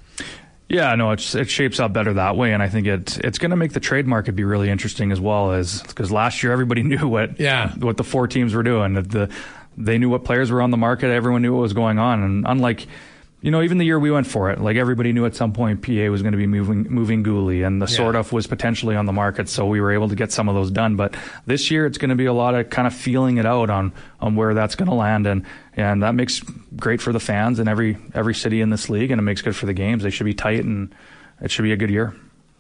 Yeah, 0.69 0.95
no, 0.95 1.11
it's, 1.11 1.35
it 1.35 1.51
shapes 1.51 1.79
up 1.79 1.93
better 1.93 2.15
that 2.15 2.37
way, 2.37 2.53
and 2.55 2.63
I 2.63 2.69
think 2.69 2.87
it 2.87 3.19
it's 3.23 3.39
going 3.39 3.51
to 3.51 3.57
make 3.57 3.73
the 3.75 3.81
trade 3.81 4.07
market 4.07 4.33
be 4.33 4.45
really 4.45 4.71
interesting 4.71 5.13
as 5.13 5.21
well 5.21 5.53
as 5.53 5.83
because 5.83 6.11
last 6.11 6.43
year 6.43 6.53
everybody 6.53 6.83
knew 6.91 7.07
what 7.07 7.39
Yeah. 7.39 7.73
what 7.75 7.97
the 7.97 8.05
four 8.05 8.27
teams 8.27 8.55
were 8.55 8.63
doing. 8.63 8.95
That 8.95 9.11
The 9.11 9.31
they 9.77 9.99
knew 9.99 10.09
what 10.09 10.25
players 10.25 10.51
were 10.51 10.63
on 10.63 10.71
the 10.71 10.77
market. 10.77 11.11
Everyone 11.11 11.43
knew 11.43 11.53
what 11.55 11.61
was 11.63 11.73
going 11.75 11.99
on, 11.99 12.23
and 12.23 12.47
unlike 12.49 12.87
you 13.45 13.51
know 13.51 13.61
even 13.63 13.77
the 13.79 13.85
year 13.85 13.99
we 13.99 14.11
went 14.11 14.27
for 14.27 14.51
it, 14.51 14.61
like 14.61 14.77
everybody 14.77 15.13
knew 15.13 15.27
at 15.27 15.37
some 15.37 15.53
point 15.53 15.83
PA 15.83 16.09
was 16.11 16.23
going 16.23 16.33
to 16.33 16.39
be 16.39 16.47
moving 16.47 16.87
moving 16.91 17.23
Guhle, 17.23 17.65
and 17.67 17.81
the 17.81 17.87
Yeah. 17.87 17.97
sort 17.97 18.17
of 18.17 18.33
was 18.33 18.47
potentially 18.47 18.97
on 18.97 19.05
the 19.07 19.13
market, 19.13 19.49
so 19.49 19.67
we 19.67 19.81
were 19.81 19.93
able 19.93 20.09
to 20.09 20.15
get 20.17 20.33
some 20.33 20.49
of 20.49 20.55
those 20.55 20.71
done. 20.71 20.97
But 20.97 21.15
this 21.47 21.71
year 21.71 21.85
it's 21.87 21.99
going 21.99 22.09
to 22.09 22.15
be 22.17 22.25
a 22.25 22.33
lot 22.33 22.55
of 22.55 22.71
kind 22.71 22.87
of 22.87 22.95
feeling 22.95 23.37
it 23.37 23.47
out 23.47 23.69
on 23.71 23.93
on 24.21 24.35
where 24.35 24.55
that's 24.55 24.75
going 24.75 24.89
to 24.89 24.95
land, 24.95 25.27
and 25.27 25.45
and 25.77 26.03
that 26.03 26.15
makes 26.15 26.41
great 26.77 27.01
for 27.03 27.13
the 27.13 27.21
fans 27.21 27.61
in 27.61 27.69
every 27.69 27.99
every 28.15 28.35
city 28.35 28.61
in 28.63 28.71
this 28.71 28.89
league, 28.89 29.11
and 29.11 29.19
it 29.21 29.23
makes 29.23 29.43
good 29.43 29.55
for 29.55 29.67
the 29.67 29.75
games. 29.75 30.03
They 30.03 30.11
should 30.11 30.25
be 30.25 30.35
tight, 30.35 30.65
and 30.65 30.95
it 31.43 31.51
should 31.51 31.63
be 31.65 31.73
a 31.73 31.77
good 31.77 31.91
year. 31.91 32.15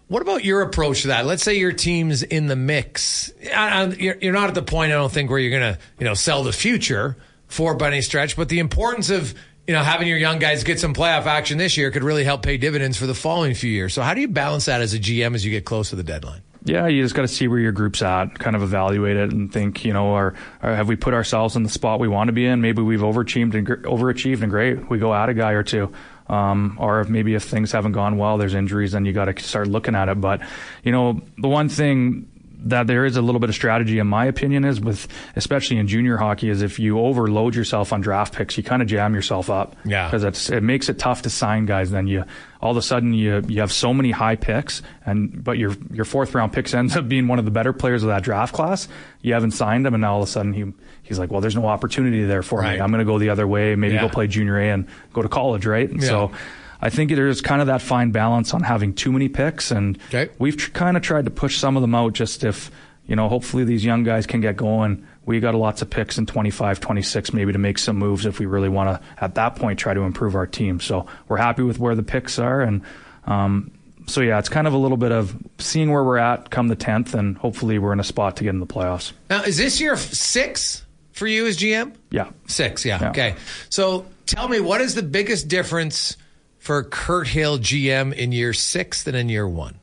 What 0.08 0.20
about 0.20 0.44
your 0.44 0.60
approach 0.60 1.00
to 1.02 1.08
that? 1.08 1.24
Let's 1.24 1.42
say 1.42 1.54
your 1.54 1.72
team's 1.72 2.22
in 2.22 2.46
the 2.46 2.56
mix. 2.56 3.32
I- 3.56 3.84
I- 3.84 3.86
You're 3.98 4.16
you're 4.20 4.32
not 4.34 4.48
at 4.48 4.54
the 4.54 4.62
point, 4.62 4.92
I 4.92 4.96
don't 4.96 5.10
think, 5.10 5.30
where 5.30 5.38
you're 5.38 5.58
going 5.58 5.74
to, 5.74 5.78
you 5.98 6.04
know, 6.04 6.12
sell 6.12 6.42
the 6.44 6.52
future 6.52 7.16
for 7.48 7.74
by 7.74 7.86
any 7.88 8.02
stretch. 8.02 8.36
But 8.36 8.50
the 8.50 8.58
importance 8.58 9.08
of, 9.08 9.34
you 9.66 9.72
know, 9.72 9.82
having 9.82 10.08
your 10.08 10.18
young 10.18 10.38
guys 10.38 10.64
get 10.64 10.78
some 10.78 10.94
playoff 10.94 11.26
action 11.26 11.58
this 11.58 11.76
year 11.76 11.90
could 11.90 12.04
really 12.04 12.24
help 12.24 12.42
pay 12.42 12.56
dividends 12.56 12.98
for 12.98 13.06
the 13.06 13.14
following 13.14 13.54
few 13.54 13.70
years. 13.70 13.94
So 13.94 14.02
how 14.02 14.14
do 14.14 14.20
you 14.20 14.28
balance 14.28 14.66
that 14.66 14.82
as 14.82 14.94
a 14.94 14.98
GM 14.98 15.34
as 15.34 15.44
you 15.44 15.50
get 15.50 15.64
close 15.64 15.90
to 15.90 15.96
the 15.96 16.02
deadline? 16.02 16.42
Yeah, 16.66 16.86
you 16.86 17.02
just 17.02 17.14
got 17.14 17.22
to 17.22 17.28
see 17.28 17.46
where 17.46 17.58
your 17.58 17.72
group's 17.72 18.00
at, 18.00 18.38
kind 18.38 18.56
of 18.56 18.62
evaluate 18.62 19.18
it, 19.18 19.32
and 19.32 19.52
think, 19.52 19.84
you 19.84 19.92
know, 19.92 20.14
are, 20.14 20.34
are 20.62 20.74
have 20.74 20.88
we 20.88 20.96
put 20.96 21.12
ourselves 21.12 21.56
in 21.56 21.62
the 21.62 21.68
spot 21.68 22.00
we 22.00 22.08
want 22.08 22.28
to 22.28 22.32
be 22.32 22.46
in? 22.46 22.62
Maybe 22.62 22.80
we've 22.80 23.00
overachieved 23.00 23.54
and 23.54 23.66
overachieved, 23.66 24.40
and 24.40 24.50
great, 24.50 24.88
we 24.88 24.98
go 24.98 25.12
add 25.12 25.28
a 25.28 25.34
guy 25.34 25.52
or 25.52 25.62
two. 25.62 25.92
Um, 26.26 26.78
or 26.80 27.00
if 27.00 27.10
maybe 27.10 27.34
if 27.34 27.44
things 27.44 27.72
haven't 27.72 27.92
gone 27.92 28.16
well, 28.16 28.38
there's 28.38 28.54
injuries, 28.54 28.92
then 28.92 29.04
you 29.04 29.12
got 29.12 29.26
to 29.26 29.42
start 29.42 29.68
looking 29.68 29.94
at 29.94 30.08
it. 30.08 30.22
But 30.22 30.40
you 30.82 30.90
know, 30.90 31.20
the 31.36 31.48
one 31.48 31.68
thing 31.68 32.30
that 32.64 32.86
there 32.86 33.04
is 33.04 33.16
a 33.16 33.22
little 33.22 33.38
bit 33.40 33.48
of 33.50 33.54
strategy, 33.54 33.98
in 33.98 34.06
my 34.06 34.24
opinion, 34.26 34.64
is 34.64 34.80
with 34.80 35.06
especially 35.36 35.76
in 35.78 35.86
junior 35.86 36.16
hockey, 36.16 36.48
is 36.48 36.62
if 36.62 36.78
you 36.78 36.98
overload 36.98 37.54
yourself 37.54 37.92
on 37.92 38.00
draft 38.00 38.34
picks, 38.34 38.56
you 38.56 38.62
kind 38.62 38.82
of 38.82 38.88
jam 38.88 39.14
yourself 39.14 39.50
up. 39.50 39.76
Yeah. 39.84 40.06
because 40.06 40.24
it's 40.24 40.50
it 40.50 40.62
makes 40.62 40.88
it 40.88 40.98
tough 40.98 41.22
to 41.22 41.30
sign 41.30 41.66
guys. 41.66 41.90
Then 41.90 42.06
you 42.06 42.24
all 42.60 42.70
of 42.70 42.76
a 42.76 42.82
sudden 42.82 43.12
you 43.12 43.42
you 43.46 43.60
have 43.60 43.70
so 43.72 43.92
many 43.94 44.10
high 44.10 44.36
picks, 44.36 44.82
and 45.06 45.44
but 45.44 45.58
your 45.58 45.72
your 45.92 46.04
fourth 46.04 46.34
round 46.34 46.52
picks 46.52 46.72
ends 46.74 46.96
up 46.96 47.08
being 47.08 47.28
one 47.28 47.38
of 47.38 47.44
the 47.44 47.50
better 47.50 47.72
players 47.72 48.02
of 48.02 48.08
that 48.08 48.22
draft 48.22 48.54
class. 48.54 48.88
You 49.20 49.34
haven't 49.34 49.52
signed 49.52 49.86
him, 49.86 49.94
and 49.94 50.00
now 50.00 50.14
all 50.14 50.22
of 50.22 50.28
a 50.28 50.30
sudden 50.32 50.52
he 50.52 50.72
he's 51.02 51.18
like, 51.18 51.30
well, 51.30 51.40
there's 51.42 51.56
no 51.56 51.66
opportunity 51.66 52.24
there 52.24 52.42
for 52.42 52.60
Right. 52.60 52.76
me. 52.76 52.80
I'm 52.80 52.90
going 52.90 53.00
to 53.00 53.04
go 53.04 53.18
the 53.18 53.28
other 53.28 53.46
way, 53.46 53.74
maybe 53.76 53.94
Yeah. 53.94 54.00
go 54.02 54.08
play 54.08 54.26
junior 54.26 54.58
A 54.58 54.70
and 54.70 54.86
go 55.12 55.20
to 55.22 55.28
college, 55.28 55.66
right? 55.66 55.90
Yeah. 55.92 56.00
So. 56.08 56.32
I 56.80 56.90
think 56.90 57.10
there's 57.14 57.40
kind 57.40 57.60
of 57.60 57.66
that 57.68 57.80
fine 57.82 58.10
balance 58.10 58.52
on 58.54 58.62
having 58.62 58.92
too 58.94 59.12
many 59.12 59.28
picks, 59.28 59.70
and 59.70 59.98
Okay. 60.08 60.30
we've 60.38 60.56
tr- 60.56 60.70
kind 60.72 60.96
of 60.96 61.02
tried 61.02 61.24
to 61.24 61.30
push 61.30 61.58
some 61.58 61.76
of 61.76 61.80
them 61.82 61.94
out 61.94 62.12
just 62.12 62.44
if, 62.44 62.70
you 63.06 63.16
know, 63.16 63.28
hopefully 63.28 63.64
these 63.64 63.84
young 63.84 64.04
guys 64.04 64.26
can 64.26 64.40
get 64.40 64.56
going. 64.56 65.06
We 65.26 65.40
got 65.40 65.54
lots 65.54 65.80
of 65.80 65.88
picks 65.88 66.18
in 66.18 66.26
25, 66.26 66.80
26 66.80 67.32
maybe 67.32 67.52
to 67.52 67.58
make 67.58 67.78
some 67.78 67.96
moves 67.96 68.26
if 68.26 68.38
we 68.38 68.44
really 68.46 68.68
want 68.68 68.90
to, 69.00 69.06
at 69.24 69.36
that 69.36 69.56
point, 69.56 69.78
try 69.78 69.94
to 69.94 70.00
improve 70.02 70.34
our 70.34 70.46
team. 70.46 70.80
So 70.80 71.06
we're 71.28 71.38
happy 71.38 71.62
with 71.62 71.78
where 71.78 71.94
the 71.94 72.02
picks 72.02 72.38
are. 72.38 72.60
And 72.60 72.82
um, 73.26 73.70
so, 74.06 74.20
yeah, 74.20 74.38
it's 74.38 74.50
kind 74.50 74.66
of 74.66 74.74
a 74.74 74.76
little 74.76 74.98
bit 74.98 75.12
of 75.12 75.34
seeing 75.58 75.90
where 75.90 76.04
we're 76.04 76.18
at 76.18 76.50
come 76.50 76.68
the 76.68 76.76
10th, 76.76 77.14
and 77.14 77.38
hopefully 77.38 77.78
we're 77.78 77.94
in 77.94 78.00
a 78.00 78.04
spot 78.04 78.36
to 78.36 78.44
get 78.44 78.50
in 78.50 78.60
the 78.60 78.66
playoffs. 78.66 79.12
Now, 79.30 79.42
is 79.44 79.56
this 79.56 79.80
year 79.80 79.96
six 79.96 80.84
for 81.12 81.26
you 81.26 81.46
as 81.46 81.56
GM? 81.56 81.94
Yeah. 82.10 82.28
Six, 82.46 82.84
yeah. 82.84 82.98
Yeah. 83.00 83.10
Okay. 83.10 83.34
So 83.70 84.04
tell 84.26 84.46
me, 84.48 84.60
what 84.60 84.82
is 84.82 84.94
the 84.94 85.02
biggest 85.02 85.48
difference 85.48 86.18
for 86.64 86.82
Kirt 86.82 87.28
Hill 87.28 87.58
GM 87.58 88.14
in 88.14 88.32
year 88.32 88.54
six 88.54 89.02
than 89.02 89.14
in 89.14 89.28
year 89.28 89.46
one? 89.46 89.78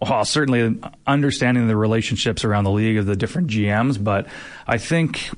well, 0.00 0.24
certainly 0.24 0.80
understanding 1.06 1.68
the 1.68 1.76
relationships 1.76 2.44
around 2.44 2.64
the 2.64 2.70
league 2.70 2.96
of 2.96 3.06
the 3.06 3.16
different 3.16 3.48
GMs, 3.48 4.02
but 4.02 4.26
I 4.66 4.78
think 4.78 5.30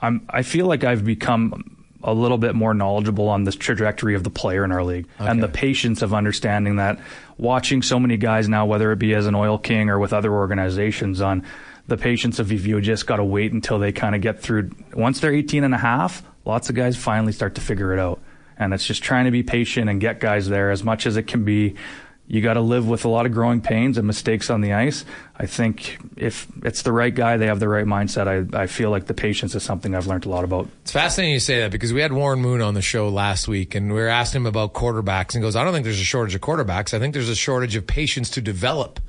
I'm 0.00 0.26
I 0.28 0.42
feel 0.42 0.66
like 0.66 0.84
I've 0.84 1.04
become 1.04 1.84
a 2.02 2.12
little 2.14 2.38
bit 2.38 2.54
more 2.54 2.74
knowledgeable 2.74 3.28
on 3.28 3.44
this 3.44 3.56
trajectory 3.56 4.14
of 4.14 4.22
the 4.22 4.30
player 4.30 4.64
in 4.64 4.70
our 4.70 4.84
league 4.84 5.08
and 5.18 5.42
the 5.42 5.48
patience 5.48 6.00
of 6.00 6.14
understanding 6.14 6.76
that 6.76 7.00
watching 7.38 7.82
so 7.82 7.98
many 7.98 8.16
guys 8.16 8.48
now, 8.48 8.66
whether 8.66 8.92
it 8.92 9.00
be 9.00 9.14
as 9.14 9.26
an 9.26 9.34
oil 9.34 9.58
king 9.58 9.88
or 9.90 9.98
with 9.98 10.12
other 10.12 10.32
organizations 10.32 11.20
on 11.20 11.44
the 11.88 11.96
patience 11.96 12.38
of 12.38 12.52
if 12.52 12.66
you 12.66 12.80
just 12.80 13.06
got 13.06 13.16
to 13.16 13.24
wait 13.24 13.52
until 13.52 13.80
they 13.80 13.90
kind 13.90 14.14
of 14.14 14.20
get 14.20 14.40
through 14.40 14.70
once 14.94 15.18
they're 15.20 15.34
18 15.34 15.64
and 15.64 15.74
a 15.74 15.78
half, 15.78 16.22
lots 16.44 16.68
of 16.68 16.76
guys 16.76 16.96
finally 16.96 17.32
start 17.32 17.56
to 17.56 17.60
figure 17.60 17.92
it 17.92 17.98
out. 17.98 18.20
And 18.58 18.74
it's 18.74 18.84
just 18.84 19.02
trying 19.02 19.26
to 19.26 19.30
be 19.30 19.42
patient 19.42 19.88
and 19.88 20.00
get 20.00 20.20
guys 20.20 20.48
there 20.48 20.70
as 20.70 20.82
much 20.82 21.06
as 21.06 21.16
it 21.16 21.24
can 21.28 21.44
be 21.44 21.76
you 22.30 22.42
got 22.42 22.54
to 22.54 22.60
live 22.60 22.86
with 22.86 23.06
a 23.06 23.08
lot 23.08 23.24
of 23.24 23.32
growing 23.32 23.62
pains 23.62 23.96
and 23.96 24.06
mistakes 24.06 24.50
on 24.50 24.60
the 24.60 24.74
ice. 24.74 25.06
I 25.34 25.46
think 25.46 25.98
if 26.14 26.46
it's 26.62 26.82
the 26.82 26.92
right 26.92 27.14
guy, 27.14 27.38
they 27.38 27.46
have 27.46 27.58
the 27.58 27.68
right 27.68 27.86
mindset. 27.86 28.54
I, 28.54 28.62
I 28.62 28.66
feel 28.66 28.90
like 28.90 29.06
the 29.06 29.14
patience 29.14 29.54
is 29.54 29.62
something 29.62 29.94
I've 29.94 30.06
learned 30.06 30.26
a 30.26 30.28
lot 30.28 30.44
about. 30.44 30.68
It's 30.82 30.92
fascinating 30.92 31.32
you 31.32 31.40
say 31.40 31.60
that 31.60 31.70
because 31.70 31.94
we 31.94 32.02
had 32.02 32.12
Warren 32.12 32.40
Moon 32.40 32.60
on 32.60 32.74
the 32.74 32.82
show 32.82 33.08
last 33.08 33.48
week 33.48 33.74
and 33.74 33.88
we 33.94 33.98
were 33.98 34.08
asking 34.08 34.42
him 34.42 34.46
about 34.46 34.74
quarterbacks 34.74 35.34
and 35.34 35.42
goes, 35.42 35.56
I 35.56 35.64
don't 35.64 35.72
think 35.72 35.84
there's 35.84 36.00
a 36.00 36.04
shortage 36.04 36.34
of 36.34 36.42
quarterbacks. 36.42 36.92
I 36.92 36.98
think 36.98 37.14
there's 37.14 37.30
a 37.30 37.34
shortage 37.34 37.76
of 37.76 37.86
patience 37.86 38.28
to 38.30 38.42
develop 38.42 39.00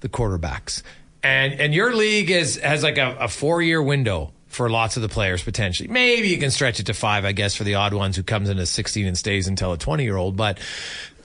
the 0.00 0.08
quarterbacks. 0.08 0.82
And 1.22 1.52
and 1.60 1.72
your 1.74 1.94
league 1.94 2.30
is 2.30 2.56
has 2.56 2.82
like 2.82 2.98
a, 2.98 3.16
a 3.20 3.28
four 3.28 3.62
year 3.62 3.80
window 3.82 4.32
for 4.52 4.68
lots 4.68 4.96
of 4.96 5.02
the 5.02 5.08
players 5.08 5.42
potentially. 5.42 5.88
Maybe 5.88 6.28
you 6.28 6.38
can 6.38 6.50
stretch 6.50 6.78
it 6.78 6.86
to 6.86 6.94
five, 6.94 7.24
I 7.24 7.32
guess, 7.32 7.56
for 7.56 7.64
the 7.64 7.76
odd 7.76 7.94
ones 7.94 8.16
who 8.16 8.22
comes 8.22 8.50
in 8.50 8.58
at 8.58 8.68
16 8.68 9.06
and 9.06 9.16
stays 9.16 9.48
until 9.48 9.72
a 9.72 9.78
20 9.78 10.04
year 10.04 10.16
old. 10.16 10.36
But 10.36 10.58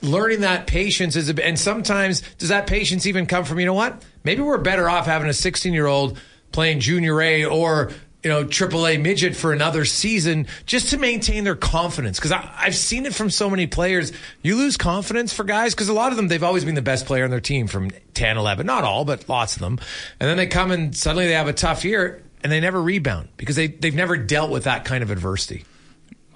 learning 0.01 0.41
that 0.41 0.65
patience 0.65 1.15
is 1.15 1.27
a, 1.27 1.33
bit 1.33 1.45
and 1.45 1.59
sometimes 1.59 2.21
does 2.37 2.49
that 2.49 2.67
patience 2.67 3.05
even 3.05 3.25
come 3.25 3.43
from 3.43 3.59
you 3.59 3.65
know 3.65 3.73
what 3.73 4.03
maybe 4.23 4.41
we're 4.43 4.59
better 4.59 4.87
off 4.87 5.07
having 5.07 5.27
a 5.27 5.33
16 5.33 5.73
year 5.73 5.87
old 5.87 6.19
playing 6.51 6.79
junior 6.79 7.19
a 7.19 7.45
or 7.45 7.91
you 8.21 8.29
know 8.29 8.43
AAA 8.43 9.01
midget 9.01 9.35
for 9.35 9.53
another 9.53 9.85
season 9.85 10.45
just 10.67 10.91
to 10.91 10.99
maintain 10.99 11.43
their 11.43 11.55
confidence 11.55 12.19
because 12.19 12.31
i've 12.31 12.75
seen 12.75 13.07
it 13.07 13.15
from 13.15 13.31
so 13.31 13.49
many 13.49 13.65
players 13.65 14.13
you 14.43 14.55
lose 14.55 14.77
confidence 14.77 15.33
for 15.33 15.43
guys 15.43 15.73
because 15.73 15.89
a 15.89 15.93
lot 15.93 16.11
of 16.11 16.17
them 16.17 16.27
they've 16.27 16.43
always 16.43 16.63
been 16.63 16.75
the 16.75 16.81
best 16.83 17.07
player 17.07 17.23
on 17.23 17.31
their 17.31 17.39
team 17.39 17.65
from 17.65 17.89
10 18.13 18.37
11 18.37 18.67
not 18.67 18.83
all 18.83 19.03
but 19.03 19.27
lots 19.27 19.55
of 19.55 19.61
them 19.61 19.79
and 20.19 20.29
then 20.29 20.37
they 20.37 20.45
come 20.45 20.69
and 20.69 20.95
suddenly 20.95 21.25
they 21.25 21.33
have 21.33 21.47
a 21.47 21.53
tough 21.53 21.83
year 21.83 22.21
and 22.43 22.51
they 22.51 22.59
never 22.59 22.81
rebound 22.81 23.29
because 23.37 23.55
they, 23.55 23.67
they've 23.67 23.95
never 23.95 24.17
dealt 24.17 24.51
with 24.51 24.65
that 24.65 24.85
kind 24.85 25.03
of 25.03 25.11
adversity 25.11 25.63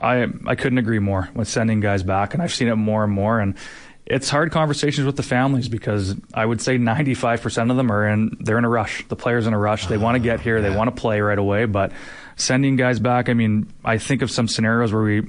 I 0.01 0.27
I 0.47 0.55
couldn't 0.55 0.79
agree 0.79 0.99
more 0.99 1.29
with 1.33 1.47
sending 1.47 1.79
guys 1.79 2.03
back, 2.03 2.33
and 2.33 2.41
I've 2.41 2.53
seen 2.53 2.67
it 2.67 2.75
more 2.75 3.03
and 3.03 3.13
more. 3.13 3.39
And 3.39 3.55
it's 4.05 4.29
hard 4.29 4.51
conversations 4.51 5.05
with 5.05 5.15
the 5.15 5.23
families 5.23 5.69
because 5.69 6.15
I 6.33 6.45
would 6.45 6.59
say 6.59 6.77
95% 6.77 7.69
of 7.69 7.77
them 7.77 7.91
are 7.91 8.07
in 8.07 8.35
they're 8.39 8.57
in 8.57 8.65
a 8.65 8.69
rush. 8.69 9.07
The 9.07 9.15
players 9.15 9.47
in 9.47 9.53
a 9.53 9.59
rush. 9.59 9.87
They 9.87 9.97
want 9.97 10.15
to 10.15 10.19
get 10.19 10.41
here. 10.41 10.61
They 10.61 10.75
want 10.75 10.93
to 10.93 10.99
play 10.99 11.21
right 11.21 11.37
away. 11.37 11.65
But 11.65 11.91
sending 12.35 12.75
guys 12.75 12.99
back, 12.99 13.29
I 13.29 13.33
mean, 13.33 13.71
I 13.85 13.99
think 13.99 14.23
of 14.23 14.31
some 14.31 14.47
scenarios 14.47 14.91
where 14.91 15.03
we 15.03 15.21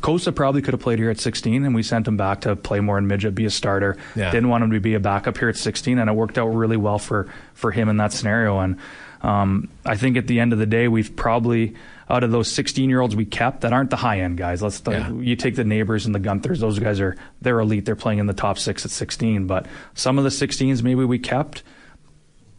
Costa 0.00 0.32
probably 0.32 0.62
could 0.62 0.72
have 0.72 0.80
played 0.80 0.98
here 0.98 1.10
at 1.10 1.18
16, 1.18 1.64
and 1.64 1.74
we 1.74 1.82
sent 1.82 2.08
him 2.08 2.16
back 2.16 2.42
to 2.42 2.56
play 2.56 2.80
more 2.80 2.96
in 2.96 3.06
midget, 3.06 3.34
be 3.34 3.44
a 3.44 3.50
starter. 3.50 3.98
Yeah. 4.14 4.30
Didn't 4.30 4.48
want 4.48 4.64
him 4.64 4.70
to 4.70 4.80
be 4.80 4.94
a 4.94 5.00
backup 5.00 5.36
here 5.36 5.50
at 5.50 5.56
16, 5.56 5.98
and 5.98 6.08
it 6.08 6.12
worked 6.14 6.38
out 6.38 6.46
really 6.46 6.78
well 6.78 6.98
for 6.98 7.28
for 7.52 7.72
him 7.72 7.88
in 7.88 7.96
that 7.98 8.12
scenario. 8.12 8.60
And 8.60 8.78
um, 9.22 9.68
I 9.84 9.96
think 9.96 10.16
at 10.16 10.26
the 10.26 10.40
end 10.40 10.52
of 10.52 10.58
the 10.58 10.66
day, 10.66 10.88
we've 10.88 11.14
probably 11.14 11.74
out 12.08 12.24
of 12.24 12.30
those 12.32 12.50
16 12.50 12.88
year 12.90 13.00
olds 13.00 13.14
we 13.14 13.24
kept 13.24 13.60
that 13.60 13.72
aren't 13.72 13.90
the 13.90 13.96
high 13.96 14.20
end 14.20 14.36
guys. 14.38 14.62
Let's 14.62 14.82
Yeah. 14.86 15.12
you 15.12 15.36
take 15.36 15.54
the 15.56 15.64
Neighbours 15.64 16.06
and 16.06 16.14
the 16.14 16.18
Guenthers; 16.18 16.60
those 16.60 16.78
guys 16.78 17.00
are 17.00 17.16
they're 17.40 17.60
elite. 17.60 17.84
They're 17.84 17.96
playing 17.96 18.18
in 18.18 18.26
the 18.26 18.32
top 18.32 18.58
six 18.58 18.84
at 18.84 18.90
16. 18.90 19.46
But 19.46 19.66
some 19.94 20.18
of 20.18 20.24
the 20.24 20.30
16s 20.30 20.82
maybe 20.82 21.04
we 21.04 21.18
kept. 21.18 21.62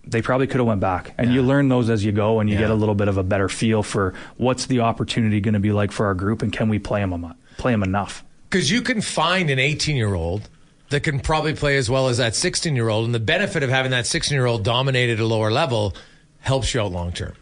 They 0.03 0.21
probably 0.23 0.47
could 0.47 0.57
have 0.57 0.65
went 0.65 0.81
back, 0.81 1.13
and 1.19 1.31
you 1.31 1.43
learn 1.43 1.69
those 1.69 1.87
as 1.89 2.03
you 2.03 2.11
go, 2.11 2.39
and 2.39 2.49
you 2.49 2.55
Yeah. 2.55 2.61
get 2.61 2.71
a 2.71 2.75
little 2.75 2.95
bit 2.95 3.07
of 3.07 3.17
a 3.17 3.23
better 3.23 3.47
feel 3.47 3.83
for 3.83 4.15
what's 4.37 4.65
the 4.65 4.79
opportunity 4.79 5.39
going 5.41 5.53
to 5.53 5.59
be 5.59 5.71
like 5.71 5.91
for 5.91 6.07
our 6.07 6.15
group, 6.15 6.41
and 6.41 6.51
can 6.51 6.69
we 6.69 6.79
play 6.79 7.01
them 7.01 7.33
play 7.57 7.71
them 7.71 7.83
enough. 7.83 8.23
Because 8.49 8.71
you 8.71 8.81
can 8.81 9.01
find 9.01 9.49
an 9.51 9.59
18 9.59 9.95
year 9.95 10.15
old 10.15 10.49
that 10.89 11.01
can 11.01 11.19
probably 11.19 11.53
play 11.53 11.77
as 11.77 11.87
well 11.89 12.07
as 12.07 12.17
that 12.17 12.35
16 12.35 12.75
year 12.75 12.89
old. 12.89 13.05
And 13.05 13.13
the 13.13 13.19
benefit 13.19 13.61
of 13.63 13.69
having 13.69 13.91
that 13.91 14.07
16 14.07 14.35
year 14.35 14.45
old 14.47 14.63
dominate 14.63 15.09
at 15.11 15.19
a 15.19 15.25
lower 15.25 15.51
level 15.51 15.93
helps 16.41 16.73
you 16.73 16.81
out 16.81 16.91
long 16.91 17.11
term. 17.11 17.33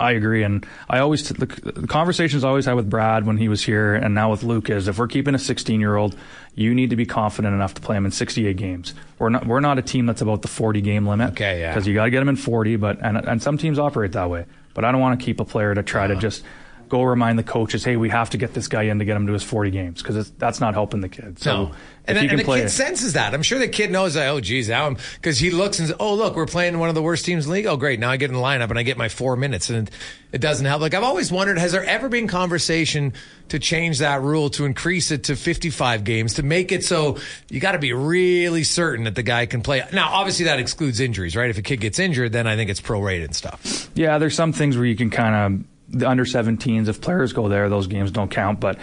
I 0.00 0.12
agree, 0.12 0.42
and 0.42 0.66
I 0.88 0.98
always 0.98 1.28
the, 1.28 1.46
the 1.46 1.86
conversations 1.86 2.44
I 2.44 2.48
always 2.48 2.66
had 2.66 2.74
with 2.74 2.90
Brad 2.90 3.26
when 3.26 3.36
he 3.36 3.48
was 3.48 3.64
here, 3.64 3.94
and 3.94 4.14
now 4.14 4.30
with 4.30 4.42
Luke 4.42 4.70
is 4.70 4.86
if 4.86 4.98
we're 4.98 5.08
keeping 5.08 5.34
a 5.34 5.38
16 5.38 5.80
year 5.80 5.96
old, 5.96 6.14
you 6.54 6.74
need 6.74 6.90
to 6.90 6.96
be 6.96 7.06
confident 7.06 7.54
enough 7.54 7.74
to 7.74 7.80
play 7.80 7.96
him 7.96 8.04
in 8.04 8.12
68 8.12 8.56
games. 8.56 8.94
We're 9.18 9.30
not 9.30 9.46
we're 9.46 9.60
not 9.60 9.78
a 9.78 9.82
team 9.82 10.06
that's 10.06 10.20
about 10.20 10.42
the 10.42 10.48
40 10.48 10.82
game 10.82 11.06
limit. 11.06 11.30
Okay, 11.32 11.60
yeah. 11.60 11.72
because 11.72 11.86
you 11.86 11.94
got 11.94 12.04
to 12.04 12.10
get 12.10 12.20
them 12.20 12.28
in 12.28 12.36
40, 12.36 12.76
but 12.76 12.98
and 13.02 13.16
and 13.16 13.42
some 13.42 13.58
teams 13.58 13.78
operate 13.78 14.12
that 14.12 14.30
way. 14.30 14.46
But 14.74 14.84
I 14.84 14.92
don't 14.92 15.00
want 15.00 15.18
to 15.18 15.24
keep 15.24 15.40
a 15.40 15.44
player 15.44 15.74
to 15.74 15.82
try 15.82 16.06
to 16.06 16.12
uh-huh. 16.12 16.20
just 16.20 16.44
go 16.88 17.02
remind 17.02 17.38
the 17.38 17.42
coaches, 17.42 17.84
hey, 17.84 17.96
we 17.96 18.08
have 18.10 18.30
to 18.30 18.38
get 18.38 18.54
this 18.54 18.68
guy 18.68 18.82
in 18.84 18.98
to 18.98 19.04
get 19.04 19.16
him 19.16 19.26
to 19.26 19.32
his 19.32 19.42
40 19.42 19.70
games 19.70 20.02
because 20.02 20.30
that's 20.32 20.60
not 20.60 20.74
helping 20.74 21.00
the 21.00 21.08
kid. 21.08 21.38
So 21.38 21.52
No. 21.54 21.62
if 21.70 21.76
And, 22.06 22.16
the- 22.16 22.20
and 22.30 22.38
the 22.40 22.44
kid 22.44 22.64
it- 22.66 22.70
senses 22.70 23.12
that. 23.14 23.34
I'm 23.34 23.42
sure 23.42 23.58
the 23.58 23.68
kid 23.68 23.90
knows 23.90 24.14
that, 24.14 24.28
oh, 24.28 24.40
geez, 24.40 24.68
now 24.68 24.86
I'm, 24.86 24.96
because 25.16 25.38
he 25.38 25.50
looks 25.50 25.78
and 25.78 25.88
says, 25.88 25.96
oh, 26.00 26.14
look, 26.14 26.36
we're 26.36 26.46
playing 26.46 26.78
one 26.78 26.88
of 26.88 26.94
the 26.94 27.02
worst 27.02 27.24
teams 27.24 27.44
in 27.44 27.50
the 27.50 27.54
league. 27.56 27.66
Oh, 27.66 27.76
great. 27.76 28.00
Now 28.00 28.10
I 28.10 28.16
get 28.16 28.30
in 28.30 28.34
the 28.36 28.42
lineup 28.42 28.70
and 28.70 28.78
I 28.78 28.82
get 28.82 28.96
my 28.96 29.08
four 29.08 29.36
minutes 29.36 29.68
and 29.70 29.90
it 30.32 30.40
doesn't 30.40 30.66
help. 30.66 30.80
Like, 30.80 30.94
I've 30.94 31.02
always 31.04 31.30
wondered, 31.32 31.58
has 31.58 31.72
there 31.72 31.84
ever 31.84 32.08
been 32.08 32.26
conversation 32.28 33.12
to 33.48 33.58
change 33.58 33.98
that 34.00 34.20
rule, 34.22 34.50
to 34.50 34.64
increase 34.66 35.10
it 35.10 35.24
to 35.24 35.36
55 35.36 36.04
games, 36.04 36.34
to 36.34 36.42
make 36.42 36.70
it 36.72 36.84
so 36.84 37.16
you 37.50 37.60
got 37.60 37.72
to 37.72 37.78
be 37.78 37.92
really 37.94 38.62
certain 38.64 39.04
that 39.04 39.14
the 39.14 39.22
guy 39.22 39.46
can 39.46 39.62
play? 39.62 39.82
Now, 39.92 40.10
obviously, 40.12 40.44
that 40.46 40.58
excludes 40.58 41.00
injuries, 41.00 41.34
right? 41.36 41.48
If 41.48 41.56
a 41.58 41.62
kid 41.62 41.80
gets 41.80 41.98
injured, 41.98 42.32
then 42.32 42.46
I 42.46 42.56
think 42.56 42.68
it's 42.70 42.80
prorated 42.80 43.24
and 43.24 43.34
stuff. 43.36 43.88
Yeah, 43.94 44.18
there's 44.18 44.34
some 44.34 44.52
things 44.52 44.76
where 44.76 44.84
you 44.86 44.96
can 44.96 45.08
kind 45.10 45.34
of 45.34 45.64
the 45.88 46.08
under 46.08 46.24
17s. 46.24 46.88
If 46.88 47.00
players 47.00 47.32
go 47.32 47.48
there, 47.48 47.68
those 47.68 47.86
games 47.86 48.10
don't 48.10 48.30
count. 48.30 48.60
But 48.60 48.78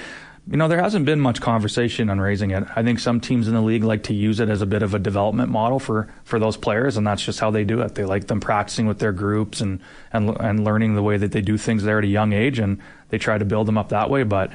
you 0.47 0.57
know, 0.57 0.67
there 0.67 0.81
hasn't 0.81 1.05
been 1.05 1.19
much 1.19 1.41
conversation 1.41 2.09
on 2.09 2.21
raising 2.21 2.51
it. 2.51 2.63
I 2.75 2.83
think 2.83 2.99
some 2.99 3.19
teams 3.19 3.47
in 3.47 3.55
the 3.55 3.61
league 3.61 3.83
like 3.83 4.03
to 4.03 4.13
use 4.13 4.39
it 4.39 4.47
as 4.47 4.61
a 4.61 4.67
bit 4.67 4.83
of 4.83 4.93
a 4.93 4.99
development 4.99 5.49
model 5.49 5.79
for 5.79 6.07
for 6.23 6.37
those 6.37 6.55
players, 6.55 6.97
and 6.97 7.07
that's 7.07 7.23
just 7.23 7.39
how 7.39 7.49
they 7.49 7.63
do 7.63 7.81
it. 7.81 7.95
They 7.95 8.05
like 8.05 8.27
them 8.27 8.39
practicing 8.39 8.85
with 8.85 8.99
their 8.99 9.11
groups 9.11 9.61
and 9.61 9.79
and 10.13 10.29
and 10.39 10.63
learning 10.63 10.93
the 10.93 11.01
way 11.01 11.17
that 11.17 11.31
they 11.31 11.41
do 11.41 11.57
things 11.57 11.83
there 11.83 11.97
at 11.97 12.03
a 12.03 12.07
young 12.07 12.31
age, 12.33 12.59
and 12.59 12.79
they 13.09 13.17
try 13.17 13.37
to 13.39 13.45
build 13.45 13.67
them 13.67 13.77
up 13.77 13.89
that 13.89 14.11
way. 14.11 14.21
But 14.21 14.51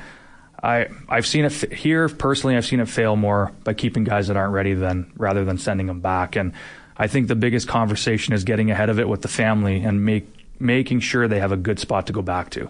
I 0.63 0.87
I've 1.09 1.27
seen 1.27 1.45
it 1.45 1.65
f- 1.65 1.73
here 1.73 2.09
personally. 2.09 2.57
I've 2.57 2.67
seen 2.67 2.79
it 2.79 2.89
fail 2.89 3.17
more 3.17 3.51
by 3.65 3.75
keeping 3.75 4.05
guys 4.05 4.29
that 4.29 4.37
aren't 4.37 4.53
ready 4.53 4.75
than 4.75 5.11
rather 5.17 5.45
than 5.45 5.59
sending 5.59 5.89
them 5.89 6.01
back. 6.01 6.37
And 6.37 6.53
I 6.97 7.09
think 7.09 7.27
the 7.27 7.35
biggest 7.35 7.67
conversation 7.67 8.33
is 8.33 8.45
getting 8.45 8.71
ahead 8.71 8.91
of 8.91 9.01
it 9.01 9.09
with 9.09 9.23
the 9.23 9.29
family 9.29 9.83
and 9.83 10.05
make 10.05 10.29
making 10.61 11.01
sure 11.01 11.27
they 11.27 11.41
have 11.41 11.53
a 11.53 11.57
good 11.57 11.79
spot 11.79 12.07
to 12.07 12.13
go 12.13 12.23
back 12.23 12.51
to. 12.51 12.69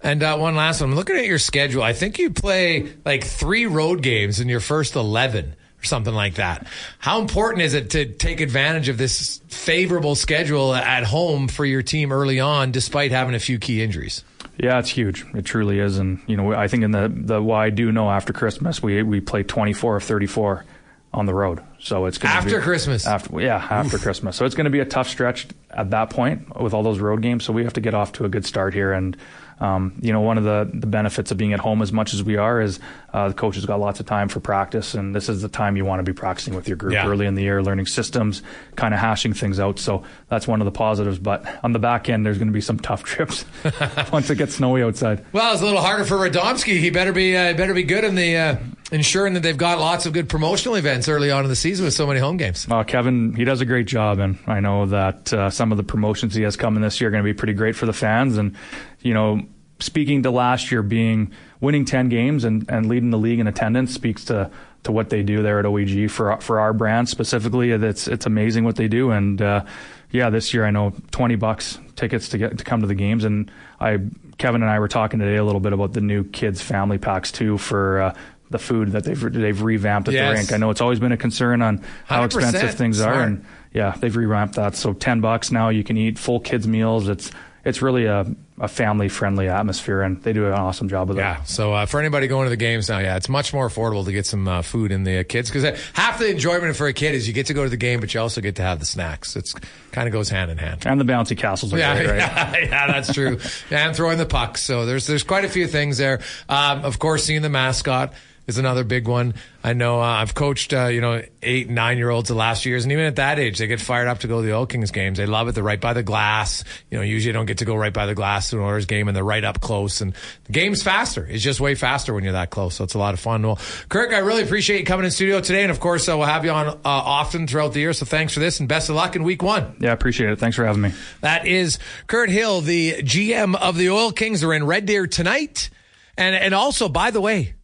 And 0.00 0.22
uh, 0.22 0.36
one 0.36 0.56
last 0.56 0.80
one. 0.80 0.90
I'm 0.90 0.96
looking 0.96 1.16
at 1.16 1.26
your 1.26 1.38
schedule. 1.38 1.82
I 1.82 1.92
think 1.92 2.18
you 2.18 2.30
play 2.30 2.92
like 3.04 3.24
three 3.24 3.66
road 3.66 4.02
games 4.02 4.40
in 4.40 4.48
your 4.48 4.60
first 4.60 4.96
11 4.96 5.54
or 5.80 5.84
something 5.84 6.14
like 6.14 6.34
that. 6.34 6.66
How 6.98 7.20
important 7.20 7.62
is 7.62 7.74
it 7.74 7.90
to 7.90 8.06
take 8.06 8.40
advantage 8.40 8.88
of 8.88 8.98
this 8.98 9.40
favorable 9.48 10.14
schedule 10.14 10.74
at 10.74 11.04
home 11.04 11.48
for 11.48 11.64
your 11.64 11.82
team 11.82 12.12
early 12.12 12.40
on, 12.40 12.72
despite 12.72 13.10
having 13.10 13.34
a 13.34 13.40
few 13.40 13.58
key 13.58 13.82
injuries? 13.82 14.24
Yeah, 14.58 14.78
it's 14.78 14.88
huge. 14.88 15.26
It 15.34 15.44
truly 15.44 15.80
is. 15.80 15.98
And 15.98 16.20
you 16.26 16.36
know, 16.36 16.52
I 16.52 16.68
think 16.68 16.82
in 16.82 16.90
the 16.90 17.12
the 17.14 17.42
why 17.42 17.66
I 17.66 17.70
do 17.70 17.92
know 17.92 18.10
after 18.10 18.32
Christmas 18.32 18.82
we 18.82 19.02
we 19.02 19.20
play 19.20 19.42
24 19.42 19.96
of 19.96 20.02
34 20.02 20.64
on 21.12 21.26
the 21.26 21.34
road. 21.34 21.60
So 21.86 22.06
it's 22.06 22.18
going 22.18 22.32
to 22.32 22.36
After 22.38 22.58
be, 22.58 22.62
Christmas? 22.64 23.06
After 23.06 23.40
yeah, 23.40 23.64
after 23.70 23.96
Christmas. 23.98 24.34
So 24.36 24.44
it's 24.44 24.56
going 24.56 24.64
to 24.64 24.70
be 24.70 24.80
a 24.80 24.84
tough 24.84 25.08
stretch 25.08 25.46
at 25.70 25.90
that 25.90 26.10
point 26.10 26.60
with 26.60 26.74
all 26.74 26.82
those 26.82 26.98
road 26.98 27.22
games. 27.22 27.44
So 27.44 27.52
we 27.52 27.62
have 27.62 27.74
to 27.74 27.80
get 27.80 27.94
off 27.94 28.12
to 28.14 28.24
a 28.24 28.28
good 28.28 28.44
start 28.44 28.74
here. 28.74 28.92
And 28.92 29.16
um, 29.60 29.94
you 30.02 30.12
know, 30.12 30.20
one 30.20 30.36
of 30.36 30.44
the 30.44 30.68
the 30.74 30.86
benefits 30.86 31.30
of 31.30 31.38
being 31.38 31.52
at 31.52 31.60
home 31.60 31.80
as 31.82 31.92
much 31.92 32.12
as 32.12 32.22
we 32.22 32.36
are 32.36 32.60
is 32.60 32.78
uh, 33.14 33.28
the 33.28 33.46
has 33.50 33.64
got 33.64 33.78
lots 33.80 34.00
of 34.00 34.06
time 34.06 34.28
for 34.28 34.40
practice, 34.40 34.94
and 34.94 35.14
this 35.14 35.28
is 35.28 35.40
the 35.42 35.48
time 35.48 35.76
you 35.76 35.84
want 35.84 36.00
to 36.00 36.02
be 36.02 36.12
practicing 36.12 36.54
with 36.54 36.68
your 36.68 36.76
group 36.76 36.92
Yeah. 36.92 37.06
early 37.06 37.24
in 37.24 37.36
the 37.36 37.42
year, 37.42 37.62
learning 37.62 37.86
systems, 37.86 38.42
kind 38.74 38.92
of 38.92 39.00
hashing 39.00 39.32
things 39.32 39.58
out. 39.58 39.78
So 39.78 40.02
that's 40.28 40.46
one 40.46 40.60
of 40.60 40.66
the 40.66 40.72
positives. 40.72 41.18
But 41.18 41.46
on 41.64 41.72
the 41.72 41.78
back 41.78 42.10
end, 42.10 42.26
there's 42.26 42.36
going 42.36 42.48
to 42.48 42.52
be 42.52 42.60
some 42.60 42.78
tough 42.78 43.02
trips 43.04 43.44
once 44.12 44.28
it 44.28 44.36
gets 44.36 44.56
snowy 44.56 44.82
outside. 44.82 45.24
Well, 45.32 45.52
it's 45.52 45.62
a 45.62 45.64
little 45.64 45.80
harder 45.80 46.04
for 46.04 46.16
Radomski. 46.16 46.78
He 46.78 46.90
better 46.90 47.12
be 47.12 47.34
uh, 47.36 47.54
better 47.54 47.72
be 47.72 47.84
good 47.84 48.04
in 48.04 48.14
the 48.14 48.36
uh, 48.36 48.56
ensuring 48.92 49.34
that 49.34 49.40
they've 49.40 49.56
got 49.56 49.78
lots 49.78 50.06
of 50.06 50.12
good 50.12 50.28
promotional 50.28 50.76
events 50.76 51.08
early 51.08 51.30
on 51.30 51.44
in 51.44 51.50
the 51.50 51.56
season 51.56 51.84
with 51.84 51.94
so 51.94 52.06
many 52.06 52.20
home 52.20 52.36
games. 52.36 52.66
Uh, 52.70 52.84
Kevin, 52.84 53.34
he 53.34 53.44
does 53.44 53.60
a 53.60 53.64
great 53.64 53.86
job, 53.86 54.18
and 54.18 54.38
I 54.46 54.60
know 54.60 54.86
that 54.86 55.32
uh, 55.32 55.50
some 55.50 55.72
of 55.72 55.78
the 55.78 55.84
promotions 55.84 56.34
he 56.34 56.42
has 56.42 56.56
coming 56.56 56.82
this 56.82 57.00
year 57.00 57.08
are 57.08 57.10
going 57.10 57.22
to 57.22 57.28
be 57.28 57.34
pretty 57.34 57.54
great 57.54 57.76
for 57.76 57.86
the 57.86 57.92
fans. 57.92 58.36
And 58.36 58.56
you 59.00 59.14
know, 59.14 59.42
speaking 59.80 60.22
to 60.22 60.30
last 60.30 60.70
year 60.70 60.82
being 60.82 61.32
winning 61.60 61.84
ten 61.84 62.08
games 62.08 62.44
and, 62.44 62.68
and 62.70 62.88
leading 62.88 63.10
the 63.10 63.18
league 63.18 63.40
in 63.40 63.46
attendance 63.46 63.92
speaks 63.92 64.24
to 64.26 64.50
to 64.84 64.92
what 64.92 65.10
they 65.10 65.22
do 65.22 65.42
there 65.42 65.58
at 65.58 65.64
OEG 65.64 66.10
for 66.10 66.40
for 66.40 66.60
our 66.60 66.72
brand 66.72 67.08
specifically. 67.08 67.72
It's 67.72 68.06
it's 68.06 68.26
amazing 68.26 68.64
what 68.64 68.76
they 68.76 68.88
do, 68.88 69.10
and 69.10 69.42
uh, 69.42 69.64
yeah, 70.10 70.30
this 70.30 70.54
year 70.54 70.64
I 70.64 70.70
know 70.70 70.92
twenty 71.10 71.34
bucks 71.34 71.78
tickets 71.96 72.28
to 72.30 72.38
get 72.38 72.58
to 72.58 72.64
come 72.64 72.82
to 72.82 72.86
the 72.86 72.94
games, 72.94 73.24
and 73.24 73.50
I 73.80 73.98
Kevin 74.38 74.62
and 74.62 74.70
I 74.70 74.78
were 74.78 74.88
talking 74.88 75.18
today 75.18 75.36
a 75.36 75.44
little 75.44 75.60
bit 75.60 75.72
about 75.72 75.92
the 75.92 76.00
new 76.00 76.24
kids 76.24 76.62
family 76.62 76.98
packs 76.98 77.32
too 77.32 77.58
for. 77.58 78.00
Uh, 78.00 78.14
the 78.50 78.58
food 78.58 78.92
that 78.92 79.04
they've 79.04 79.20
they've 79.32 79.60
revamped 79.62 80.08
at 80.08 80.14
Yes. 80.14 80.28
the 80.30 80.34
rink. 80.38 80.52
I 80.52 80.56
know 80.58 80.70
it's 80.70 80.80
always 80.80 81.00
been 81.00 81.12
a 81.12 81.16
concern 81.16 81.62
on 81.62 81.82
how 82.04 82.24
expensive 82.24 82.74
things 82.74 83.00
are, 83.00 83.22
and 83.22 83.44
yeah, 83.72 83.94
they've 83.98 84.14
revamped 84.16 84.54
that. 84.56 84.76
So 84.76 84.92
ten 84.92 85.20
bucks 85.20 85.50
now, 85.50 85.68
you 85.70 85.82
can 85.84 85.96
eat 85.96 86.18
full 86.18 86.40
kids 86.40 86.66
meals. 86.68 87.08
It's 87.08 87.30
it's 87.64 87.82
really 87.82 88.04
a, 88.04 88.24
a 88.60 88.68
family 88.68 89.08
friendly 89.08 89.48
atmosphere, 89.48 90.00
and 90.02 90.22
they 90.22 90.32
do 90.32 90.46
an 90.46 90.52
awesome 90.52 90.88
job 90.88 91.08
with 91.08 91.18
it. 91.18 91.22
Yeah. 91.22 91.42
So 91.42 91.72
uh, 91.74 91.86
for 91.86 91.98
anybody 91.98 92.28
going 92.28 92.46
to 92.46 92.50
the 92.50 92.56
games 92.56 92.88
now, 92.88 93.00
yeah, 93.00 93.16
it's 93.16 93.28
much 93.28 93.52
more 93.52 93.68
affordable 93.68 94.04
to 94.04 94.12
get 94.12 94.24
some 94.24 94.46
uh, 94.46 94.62
food 94.62 94.92
in 94.92 95.02
the 95.02 95.18
uh, 95.18 95.24
kids 95.24 95.50
because 95.50 95.76
half 95.92 96.20
the 96.20 96.30
enjoyment 96.30 96.76
for 96.76 96.86
a 96.86 96.92
kid 96.92 97.16
is 97.16 97.26
you 97.26 97.34
get 97.34 97.46
to 97.46 97.54
go 97.54 97.64
to 97.64 97.68
the 97.68 97.76
game, 97.76 97.98
but 97.98 98.14
you 98.14 98.20
also 98.20 98.40
get 98.40 98.54
to 98.54 98.62
have 98.62 98.78
the 98.78 98.86
snacks. 98.86 99.34
It's 99.34 99.52
kind 99.90 100.06
of 100.06 100.12
goes 100.12 100.28
hand 100.28 100.52
in 100.52 100.58
hand. 100.58 100.86
And 100.86 101.00
the 101.00 101.04
bouncy 101.04 101.36
castles 101.36 101.74
are 101.74 101.78
Yeah, 101.78 101.94
great, 101.96 102.06
right? 102.08 102.18
yeah, 102.20 102.56
yeah, 102.58 102.86
that's 102.86 103.12
true. 103.12 103.40
and 103.72 103.96
throwing 103.96 104.18
the 104.18 104.26
puck. 104.26 104.58
So 104.58 104.86
there's 104.86 105.08
there's 105.08 105.24
quite 105.24 105.44
a 105.44 105.48
few 105.48 105.66
things 105.66 105.98
there. 105.98 106.20
Um, 106.48 106.84
of 106.84 107.00
course, 107.00 107.24
seeing 107.24 107.42
the 107.42 107.50
mascot. 107.50 108.14
Is 108.46 108.58
another 108.58 108.84
big 108.84 109.08
one. 109.08 109.34
I 109.64 109.72
know 109.72 110.00
uh, 110.00 110.04
I've 110.04 110.32
coached, 110.32 110.72
uh, 110.72 110.86
you 110.86 111.00
know, 111.00 111.20
eight, 111.42 111.68
nine 111.68 111.98
year 111.98 112.10
olds 112.10 112.28
the 112.28 112.36
last 112.36 112.62
few 112.62 112.70
years, 112.70 112.84
and 112.84 112.92
even 112.92 113.04
at 113.04 113.16
that 113.16 113.40
age, 113.40 113.58
they 113.58 113.66
get 113.66 113.80
fired 113.80 114.06
up 114.06 114.20
to 114.20 114.28
go 114.28 114.40
to 114.40 114.46
the 114.46 114.54
Oil 114.54 114.66
Kings 114.66 114.92
games. 114.92 115.18
They 115.18 115.26
love 115.26 115.48
it. 115.48 115.56
They're 115.56 115.64
right 115.64 115.80
by 115.80 115.94
the 115.94 116.04
glass. 116.04 116.62
You 116.88 116.98
know, 116.98 117.02
usually 117.02 117.32
don't 117.32 117.46
get 117.46 117.58
to 117.58 117.64
go 117.64 117.74
right 117.74 117.92
by 117.92 118.06
the 118.06 118.14
glass 118.14 118.50
to 118.50 118.58
an 118.58 118.62
Oilers 118.62 118.86
game, 118.86 119.08
and 119.08 119.16
they're 119.16 119.24
right 119.24 119.42
up 119.42 119.60
close. 119.60 120.00
And 120.00 120.14
the 120.44 120.52
game's 120.52 120.80
faster. 120.80 121.26
It's 121.26 121.42
just 121.42 121.58
way 121.58 121.74
faster 121.74 122.14
when 122.14 122.22
you're 122.22 122.34
that 122.34 122.50
close. 122.50 122.76
So 122.76 122.84
it's 122.84 122.94
a 122.94 123.00
lot 123.00 123.14
of 123.14 123.18
fun. 123.18 123.42
Well, 123.42 123.58
Kirt, 123.88 124.12
I 124.12 124.18
really 124.18 124.44
appreciate 124.44 124.78
you 124.78 124.86
coming 124.86 125.04
in 125.04 125.10
studio 125.10 125.40
today, 125.40 125.62
and 125.62 125.72
of 125.72 125.80
course, 125.80 126.08
uh, 126.08 126.16
we'll 126.16 126.28
have 126.28 126.44
you 126.44 126.52
on 126.52 126.68
uh, 126.68 126.78
often 126.84 127.48
throughout 127.48 127.72
the 127.72 127.80
year. 127.80 127.94
So 127.94 128.06
thanks 128.06 128.32
for 128.32 128.38
this, 128.38 128.60
and 128.60 128.68
best 128.68 128.88
of 128.88 128.94
luck 128.94 129.16
in 129.16 129.24
week 129.24 129.42
one. 129.42 129.74
Yeah, 129.80 129.90
appreciate 129.90 130.30
it. 130.30 130.38
Thanks 130.38 130.54
for 130.54 130.64
having 130.64 130.82
me. 130.82 130.92
That 131.20 131.48
is 131.48 131.80
Kirt 132.06 132.30
Hill, 132.30 132.60
the 132.60 133.02
GM 133.02 133.56
of 133.56 133.76
the 133.76 133.90
Oil 133.90 134.12
Kings. 134.12 134.44
Are 134.44 134.54
in 134.54 134.66
Red 134.66 134.86
Deer 134.86 135.08
tonight, 135.08 135.68
and 136.16 136.36
and 136.36 136.54
also, 136.54 136.88
by 136.88 137.10
the 137.10 137.20
way. 137.20 137.55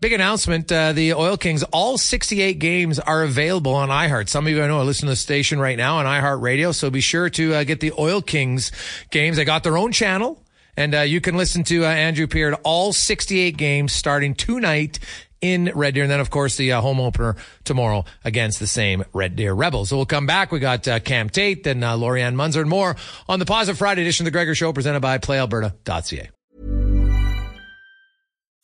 Big 0.00 0.12
announcement. 0.14 0.72
Uh, 0.72 0.92
the 0.92 1.12
Oil 1.12 1.36
Kings, 1.36 1.62
all 1.64 1.98
68 1.98 2.58
games 2.58 2.98
are 2.98 3.22
available 3.22 3.74
on 3.74 3.90
iHeart. 3.90 4.30
Some 4.30 4.46
of 4.46 4.52
you 4.52 4.62
I 4.62 4.66
know 4.66 4.78
are 4.78 4.84
listening 4.84 5.08
to 5.08 5.12
the 5.12 5.16
station 5.16 5.58
right 5.58 5.76
now 5.76 5.98
on 5.98 6.06
iHeart 6.06 6.40
Radio. 6.40 6.72
So 6.72 6.88
be 6.88 7.02
sure 7.02 7.28
to 7.30 7.54
uh, 7.54 7.64
get 7.64 7.80
the 7.80 7.92
Oil 7.98 8.22
Kings 8.22 8.72
games. 9.10 9.36
They 9.36 9.44
got 9.44 9.62
their 9.62 9.76
own 9.76 9.92
channel 9.92 10.42
and 10.76 10.94
uh, 10.94 11.00
you 11.00 11.20
can 11.20 11.36
listen 11.36 11.64
to 11.64 11.84
uh, 11.84 11.88
Andrew 11.88 12.26
Pearce 12.26 12.56
all 12.62 12.94
68 12.94 13.58
games 13.58 13.92
starting 13.92 14.34
tonight 14.34 14.98
in 15.40 15.70
Red 15.74 15.94
Deer. 15.94 16.04
And 16.04 16.10
then, 16.10 16.20
of 16.20 16.30
course, 16.30 16.56
the 16.56 16.72
uh, 16.72 16.80
home 16.80 17.00
opener 17.00 17.36
tomorrow 17.64 18.04
against 18.24 18.60
the 18.60 18.66
same 18.66 19.04
Red 19.12 19.36
Deer 19.36 19.52
Rebels. 19.52 19.90
So 19.90 19.96
we'll 19.96 20.06
come 20.06 20.26
back. 20.26 20.52
We 20.52 20.58
got 20.58 20.88
uh, 20.88 21.00
Cam 21.00 21.28
Tait 21.28 21.66
and 21.66 21.84
uh, 21.84 21.96
Lori-Ann 21.96 22.36
Muenzer 22.36 22.60
and 22.60 22.70
more 22.70 22.96
on 23.28 23.38
the 23.38 23.46
Positive 23.46 23.78
Friday 23.78 24.00
edition 24.00 24.24
of 24.24 24.32
the 24.32 24.36
Gregor 24.36 24.54
Show 24.54 24.72
presented 24.72 25.00
by 25.00 25.18
PlayAlberta.ca. 25.18 26.30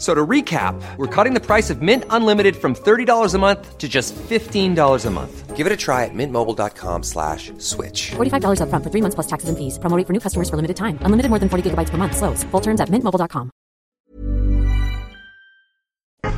So 0.00 0.14
to 0.14 0.26
recap, 0.26 0.80
we're 0.96 1.14
cutting 1.14 1.34
the 1.34 1.44
price 1.44 1.68
of 1.68 1.82
Mint 1.82 2.04
Unlimited 2.08 2.56
from 2.56 2.74
$30 2.74 3.34
a 3.34 3.38
month 3.38 3.76
to 3.76 3.86
just 3.86 4.14
$15 4.16 5.06
a 5.06 5.10
month. 5.10 5.56
Give 5.56 5.66
it 5.66 5.72
a 5.74 5.76
try 5.76 6.06
at 6.06 6.14
mintmobile.com 6.14 7.02
slash 7.02 7.52
switch. 7.58 8.12
$45 8.12 8.60
upfront 8.62 8.82
for 8.82 8.88
three 8.88 9.02
months 9.02 9.14
plus 9.14 9.26
taxes 9.26 9.50
and 9.50 9.58
fees. 9.58 9.78
Promoting 9.78 10.06
for 10.06 10.14
new 10.14 10.20
customers 10.20 10.48
for 10.48 10.56
limited 10.56 10.78
time. 10.78 10.96
Unlimited 11.02 11.28
more 11.28 11.38
than 11.38 11.50
40 11.50 11.68
gigabytes 11.68 11.90
per 11.90 11.98
month. 11.98 12.16
Slows. 12.16 12.44
Full 12.44 12.62
terms 12.62 12.80
at 12.80 12.88
mintmobile.com. 12.88 13.50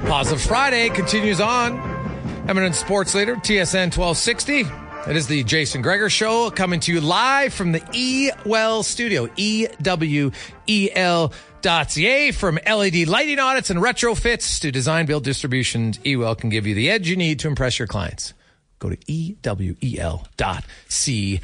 Positive 0.09 0.43
Friday 0.43 0.91
continues 0.91 1.41
on. 1.41 1.79
Eminent 2.49 2.75
sports 2.75 3.15
leader, 3.15 3.37
TSN 3.37 3.97
1260. 3.97 4.67
It 5.09 5.17
is 5.17 5.27
the 5.29 5.45
Jason 5.45 5.83
Gregor 5.83 6.11
Show 6.11 6.51
coming 6.51 6.81
to 6.81 6.93
you 6.93 7.01
live 7.01 7.55
from 7.55 7.71
the 7.71 7.83
E 7.93 8.31
Well 8.45 8.83
studio, 8.83 9.29
E 9.37 9.69
W 9.83 10.33
E 11.63 11.69
L 11.69 11.79
dot 11.79 11.91
ca. 11.91 12.33
From 12.33 12.59
LED 12.67 13.07
lighting 13.07 13.39
audits 13.39 13.71
and 13.71 13.81
retrofits 13.81 14.61
to 14.61 14.71
design, 14.71 15.07
build, 15.07 15.25
distributions, 15.25 16.01
E 16.05 16.17
Well 16.17 16.35
can 16.35 16.51
give 16.51 16.67
you 16.67 16.75
the 16.75 16.91
edge 16.91 17.09
you 17.09 17.17
need 17.17 17.39
to 17.41 17.49
impress 17.49 17.79
your 17.79 17.89
clients. 17.89 18.35
Go 18.79 18.91
to 18.91 18.99
E 19.07 19.37
W 19.43 19.77
E 19.83 19.99
L 19.99 20.27
dot 20.37 20.65
ca. 20.89 21.41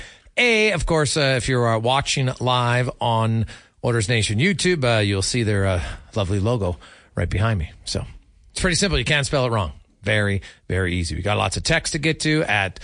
Of 0.72 0.86
course, 0.86 1.16
uh, 1.16 1.34
if 1.36 1.48
you're 1.48 1.68
uh, 1.68 1.78
watching 1.78 2.30
live 2.40 2.90
on 3.00 3.46
Oilers 3.84 4.08
Nation 4.08 4.38
YouTube, 4.38 4.84
uh, 4.84 5.00
you'll 5.00 5.22
see 5.22 5.42
their 5.42 5.66
uh, 5.66 5.82
lovely 6.14 6.40
logo 6.40 6.78
right 7.14 7.28
behind 7.28 7.58
me. 7.58 7.72
So 7.84 8.04
it's 8.50 8.60
pretty 8.60 8.76
simple. 8.76 8.98
You 8.98 9.04
can't 9.04 9.26
spell 9.26 9.46
it 9.46 9.50
wrong. 9.50 9.72
Very, 10.02 10.42
very 10.68 10.94
easy. 10.94 11.16
We 11.16 11.22
got 11.22 11.36
lots 11.36 11.56
of 11.56 11.64
text 11.64 11.92
to 11.92 11.98
get 11.98 12.20
to 12.20 12.42
at 12.44 12.80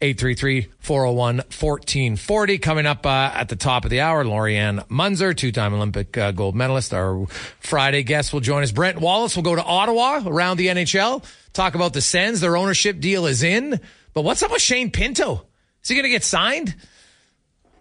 833-401-1440. 0.00 2.62
Coming 2.62 2.86
up 2.86 3.04
uh, 3.04 3.32
at 3.34 3.48
the 3.48 3.56
top 3.56 3.84
of 3.84 3.90
the 3.90 4.00
hour, 4.00 4.24
Lori-Ann 4.24 4.78
Muenzer, 4.88 5.36
two-time 5.36 5.74
Olympic 5.74 6.16
uh, 6.16 6.32
gold 6.32 6.54
medalist. 6.54 6.94
Our 6.94 7.26
Friday 7.60 8.02
guest 8.02 8.32
will 8.32 8.40
join 8.40 8.62
us. 8.62 8.72
Brent 8.72 8.98
Wallace 8.98 9.36
will 9.36 9.42
go 9.42 9.54
to 9.54 9.62
Ottawa 9.62 10.22
around 10.24 10.56
the 10.56 10.68
NHL, 10.68 11.22
talk 11.52 11.74
about 11.74 11.92
the 11.92 12.00
Sens. 12.00 12.40
Their 12.40 12.56
ownership 12.56 13.00
deal 13.00 13.26
is 13.26 13.42
in. 13.42 13.78
But 14.14 14.22
what's 14.22 14.42
up 14.42 14.50
with 14.50 14.62
Shane 14.62 14.90
Pinto? 14.90 15.46
Is 15.82 15.90
he 15.90 15.94
going 15.94 16.04
to 16.04 16.10
get 16.10 16.24
signed? 16.24 16.74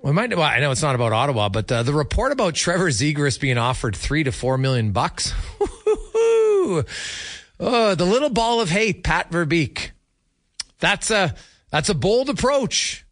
We 0.02 0.12
might. 0.12 0.30
Well, 0.30 0.44
I 0.44 0.60
know 0.60 0.72
it's 0.72 0.82
not 0.82 0.96
about 0.96 1.12
Ottawa, 1.12 1.50
but 1.50 1.72
uh, 1.72 1.84
the 1.84 1.94
report 1.94 2.32
about 2.32 2.56
Trevor 2.56 2.90
Zegras 2.90 3.40
being 3.40 3.58
offered 3.58 3.96
three 3.96 4.24
to 4.24 4.32
four 4.32 4.58
million 4.58 4.92
bucks. 4.92 5.34
oh, 5.62 6.84
the 7.60 8.06
little 8.06 8.30
ball 8.30 8.62
of 8.62 8.70
hate, 8.70 9.04
Pat 9.04 9.32
Verbeek. 9.32 9.92
That's 10.80 11.12
a 11.12 11.36
that's 11.70 11.90
a 11.90 11.96
bold 11.96 12.30
approach. 12.30 13.06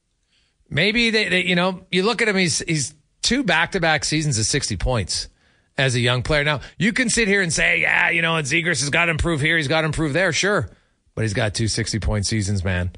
Maybe 0.69 1.09
they, 1.09 1.29
they 1.29 1.43
you 1.45 1.55
know, 1.55 1.85
you 1.91 2.03
look 2.03 2.21
at 2.21 2.27
him. 2.27 2.35
He's 2.35 2.59
he's 2.59 2.93
two 3.21 3.43
back 3.43 3.71
to 3.73 3.79
back 3.79 4.03
seasons 4.03 4.37
of 4.37 4.45
sixty 4.45 4.77
points 4.77 5.29
as 5.77 5.95
a 5.95 5.99
young 5.99 6.23
player. 6.23 6.43
Now 6.43 6.61
you 6.77 6.93
can 6.93 7.09
sit 7.09 7.27
here 7.27 7.41
and 7.41 7.53
say, 7.53 7.81
yeah, 7.81 8.09
you 8.09 8.21
know, 8.21 8.33
Zegras 8.33 8.81
has 8.81 8.89
got 8.89 9.05
to 9.05 9.11
improve 9.11 9.41
here. 9.41 9.57
He's 9.57 9.67
got 9.67 9.81
to 9.81 9.85
improve 9.85 10.13
there. 10.13 10.33
Sure, 10.33 10.69
but 11.15 11.21
he's 11.23 11.33
got 11.33 11.53
two 11.53 11.67
60 11.67 11.99
point 11.99 12.25
seasons, 12.25 12.63
man, 12.63 12.91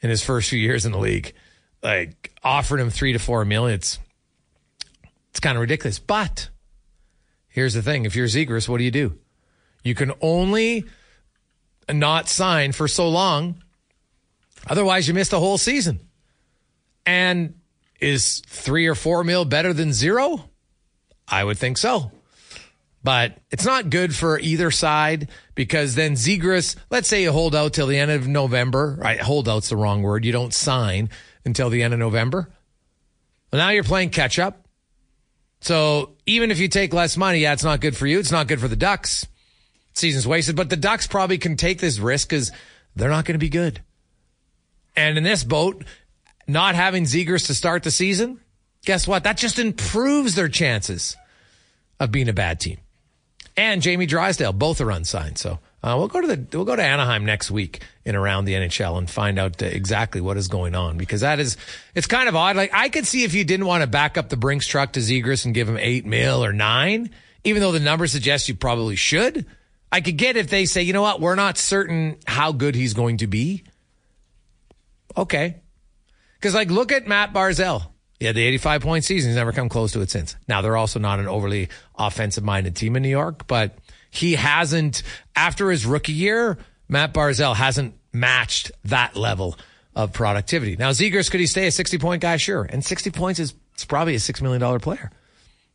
in 0.00 0.10
his 0.10 0.22
first 0.22 0.50
few 0.50 0.58
years 0.58 0.84
in 0.84 0.92
the 0.92 0.98
league 0.98 1.34
like 1.82 2.32
offering 2.42 2.80
him 2.80 2.90
three 2.90 3.12
to 3.12 3.18
four 3.18 3.44
million. 3.44 3.74
It's 3.74 3.98
it's 5.30 5.40
kind 5.40 5.56
of 5.56 5.60
ridiculous. 5.60 5.98
But 5.98 6.48
here's 7.48 7.74
the 7.74 7.82
thing: 7.82 8.04
if 8.04 8.14
you're 8.14 8.26
Zegras, 8.26 8.68
what 8.68 8.78
do 8.78 8.84
you 8.84 8.90
do? 8.90 9.18
You 9.82 9.94
can 9.94 10.12
only 10.20 10.84
not 11.90 12.28
sign 12.28 12.72
for 12.72 12.86
so 12.86 13.08
long. 13.08 13.62
Otherwise, 14.66 15.08
you 15.08 15.14
miss 15.14 15.28
the 15.28 15.40
whole 15.40 15.58
season. 15.58 16.00
And 17.04 17.54
is 18.00 18.42
three 18.46 18.86
or 18.86 18.94
four 18.94 19.24
mil 19.24 19.44
better 19.44 19.72
than 19.72 19.92
zero? 19.92 20.48
I 21.26 21.42
would 21.44 21.58
think 21.58 21.78
so. 21.78 22.12
But 23.04 23.38
it's 23.50 23.64
not 23.64 23.90
good 23.90 24.14
for 24.14 24.38
either 24.38 24.70
side 24.70 25.28
because 25.54 25.94
then 25.94 26.12
Zegras, 26.12 26.76
let's 26.90 27.08
say 27.08 27.22
you 27.22 27.32
hold 27.32 27.54
out 27.54 27.72
till 27.72 27.88
the 27.88 27.98
end 27.98 28.12
of 28.12 28.28
November. 28.28 28.96
Right? 29.00 29.20
hold 29.20 29.48
out's 29.48 29.70
the 29.70 29.76
wrong 29.76 30.02
word. 30.02 30.24
You 30.24 30.32
don't 30.32 30.54
sign 30.54 31.10
until 31.44 31.68
the 31.68 31.82
end 31.82 31.94
of 31.94 32.00
November. 32.00 32.48
Well, 33.52 33.60
now 33.60 33.70
you're 33.70 33.82
playing 33.82 34.10
catch 34.10 34.38
up. 34.38 34.68
So 35.60 36.16
even 36.26 36.50
if 36.50 36.58
you 36.58 36.68
take 36.68 36.92
less 36.92 37.16
money, 37.16 37.40
yeah, 37.40 37.52
it's 37.52 37.64
not 37.64 37.80
good 37.80 37.96
for 37.96 38.06
you. 38.06 38.18
It's 38.18 38.32
not 38.32 38.46
good 38.48 38.60
for 38.60 38.68
the 38.68 38.76
Ducks. 38.76 39.26
Season's 39.94 40.26
wasted, 40.26 40.56
but 40.56 40.70
the 40.70 40.76
Ducks 40.76 41.06
probably 41.06 41.38
can 41.38 41.56
take 41.56 41.78
this 41.78 41.98
risk 41.98 42.28
because 42.28 42.50
they're 42.96 43.10
not 43.10 43.24
going 43.24 43.34
to 43.34 43.38
be 43.38 43.48
good. 43.48 43.80
And 44.96 45.16
in 45.16 45.24
this 45.24 45.44
boat, 45.44 45.84
not 46.46 46.74
having 46.74 47.04
Zegras 47.04 47.46
to 47.46 47.54
start 47.54 47.82
the 47.82 47.90
season, 47.90 48.40
guess 48.84 49.06
what? 49.06 49.24
That 49.24 49.36
just 49.36 49.58
improves 49.58 50.34
their 50.34 50.48
chances 50.48 51.16
of 51.98 52.12
being 52.12 52.28
a 52.28 52.32
bad 52.32 52.60
team. 52.60 52.78
And 53.56 53.82
Jamie 53.82 54.06
Drysdale, 54.06 54.52
both 54.52 54.80
are 54.80 54.90
unsigned. 54.90 55.38
So 55.38 55.58
uh, 55.82 55.96
we'll 55.98 56.08
go 56.08 56.20
to 56.20 56.26
the 56.26 56.56
we'll 56.56 56.64
go 56.64 56.76
to 56.76 56.82
Anaheim 56.82 57.26
next 57.26 57.50
week 57.50 57.82
in 58.04 58.16
around 58.16 58.44
the 58.44 58.54
NHL 58.54 58.96
and 58.98 59.10
find 59.10 59.38
out 59.38 59.62
uh, 59.62 59.66
exactly 59.66 60.20
what 60.20 60.36
is 60.36 60.48
going 60.48 60.74
on 60.74 60.96
because 60.96 61.20
that 61.20 61.38
is 61.38 61.56
it's 61.94 62.06
kind 62.06 62.28
of 62.28 62.36
odd. 62.36 62.56
Like 62.56 62.70
I 62.72 62.88
could 62.88 63.06
see 63.06 63.24
if 63.24 63.34
you 63.34 63.44
didn't 63.44 63.66
want 63.66 63.82
to 63.82 63.86
back 63.86 64.16
up 64.16 64.28
the 64.28 64.36
Brinks 64.36 64.66
truck 64.66 64.92
to 64.92 65.00
Zegras 65.00 65.44
and 65.44 65.54
give 65.54 65.68
him 65.68 65.76
eight 65.78 66.06
mil 66.06 66.44
or 66.44 66.52
nine, 66.52 67.10
even 67.44 67.60
though 67.60 67.72
the 67.72 67.80
numbers 67.80 68.12
suggest 68.12 68.48
you 68.48 68.54
probably 68.54 68.96
should. 68.96 69.44
I 69.90 70.00
could 70.00 70.16
get 70.16 70.36
if 70.36 70.48
they 70.48 70.64
say, 70.64 70.82
you 70.82 70.94
know 70.94 71.02
what, 71.02 71.20
we're 71.20 71.34
not 71.34 71.58
certain 71.58 72.16
how 72.26 72.52
good 72.52 72.74
he's 72.74 72.94
going 72.94 73.18
to 73.18 73.26
be. 73.26 73.64
Okay. 75.16 75.56
Because, 76.38 76.54
like, 76.54 76.70
look 76.70 76.92
at 76.92 77.06
Matt 77.06 77.32
Barzal. 77.32 77.86
He 78.18 78.26
had 78.26 78.36
the 78.36 78.42
85 78.42 78.82
point 78.82 79.04
season. 79.04 79.30
He's 79.30 79.36
never 79.36 79.52
come 79.52 79.68
close 79.68 79.92
to 79.92 80.00
it 80.00 80.10
since. 80.10 80.36
Now, 80.46 80.60
they're 80.60 80.76
also 80.76 81.00
not 81.00 81.18
an 81.18 81.26
overly 81.26 81.68
offensive 81.98 82.44
minded 82.44 82.76
team 82.76 82.96
in 82.96 83.02
New 83.02 83.08
York, 83.08 83.46
but 83.46 83.76
he 84.10 84.34
hasn't, 84.34 85.02
after 85.34 85.70
his 85.70 85.84
rookie 85.86 86.12
year, 86.12 86.58
Matt 86.88 87.14
Barzal 87.14 87.54
hasn't 87.56 87.94
matched 88.12 88.70
that 88.84 89.16
level 89.16 89.56
of 89.94 90.12
productivity. 90.12 90.76
Now, 90.76 90.90
Zegras, 90.90 91.30
could 91.30 91.40
he 91.40 91.46
stay 91.46 91.66
a 91.66 91.72
60 91.72 91.98
point 91.98 92.22
guy? 92.22 92.36
Sure. 92.36 92.62
And 92.62 92.84
60 92.84 93.10
points 93.10 93.40
is 93.40 93.54
it's 93.74 93.84
probably 93.84 94.14
a 94.14 94.18
$6 94.18 94.40
million 94.42 94.80
player. 94.80 95.10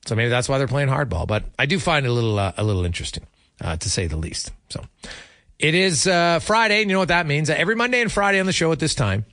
So 0.05 0.15
maybe 0.15 0.29
that's 0.29 0.47
why 0.47 0.57
they're 0.57 0.67
playing 0.67 0.89
hardball. 0.89 1.27
But 1.27 1.43
I 1.59 1.65
do 1.65 1.79
find 1.79 2.05
it 2.05 2.09
a 2.09 2.13
little, 2.13 2.39
uh, 2.39 2.53
a 2.55 2.63
little 2.63 2.85
interesting, 2.85 3.25
uh, 3.59 3.75
to 3.75 3.89
say 3.89 4.07
the 4.07 4.15
least. 4.15 4.51
So 4.69 4.85
it 5.59 5.73
is 5.73 6.07
uh, 6.07 6.39
Friday, 6.39 6.81
and 6.81 6.89
you 6.89 6.95
know 6.95 6.99
what 6.99 7.07
that 7.07 7.25
means. 7.25 7.49
Every 7.49 7.75
Monday 7.75 8.01
and 8.01 8.11
Friday 8.11 8.39
on 8.39 8.45
the 8.45 8.53
show 8.53 8.71
at 8.71 8.79
this 8.79 8.95
time, 8.95 9.25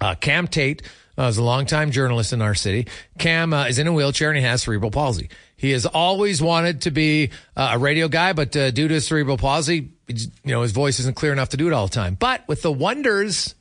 uh, 0.00 0.14
Cam 0.14 0.46
Tait 0.46 0.82
uh, 1.18 1.24
is 1.24 1.38
a 1.38 1.42
longtime 1.42 1.90
journalist 1.90 2.32
in 2.32 2.40
our 2.40 2.54
city. 2.54 2.86
Cam 3.18 3.52
uh, 3.52 3.66
is 3.66 3.78
in 3.78 3.86
a 3.86 3.92
wheelchair 3.92 4.30
and 4.30 4.38
he 4.38 4.44
has 4.44 4.62
cerebral 4.62 4.90
palsy. 4.90 5.28
He 5.56 5.72
has 5.72 5.86
always 5.86 6.40
wanted 6.40 6.82
to 6.82 6.90
be 6.92 7.30
uh, 7.56 7.72
a 7.74 7.78
radio 7.78 8.08
guy, 8.08 8.32
but 8.32 8.56
uh, 8.56 8.70
due 8.70 8.86
to 8.86 8.94
his 8.94 9.06
cerebral 9.06 9.36
palsy, 9.36 9.90
you 10.06 10.28
know, 10.44 10.62
his 10.62 10.72
voice 10.72 11.00
isn't 11.00 11.16
clear 11.16 11.32
enough 11.32 11.48
to 11.50 11.56
do 11.56 11.66
it 11.66 11.72
all 11.72 11.88
the 11.88 11.94
time. 11.94 12.14
But 12.14 12.46
with 12.46 12.62
the 12.62 12.70
wonders 12.70 13.56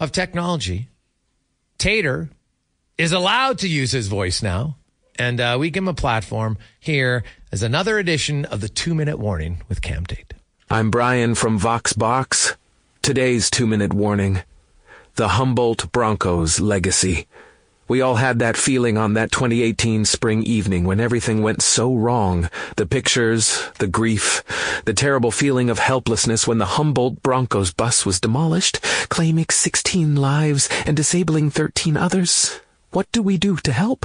of 0.00 0.12
technology, 0.12 0.88
Tater 1.76 2.30
is 2.96 3.12
allowed 3.12 3.58
to 3.58 3.68
use 3.68 3.92
his 3.92 4.08
voice 4.08 4.42
now. 4.42 4.76
And 5.18 5.40
uh, 5.40 5.56
we 5.60 5.70
give 5.70 5.82
him 5.82 5.88
a 5.88 5.94
platform 5.94 6.58
here 6.80 7.24
as 7.52 7.62
another 7.62 7.98
edition 7.98 8.44
of 8.46 8.60
the 8.60 8.68
two 8.68 8.94
minute 8.94 9.18
warning 9.18 9.62
with 9.68 9.82
Cam 9.82 10.06
Tait. 10.06 10.32
I'm 10.70 10.90
Brian 10.90 11.34
from 11.34 11.58
VoxBox. 11.58 12.56
Today's 13.00 13.48
two 13.48 13.66
minute 13.66 13.94
warning 13.94 14.42
the 15.14 15.28
Humboldt 15.28 15.90
Broncos 15.92 16.60
legacy. 16.60 17.26
We 17.88 18.02
all 18.02 18.16
had 18.16 18.38
that 18.40 18.58
feeling 18.58 18.98
on 18.98 19.14
that 19.14 19.32
2018 19.32 20.04
spring 20.04 20.42
evening 20.42 20.84
when 20.84 21.00
everything 21.00 21.40
went 21.40 21.62
so 21.62 21.94
wrong. 21.94 22.50
The 22.76 22.84
pictures, 22.84 23.70
the 23.78 23.86
grief, 23.86 24.44
the 24.84 24.92
terrible 24.92 25.30
feeling 25.30 25.70
of 25.70 25.78
helplessness 25.78 26.46
when 26.46 26.58
the 26.58 26.76
Humboldt 26.76 27.22
Broncos 27.22 27.72
bus 27.72 28.04
was 28.04 28.20
demolished, 28.20 28.78
claiming 29.08 29.46
16 29.50 30.16
lives 30.16 30.68
and 30.84 30.94
disabling 30.94 31.48
13 31.48 31.96
others. 31.96 32.60
What 32.90 33.10
do 33.10 33.22
we 33.22 33.38
do 33.38 33.56
to 33.56 33.72
help? 33.72 34.04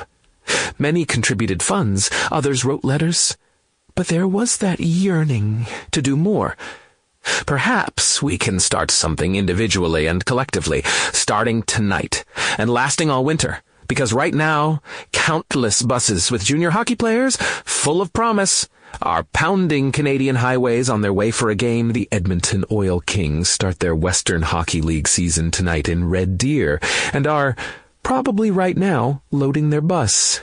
Many 0.80 1.04
contributed 1.04 1.62
funds, 1.62 2.10
others 2.32 2.64
wrote 2.64 2.86
letters. 2.86 3.36
But 3.96 4.08
there 4.08 4.28
was 4.28 4.58
that 4.58 4.80
yearning 4.80 5.68
to 5.92 6.02
do 6.02 6.16
more. 6.16 6.58
Perhaps 7.46 8.22
we 8.22 8.38
can 8.38 8.60
start 8.60 8.92
something 8.92 9.36
individually 9.36 10.08
and 10.08 10.26
collectively, 10.26 10.82
starting 11.12 11.64
tonight 11.64 12.26
and 12.58 12.70
lasting 12.70 13.10
all 13.10 13.24
winter. 13.24 13.62
Because 13.88 14.14
right 14.14 14.34
now, 14.34 14.82
countless 15.12 15.82
buses 15.82 16.32
with 16.32 16.44
junior 16.44 16.72
hockey 16.72 16.96
players, 16.96 17.38
full 17.38 18.02
of 18.02 18.14
promise, 18.14 18.68
are 19.02 19.24
pounding 19.34 19.92
Canadian 19.92 20.38
highways 20.38 20.90
on 20.90 21.02
their 21.02 21.14
way 21.14 21.32
for 21.32 21.50
a 21.50 21.56
game. 21.56 21.94
The 21.94 22.08
Edmonton 22.12 22.66
Oil 22.72 23.00
Kings 23.00 23.50
start 23.50 23.80
their 23.80 23.96
Western 23.96 24.42
Hockey 24.42 24.82
League 24.82 25.08
season 25.08 25.52
tonight 25.52 25.88
in 25.88 26.10
Red 26.10 26.38
Deer 26.38 26.80
and 27.12 27.28
are, 27.28 27.56
probably 28.04 28.52
right 28.52 28.78
now, 28.78 29.22
loading 29.32 29.70
their 29.70 29.82
bus. 29.82 30.42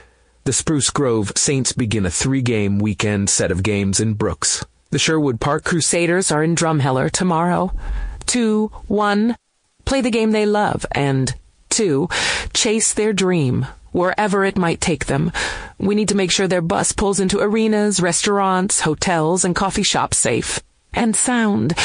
The 0.50 0.54
Spruce 0.54 0.90
Grove 0.90 1.30
Saints 1.36 1.72
begin 1.72 2.04
a 2.04 2.10
three-game 2.10 2.80
weekend 2.80 3.30
set 3.30 3.52
of 3.52 3.62
games 3.62 4.00
in 4.00 4.14
Brooks. 4.14 4.66
The 4.90 4.98
Sherwood 4.98 5.40
Park 5.40 5.62
Crusaders 5.62 6.32
are 6.32 6.42
in 6.42 6.56
Drumheller 6.56 7.08
tomorrow. 7.08 7.72
Two, 8.26 8.72
one, 8.88 9.36
play 9.84 10.00
the 10.00 10.10
game 10.10 10.32
they 10.32 10.46
love, 10.46 10.84
and 10.90 11.32
two, 11.68 12.08
chase 12.52 12.92
their 12.92 13.12
dream, 13.12 13.68
wherever 13.92 14.44
it 14.44 14.58
might 14.58 14.80
take 14.80 15.06
them. 15.06 15.30
We 15.78 15.94
need 15.94 16.08
to 16.08 16.16
make 16.16 16.32
sure 16.32 16.48
their 16.48 16.60
bus 16.60 16.90
pulls 16.90 17.20
into 17.20 17.38
arenas, 17.38 18.02
restaurants, 18.02 18.80
hotels, 18.80 19.44
and 19.44 19.54
coffee 19.54 19.84
shops 19.84 20.16
safe. 20.16 20.58
And 20.92 21.14
sound. 21.14 21.76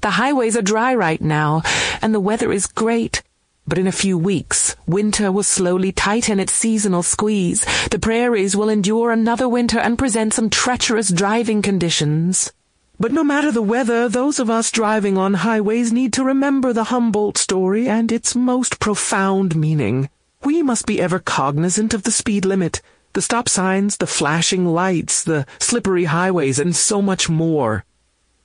The 0.00 0.10
highways 0.10 0.56
are 0.56 0.62
dry 0.62 0.92
right 0.92 1.20
now, 1.20 1.62
and 2.02 2.12
the 2.12 2.18
weather 2.18 2.50
is 2.50 2.66
great. 2.66 3.22
But 3.68 3.76
in 3.76 3.86
a 3.86 3.92
few 3.92 4.16
weeks, 4.16 4.76
winter 4.86 5.30
will 5.30 5.42
slowly 5.42 5.92
tighten 5.92 6.40
its 6.40 6.54
seasonal 6.54 7.02
squeeze. 7.02 7.66
The 7.90 7.98
prairies 7.98 8.56
will 8.56 8.70
endure 8.70 9.10
another 9.10 9.46
winter 9.46 9.78
and 9.78 9.98
present 9.98 10.32
some 10.32 10.48
treacherous 10.48 11.10
driving 11.10 11.60
conditions. 11.60 12.50
But 12.98 13.12
no 13.12 13.22
matter 13.22 13.52
the 13.52 13.60
weather, 13.60 14.08
those 14.08 14.38
of 14.38 14.48
us 14.48 14.70
driving 14.70 15.18
on 15.18 15.34
highways 15.34 15.92
need 15.92 16.14
to 16.14 16.24
remember 16.24 16.72
the 16.72 16.84
Humboldt 16.84 17.36
story 17.36 17.86
and 17.86 18.10
its 18.10 18.34
most 18.34 18.80
profound 18.80 19.54
meaning. 19.54 20.08
We 20.42 20.62
must 20.62 20.86
be 20.86 20.98
ever 20.98 21.18
cognizant 21.18 21.92
of 21.92 22.04
the 22.04 22.10
speed 22.10 22.46
limit, 22.46 22.80
the 23.12 23.20
stop 23.20 23.50
signs, 23.50 23.98
the 23.98 24.06
flashing 24.06 24.64
lights, 24.64 25.22
the 25.22 25.44
slippery 25.58 26.04
highways, 26.04 26.58
and 26.58 26.74
so 26.74 27.02
much 27.02 27.28
more. 27.28 27.84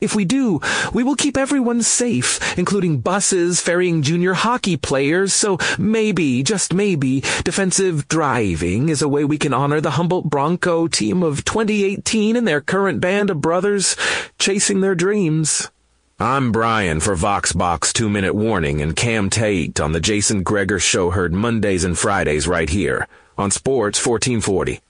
If 0.03 0.15
we 0.15 0.25
do, 0.25 0.59
we 0.93 1.01
will 1.01 1.15
keep 1.15 1.37
everyone 1.37 1.81
safe, 1.81 2.57
including 2.57 2.99
buses 2.99 3.61
ferrying 3.61 4.01
junior 4.01 4.33
hockey 4.33 4.75
players, 4.75 5.31
so 5.31 5.57
maybe, 5.79 6.43
just 6.43 6.73
maybe, 6.73 7.21
defensive 7.45 8.09
driving 8.09 8.89
is 8.89 9.01
a 9.01 9.07
way 9.07 9.23
we 9.23 9.37
can 9.37 9.53
honor 9.53 9.79
the 9.79 9.91
Humboldt 9.91 10.29
Bronco 10.29 10.87
team 10.87 11.23
of 11.23 11.45
2018 11.45 12.35
and 12.35 12.45
their 12.45 12.59
current 12.59 12.99
band 12.99 13.29
of 13.29 13.39
brothers 13.39 13.95
chasing 14.37 14.81
their 14.81 14.93
dreams. 14.93 15.71
I'm 16.19 16.51
Brian 16.51 16.99
for 16.99 17.15
VoxBox 17.15 17.93
2 17.93 18.09
Minute 18.09 18.35
Warning 18.35 18.81
and 18.81 18.97
Cam 18.97 19.29
Tait 19.29 19.79
on 19.79 19.93
the 19.93 20.01
Jason 20.01 20.43
Gregor 20.43 20.79
Show 20.79 21.11
heard 21.11 21.31
Mondays 21.31 21.85
and 21.85 21.97
Fridays 21.97 22.45
right 22.45 22.69
here 22.69 23.07
on 23.37 23.51
Sports 23.51 24.05
1440. 24.05 24.81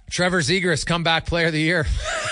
Trevor 0.09 0.39
Zegras, 0.39 0.85
comeback 0.85 1.25
player 1.25 1.47
of 1.47 1.51
the 1.51 1.59
year. 1.59 1.85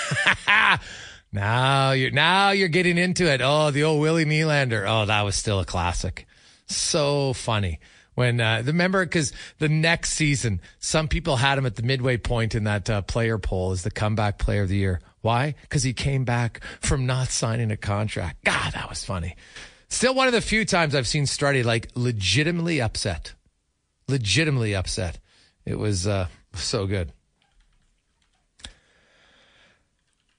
now 1.32 1.92
you're 1.92 2.10
now 2.10 2.50
you're 2.50 2.68
getting 2.68 2.98
into 2.98 3.30
it. 3.32 3.40
Oh, 3.42 3.70
the 3.70 3.84
old 3.84 4.00
Willie 4.00 4.24
Nylander. 4.24 4.84
Oh, 4.86 5.06
that 5.06 5.22
was 5.22 5.36
still 5.36 5.60
a 5.60 5.64
classic. 5.64 6.26
So 6.66 7.32
funny 7.32 7.80
when 8.16 8.40
uh, 8.40 8.62
remember 8.64 9.04
because 9.04 9.32
the 9.58 9.68
next 9.68 10.10
season 10.10 10.60
some 10.78 11.06
people 11.06 11.36
had 11.36 11.58
him 11.58 11.66
at 11.66 11.76
the 11.76 11.82
midway 11.82 12.16
point 12.16 12.54
in 12.54 12.64
that 12.64 12.90
uh, 12.90 13.02
player 13.02 13.38
poll 13.38 13.70
as 13.70 13.82
the 13.82 13.90
comeback 13.90 14.38
player 14.38 14.62
of 14.62 14.68
the 14.68 14.76
year. 14.76 15.00
Why? 15.20 15.54
Because 15.62 15.82
he 15.82 15.92
came 15.92 16.24
back 16.24 16.60
from 16.80 17.06
not 17.06 17.28
signing 17.28 17.70
a 17.70 17.76
contract. 17.76 18.44
God, 18.44 18.72
that 18.72 18.88
was 18.88 19.04
funny. 19.04 19.36
Still 19.88 20.14
one 20.14 20.26
of 20.26 20.32
the 20.32 20.40
few 20.40 20.64
times 20.64 20.94
I've 20.94 21.06
seen 21.06 21.24
Strutty 21.24 21.64
like 21.64 21.90
legitimately 21.94 22.80
upset. 22.80 23.34
Legitimately 24.08 24.74
upset. 24.74 25.18
It 25.64 25.78
was 25.78 26.06
uh, 26.06 26.28
so 26.54 26.86
good. 26.86 27.12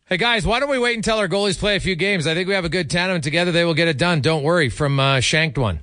Hey 0.09 0.15
guys, 0.15 0.47
why 0.47 0.61
don't 0.61 0.69
we 0.69 0.79
wait 0.79 0.95
until 0.95 1.17
our 1.17 1.27
goalies 1.27 1.59
play 1.59 1.75
a 1.75 1.81
few 1.81 1.97
games? 1.97 2.27
I 2.27 2.33
think 2.33 2.47
we 2.47 2.53
have 2.53 2.63
a 2.63 2.69
good 2.69 2.89
tandem 2.89 3.19
together. 3.19 3.51
They 3.51 3.65
will 3.65 3.73
get 3.73 3.89
it 3.89 3.97
done. 3.97 4.21
Don't 4.21 4.41
worry. 4.41 4.69
From 4.69 5.01
uh, 5.01 5.19
Shanked 5.19 5.57
One. 5.57 5.81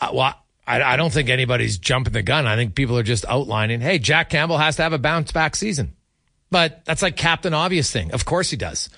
Uh, 0.00 0.10
well, 0.14 0.34
I, 0.64 0.80
I 0.80 0.96
don't 0.96 1.12
think 1.12 1.28
anybody's 1.28 1.76
jumping 1.76 2.12
the 2.12 2.22
gun. 2.22 2.46
I 2.46 2.54
think 2.54 2.76
people 2.76 2.96
are 2.96 3.02
just 3.02 3.24
outlining. 3.26 3.80
Hey, 3.80 3.98
Jack 3.98 4.30
Campbell 4.30 4.58
has 4.58 4.76
to 4.76 4.84
have 4.84 4.92
a 4.92 4.98
bounce 4.98 5.32
back 5.32 5.56
season, 5.56 5.96
but 6.52 6.84
that's 6.84 7.02
like 7.02 7.16
Captain 7.16 7.52
Obvious 7.52 7.90
thing. 7.90 8.12
Of 8.12 8.24
course 8.24 8.50
he 8.50 8.56
does. 8.56 8.88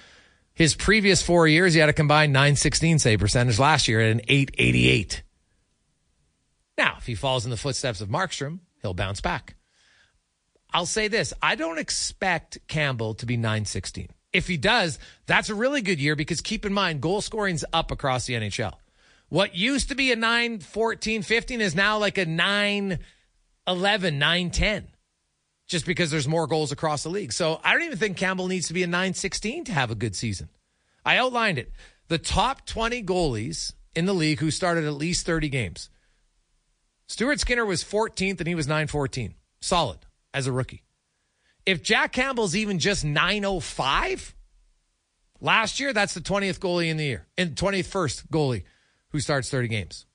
His 0.53 0.75
previous 0.75 1.23
four 1.23 1.49
years, 1.49 1.73
he 1.73 1.81
had 1.81 1.89
a 1.89 1.95
combined 1.95 2.35
916 2.35 2.99
save 2.99 3.19
percentage. 3.19 3.59
Last 3.59 3.89
year 3.89 4.03
at 4.03 4.11
an 4.11 4.21
888. 4.29 5.23
Now, 6.77 6.97
if 6.99 7.07
he 7.07 7.15
falls 7.15 7.47
in 7.47 7.51
the 7.51 7.57
footsteps 7.57 8.03
of 8.03 8.11
Markstrom, 8.11 8.59
he'll 8.83 8.93
bounce 8.93 9.23
back. 9.23 9.55
I'll 10.73 10.87
say 10.87 11.09
this 11.09 11.33
I 11.43 11.55
don't 11.55 11.79
expect 11.79 12.59
Campbell 12.69 13.15
to 13.15 13.27
be 13.27 13.37
916. 13.37 14.09
If 14.33 14.47
he 14.49 14.57
does, 14.57 14.99
that's 15.27 15.51
a 15.51 15.55
really 15.55 15.83
good 15.83 16.01
year 16.01 16.17
because 16.17 16.41
keep 16.41 16.65
in 16.65 16.73
mind, 16.73 17.01
goal 17.01 17.21
scoring's 17.21 17.65
up 17.73 17.91
across 17.91 18.27
the 18.27 18.35
NHL. 18.35 18.73
What 19.29 19.55
used 19.55 19.89
to 19.91 19.95
be 19.95 20.13
a 20.13 20.17
9 20.17 20.61
14 20.61 21.23
15 21.23 21.61
is 21.61 21.75
now 21.75 21.99
like 21.99 22.19
a 22.19 22.27
9 22.27 22.99
11, 23.67 24.19
9 24.19 24.51
10, 24.51 24.89
just 25.69 25.87
because 25.87 26.11
there's 26.11 26.29
more 26.29 26.47
goals 26.47 26.73
across 26.73 27.03
the 27.03 27.09
league. 27.11 27.33
So 27.33 27.61
I 27.63 27.73
don't 27.73 27.83
even 27.83 27.99
think 27.99 28.17
Campbell 28.17 28.49
needs 28.49 28.69
to 28.69 28.75
be 28.75 28.83
a 28.83 28.87
9 28.87 29.15
16 29.15 29.65
to 29.65 29.73
have 29.73 29.91
a 29.91 29.95
good 29.95 30.17
season. 30.17 30.49
I 31.05 31.17
outlined 31.17 31.59
it. 31.59 31.73
The 32.09 32.19
top 32.19 32.67
20 32.67 33.03
goalies 33.05 33.73
in 33.95 34.07
the 34.07 34.15
league 34.15 34.41
who 34.41 34.51
started 34.51 34.85
at 34.85 34.95
least 34.95 35.27
30 35.27 35.49
games. 35.49 35.91
Stuart 37.07 37.41
Skinner 37.41 37.65
was 37.65 37.85
14th 37.85 38.39
and 38.39 38.47
he 38.47 38.55
was 38.55 38.67
9 38.67 38.87
14. 38.87 39.35
Solid 39.61 39.99
as 40.35 40.47
a 40.47 40.53
rookie. 40.53 40.83
If 41.65 41.83
Jack 41.83 42.13
Campbell's 42.13 42.57
even 42.57 42.79
just 42.79 43.05
905 43.05 44.35
last 45.41 45.79
year, 45.79 45.93
that's 45.93 46.15
the 46.15 46.21
20th 46.21 46.59
goalie 46.59 46.89
in 46.89 46.97
the 46.97 47.05
year, 47.05 47.27
and 47.39 47.55
21st 47.55 48.29
goalie 48.29 48.65
who 49.11 49.21
starts 49.21 49.51
30 49.51 49.69
games. 49.69 50.07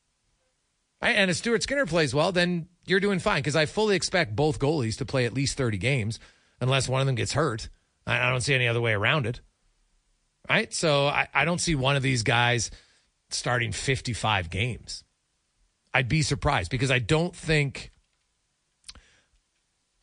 Right? 1.02 1.16
And 1.16 1.30
if 1.30 1.38
Stuart 1.38 1.64
Skinner 1.64 1.86
plays 1.86 2.14
well, 2.14 2.32
then 2.32 2.68
you're 2.86 3.00
doing 3.00 3.20
fine 3.20 3.40
because 3.40 3.56
I 3.56 3.66
fully 3.66 3.96
expect 3.96 4.36
both 4.36 4.60
goalies 4.60 4.98
to 4.98 5.06
play 5.06 5.26
at 5.26 5.34
least 5.34 5.58
30 5.58 5.78
games 5.78 6.20
unless 6.60 6.90
one 6.90 7.02
of 7.02 7.08
them 7.08 7.16
gets 7.16 7.34
hurt. 7.34 7.70
I 8.06 8.30
don't 8.30 8.42
see 8.42 8.56
any 8.56 8.68
other 8.68 8.82
way 8.82 8.94
around 8.94 9.28
it. 9.28 9.42
Right? 10.50 10.74
So 10.74 11.08
I, 11.08 11.28
I 11.34 11.46
don't 11.46 11.60
see 11.60 11.76
one 11.76 11.98
of 11.98 12.04
these 12.04 12.24
guys 12.24 12.72
starting 13.30 13.74
55 13.74 14.50
games. 14.50 15.04
I'd 15.94 16.08
be 16.08 16.22
surprised 16.22 16.72
because 16.72 16.90
I 16.90 17.00
don't 17.00 17.36
think 17.36 17.92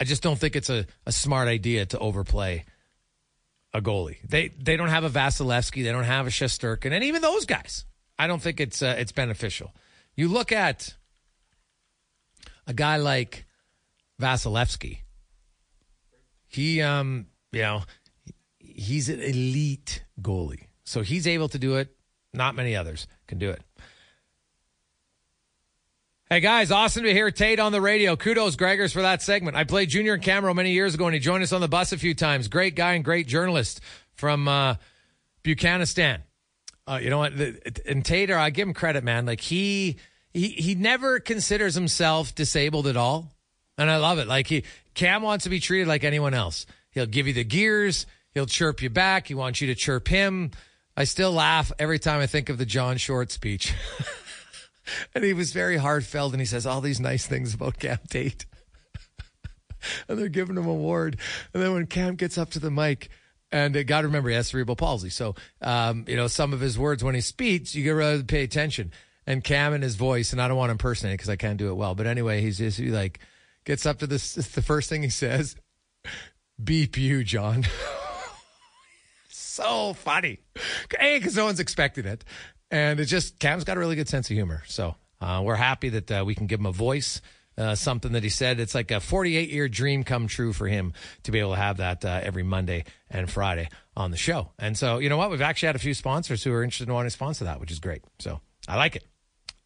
I 0.05 0.07
just 0.07 0.22
don't 0.22 0.38
think 0.38 0.55
it's 0.55 0.68
a, 0.68 0.84
a 1.07 1.12
smart 1.12 1.48
idea 1.48 1.86
to 1.86 1.98
overplay 1.98 2.66
a 3.72 3.80
goalie. 3.80 4.18
They 4.28 4.48
they 4.48 4.76
don't 4.76 4.90
have 4.90 5.02
a 5.02 5.09
Vasilevskiy, 5.09 5.82
they 5.82 5.92
don't 5.92 6.05
have 6.05 6.26
a 6.26 6.30
Shesterkin, 6.30 6.92
and 6.92 7.02
even 7.02 7.22
those 7.22 7.46
guys, 7.46 7.86
I 8.18 8.26
don't 8.26 8.42
think 8.42 8.61
it's 8.61 8.82
uh, 8.82 8.96
it's 8.98 9.12
beneficial. 9.12 9.72
You 10.14 10.28
look 10.28 10.52
at 10.52 10.94
a 12.66 12.74
guy 12.74 12.98
like 12.98 13.46
Vasilevskiy. 14.20 14.98
He 16.46 16.82
um 16.82 17.28
you 17.50 17.62
know 17.62 17.84
he's 18.59 19.09
an 19.09 19.20
elite 19.20 20.05
goalie, 20.20 20.66
so 20.84 21.00
he's 21.00 21.26
able 21.26 21.48
to 21.48 21.59
do 21.59 21.76
it. 21.76 21.96
Not 22.34 22.55
many 22.55 22.76
others 22.76 23.07
can 23.26 23.38
do 23.38 23.48
it. 23.48 23.62
Hey 26.35 26.41
guys, 26.41 26.72
awesome 26.72 27.05
to 27.05 27.12
hear 27.12 27.30
Tait 27.30 27.61
on 27.61 27.70
the 27.70 27.80
radio. 27.80 28.16
Kudos, 28.16 28.57
Gregors, 28.57 28.93
for 28.93 29.03
that 29.03 29.22
segment. 29.22 29.57
I 29.57 29.62
played 29.62 29.89
Junior 29.89 30.14
in 30.14 30.20
Camrose 30.20 30.57
many 30.57 30.72
years 30.72 30.93
ago, 30.93 31.07
and 31.07 31.14
he 31.14 31.20
joined 31.20 31.45
us 31.45 31.53
on 31.53 31.61
the 31.61 31.68
bus 31.68 31.93
a 31.93 31.97
few 31.97 32.12
times. 32.12 32.49
Great 32.49 32.74
guy 32.74 32.95
and 32.95 33.05
great 33.05 33.28
journalist 33.28 33.80
from 34.16 34.49
uh, 34.49 34.74
Buchanistan. 35.45 36.22
Uh, 36.89 36.99
you 37.01 37.09
know 37.09 37.18
what? 37.18 37.35
And 37.87 38.05
Tater, 38.05 38.37
I 38.37 38.51
give 38.51 38.66
him 38.66 38.74
credit, 38.74 39.05
man. 39.05 39.26
Like 39.26 39.43
he 39.43 39.99
he 40.32 40.49
he 40.49 40.74
never 40.74 41.20
considers 41.20 41.76
himself 41.76 42.35
disabled 42.35 42.89
at 42.89 42.97
all, 42.97 43.30
and 43.78 43.89
I 43.89 43.99
love 43.99 44.18
it. 44.18 44.26
Like 44.26 44.49
he 44.49 44.64
Cam 44.95 45.22
wants 45.22 45.45
to 45.45 45.51
be 45.51 45.61
treated 45.61 45.87
like 45.87 46.03
anyone 46.03 46.35
else. 46.35 46.66
He'll 46.91 47.07
give 47.07 47.28
you 47.28 47.32
the 47.32 47.45
gears. 47.45 48.07
He'll 48.32 48.47
chirp 48.47 48.82
you 48.82 48.91
back. 48.91 49.28
He 49.28 49.35
wants 49.35 49.61
you 49.61 49.68
to 49.68 49.76
chirp 49.76 50.09
him. 50.09 50.51
I 50.97 51.05
still 51.05 51.30
laugh 51.30 51.70
every 51.78 52.01
time 52.01 52.20
I 52.20 52.26
think 52.26 52.49
of 52.49 52.59
the 52.59 52.66
John 52.66 52.97
Short 52.97 53.30
speech. 53.30 53.72
and 55.14 55.24
he 55.24 55.32
was 55.32 55.53
very 55.53 55.76
heartfelt 55.76 56.32
and 56.32 56.41
he 56.41 56.47
says 56.47 56.66
all 56.66 56.80
these 56.80 57.01
nice 57.01 57.26
things 57.26 57.55
about 57.55 57.78
Cam 57.78 57.99
Tait. 58.09 58.47
and 60.09 60.18
they're 60.18 60.28
giving 60.28 60.57
him 60.57 60.66
a 60.66 60.70
award. 60.70 61.18
And 61.53 61.62
then 61.62 61.72
when 61.72 61.87
Cam 61.87 62.16
gets 62.16 62.39
up 62.39 62.51
to 62.51 62.59
the 62.59 62.70
mic, 62.70 63.09
and 63.53 63.76
uh, 63.76 63.82
got 63.85 64.01
to 64.01 64.09
remember 64.09 64.30
he 64.30 64.35
has 64.35 64.49
cerebral 64.49 64.76
palsy. 64.76 65.11
So, 65.11 65.37
um, 65.62 66.05
you 66.09 66.16
know, 66.16 66.26
some 66.26 66.53
of 66.53 66.61
his 66.61 66.78
words 66.78 67.05
when 67.05 67.14
he 67.14 67.20
speaks, 67.20 67.74
you 67.74 67.95
got 67.95 68.18
to 68.18 68.24
pay 68.24 68.43
attention. 68.43 68.93
And 69.26 69.43
Cam 69.43 69.72
and 69.72 69.82
his 69.82 69.95
voice, 69.95 70.32
and 70.32 70.43
I 70.43 70.49
don't 70.49 70.59
want 70.59 70.68
to 70.68 70.72
impersonate 70.72 71.14
because 71.14 71.30
I 71.30 71.37
can't 71.37 71.57
do 71.57 71.68
it 71.68 71.74
well. 71.74 71.95
But 71.95 72.07
anyway, 72.07 72.43
he's 72.43 72.59
just 72.59 72.76
he 72.76 72.89
like 72.89 73.20
gets 73.64 73.87
up 73.87 74.01
to 74.01 74.07
this. 74.07 74.35
The 74.55 74.61
first 74.61 74.91
thing 74.91 75.03
he 75.03 75.09
says, 75.09 75.57
"Beep 76.62 76.99
you, 76.99 77.24
John." 77.24 77.64
so 79.30 79.95
funny. 79.95 80.41
A, 81.01 81.18
because 81.18 81.37
no 81.37 81.47
one's 81.47 81.61
expecting 81.61 82.05
it, 82.05 82.22
and 82.70 83.00
it 83.00 83.06
just 83.06 83.38
Cam's 83.38 83.64
got 83.64 83.76
a 83.76 83.80
really 83.80 83.96
good 83.96 84.08
sense 84.08 84.30
of 84.30 84.34
humor. 84.34 84.62
So 84.66 84.96
uh, 85.20 85.42
we're 85.44 85.54
happy 85.54 85.88
that 85.90 86.10
uh, 86.10 86.24
we 86.26 86.34
can 86.34 86.46
give 86.46 86.60
him 86.60 86.66
a 86.66 86.72
voice. 86.72 87.20
Uh, 87.56 87.76
something 87.76 88.10
that 88.12 88.24
he 88.24 88.28
said 88.28 88.58
it's 88.58 88.74
like 88.74 88.90
a 88.90 88.98
48 88.98 89.48
year 89.48 89.68
dream 89.68 90.02
come 90.02 90.26
true 90.26 90.52
for 90.52 90.66
him 90.66 90.92
to 91.22 91.30
be 91.30 91.38
able 91.38 91.52
to 91.52 91.56
have 91.56 91.76
that 91.76 92.04
uh, 92.04 92.20
every 92.20 92.42
Monday 92.42 92.84
and 93.08 93.30
Friday 93.30 93.68
on 93.96 94.10
the 94.10 94.16
show. 94.16 94.50
And 94.58 94.76
so, 94.76 94.98
you 94.98 95.08
know 95.08 95.16
what? 95.16 95.30
We've 95.30 95.40
actually 95.40 95.68
had 95.68 95.76
a 95.76 95.80
few 95.80 95.94
sponsors 95.94 96.42
who 96.42 96.52
are 96.52 96.64
interested 96.64 96.88
in 96.88 96.94
wanting 96.94 97.06
to 97.06 97.12
sponsor 97.12 97.44
that, 97.44 97.60
which 97.60 97.70
is 97.70 97.78
great. 97.78 98.02
So 98.18 98.40
I 98.66 98.76
like 98.76 98.96
it. 98.96 99.04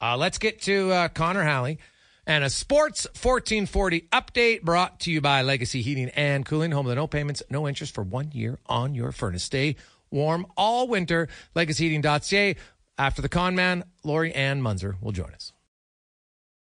Uh, 0.03 0.19
let's 0.19 0.37
get 0.37 0.61
to 0.63 0.93
uh, 0.93 1.09
Connor 1.09 1.45
Halley 1.45 1.79
and 2.27 2.45
a 2.45 2.51
Sports 2.51 3.07
1440 3.07 4.03
update 4.13 4.63
brought 4.63 5.01
to 5.01 5.11
you 5.11 5.23
by 5.23 5.41
Legacy 5.41 5.81
Heating 5.81 6.11
and 6.11 6.45
Cooling, 6.45 6.73
home 6.73 6.87
the 6.87 6.95
no 6.95 7.07
payments, 7.07 7.43
no 7.49 7.67
interest 7.67 7.95
for 7.95 8.05
one 8.05 8.31
year 8.33 8.59
on 8.67 8.95
your 8.95 9.13
furnace. 9.13 9.45
Stay 9.45 9.77
warm 10.11 10.47
all 10.57 10.89
winter. 10.89 11.29
LegacyHeating.ca. 11.57 12.57
After 12.99 13.23
the 13.23 13.29
con 13.29 13.55
man, 13.55 13.85
Lori 14.03 14.35
Ann 14.35 14.61
Muenzer 14.61 15.01
will 15.01 15.13
join 15.13 15.33
us. 15.33 15.53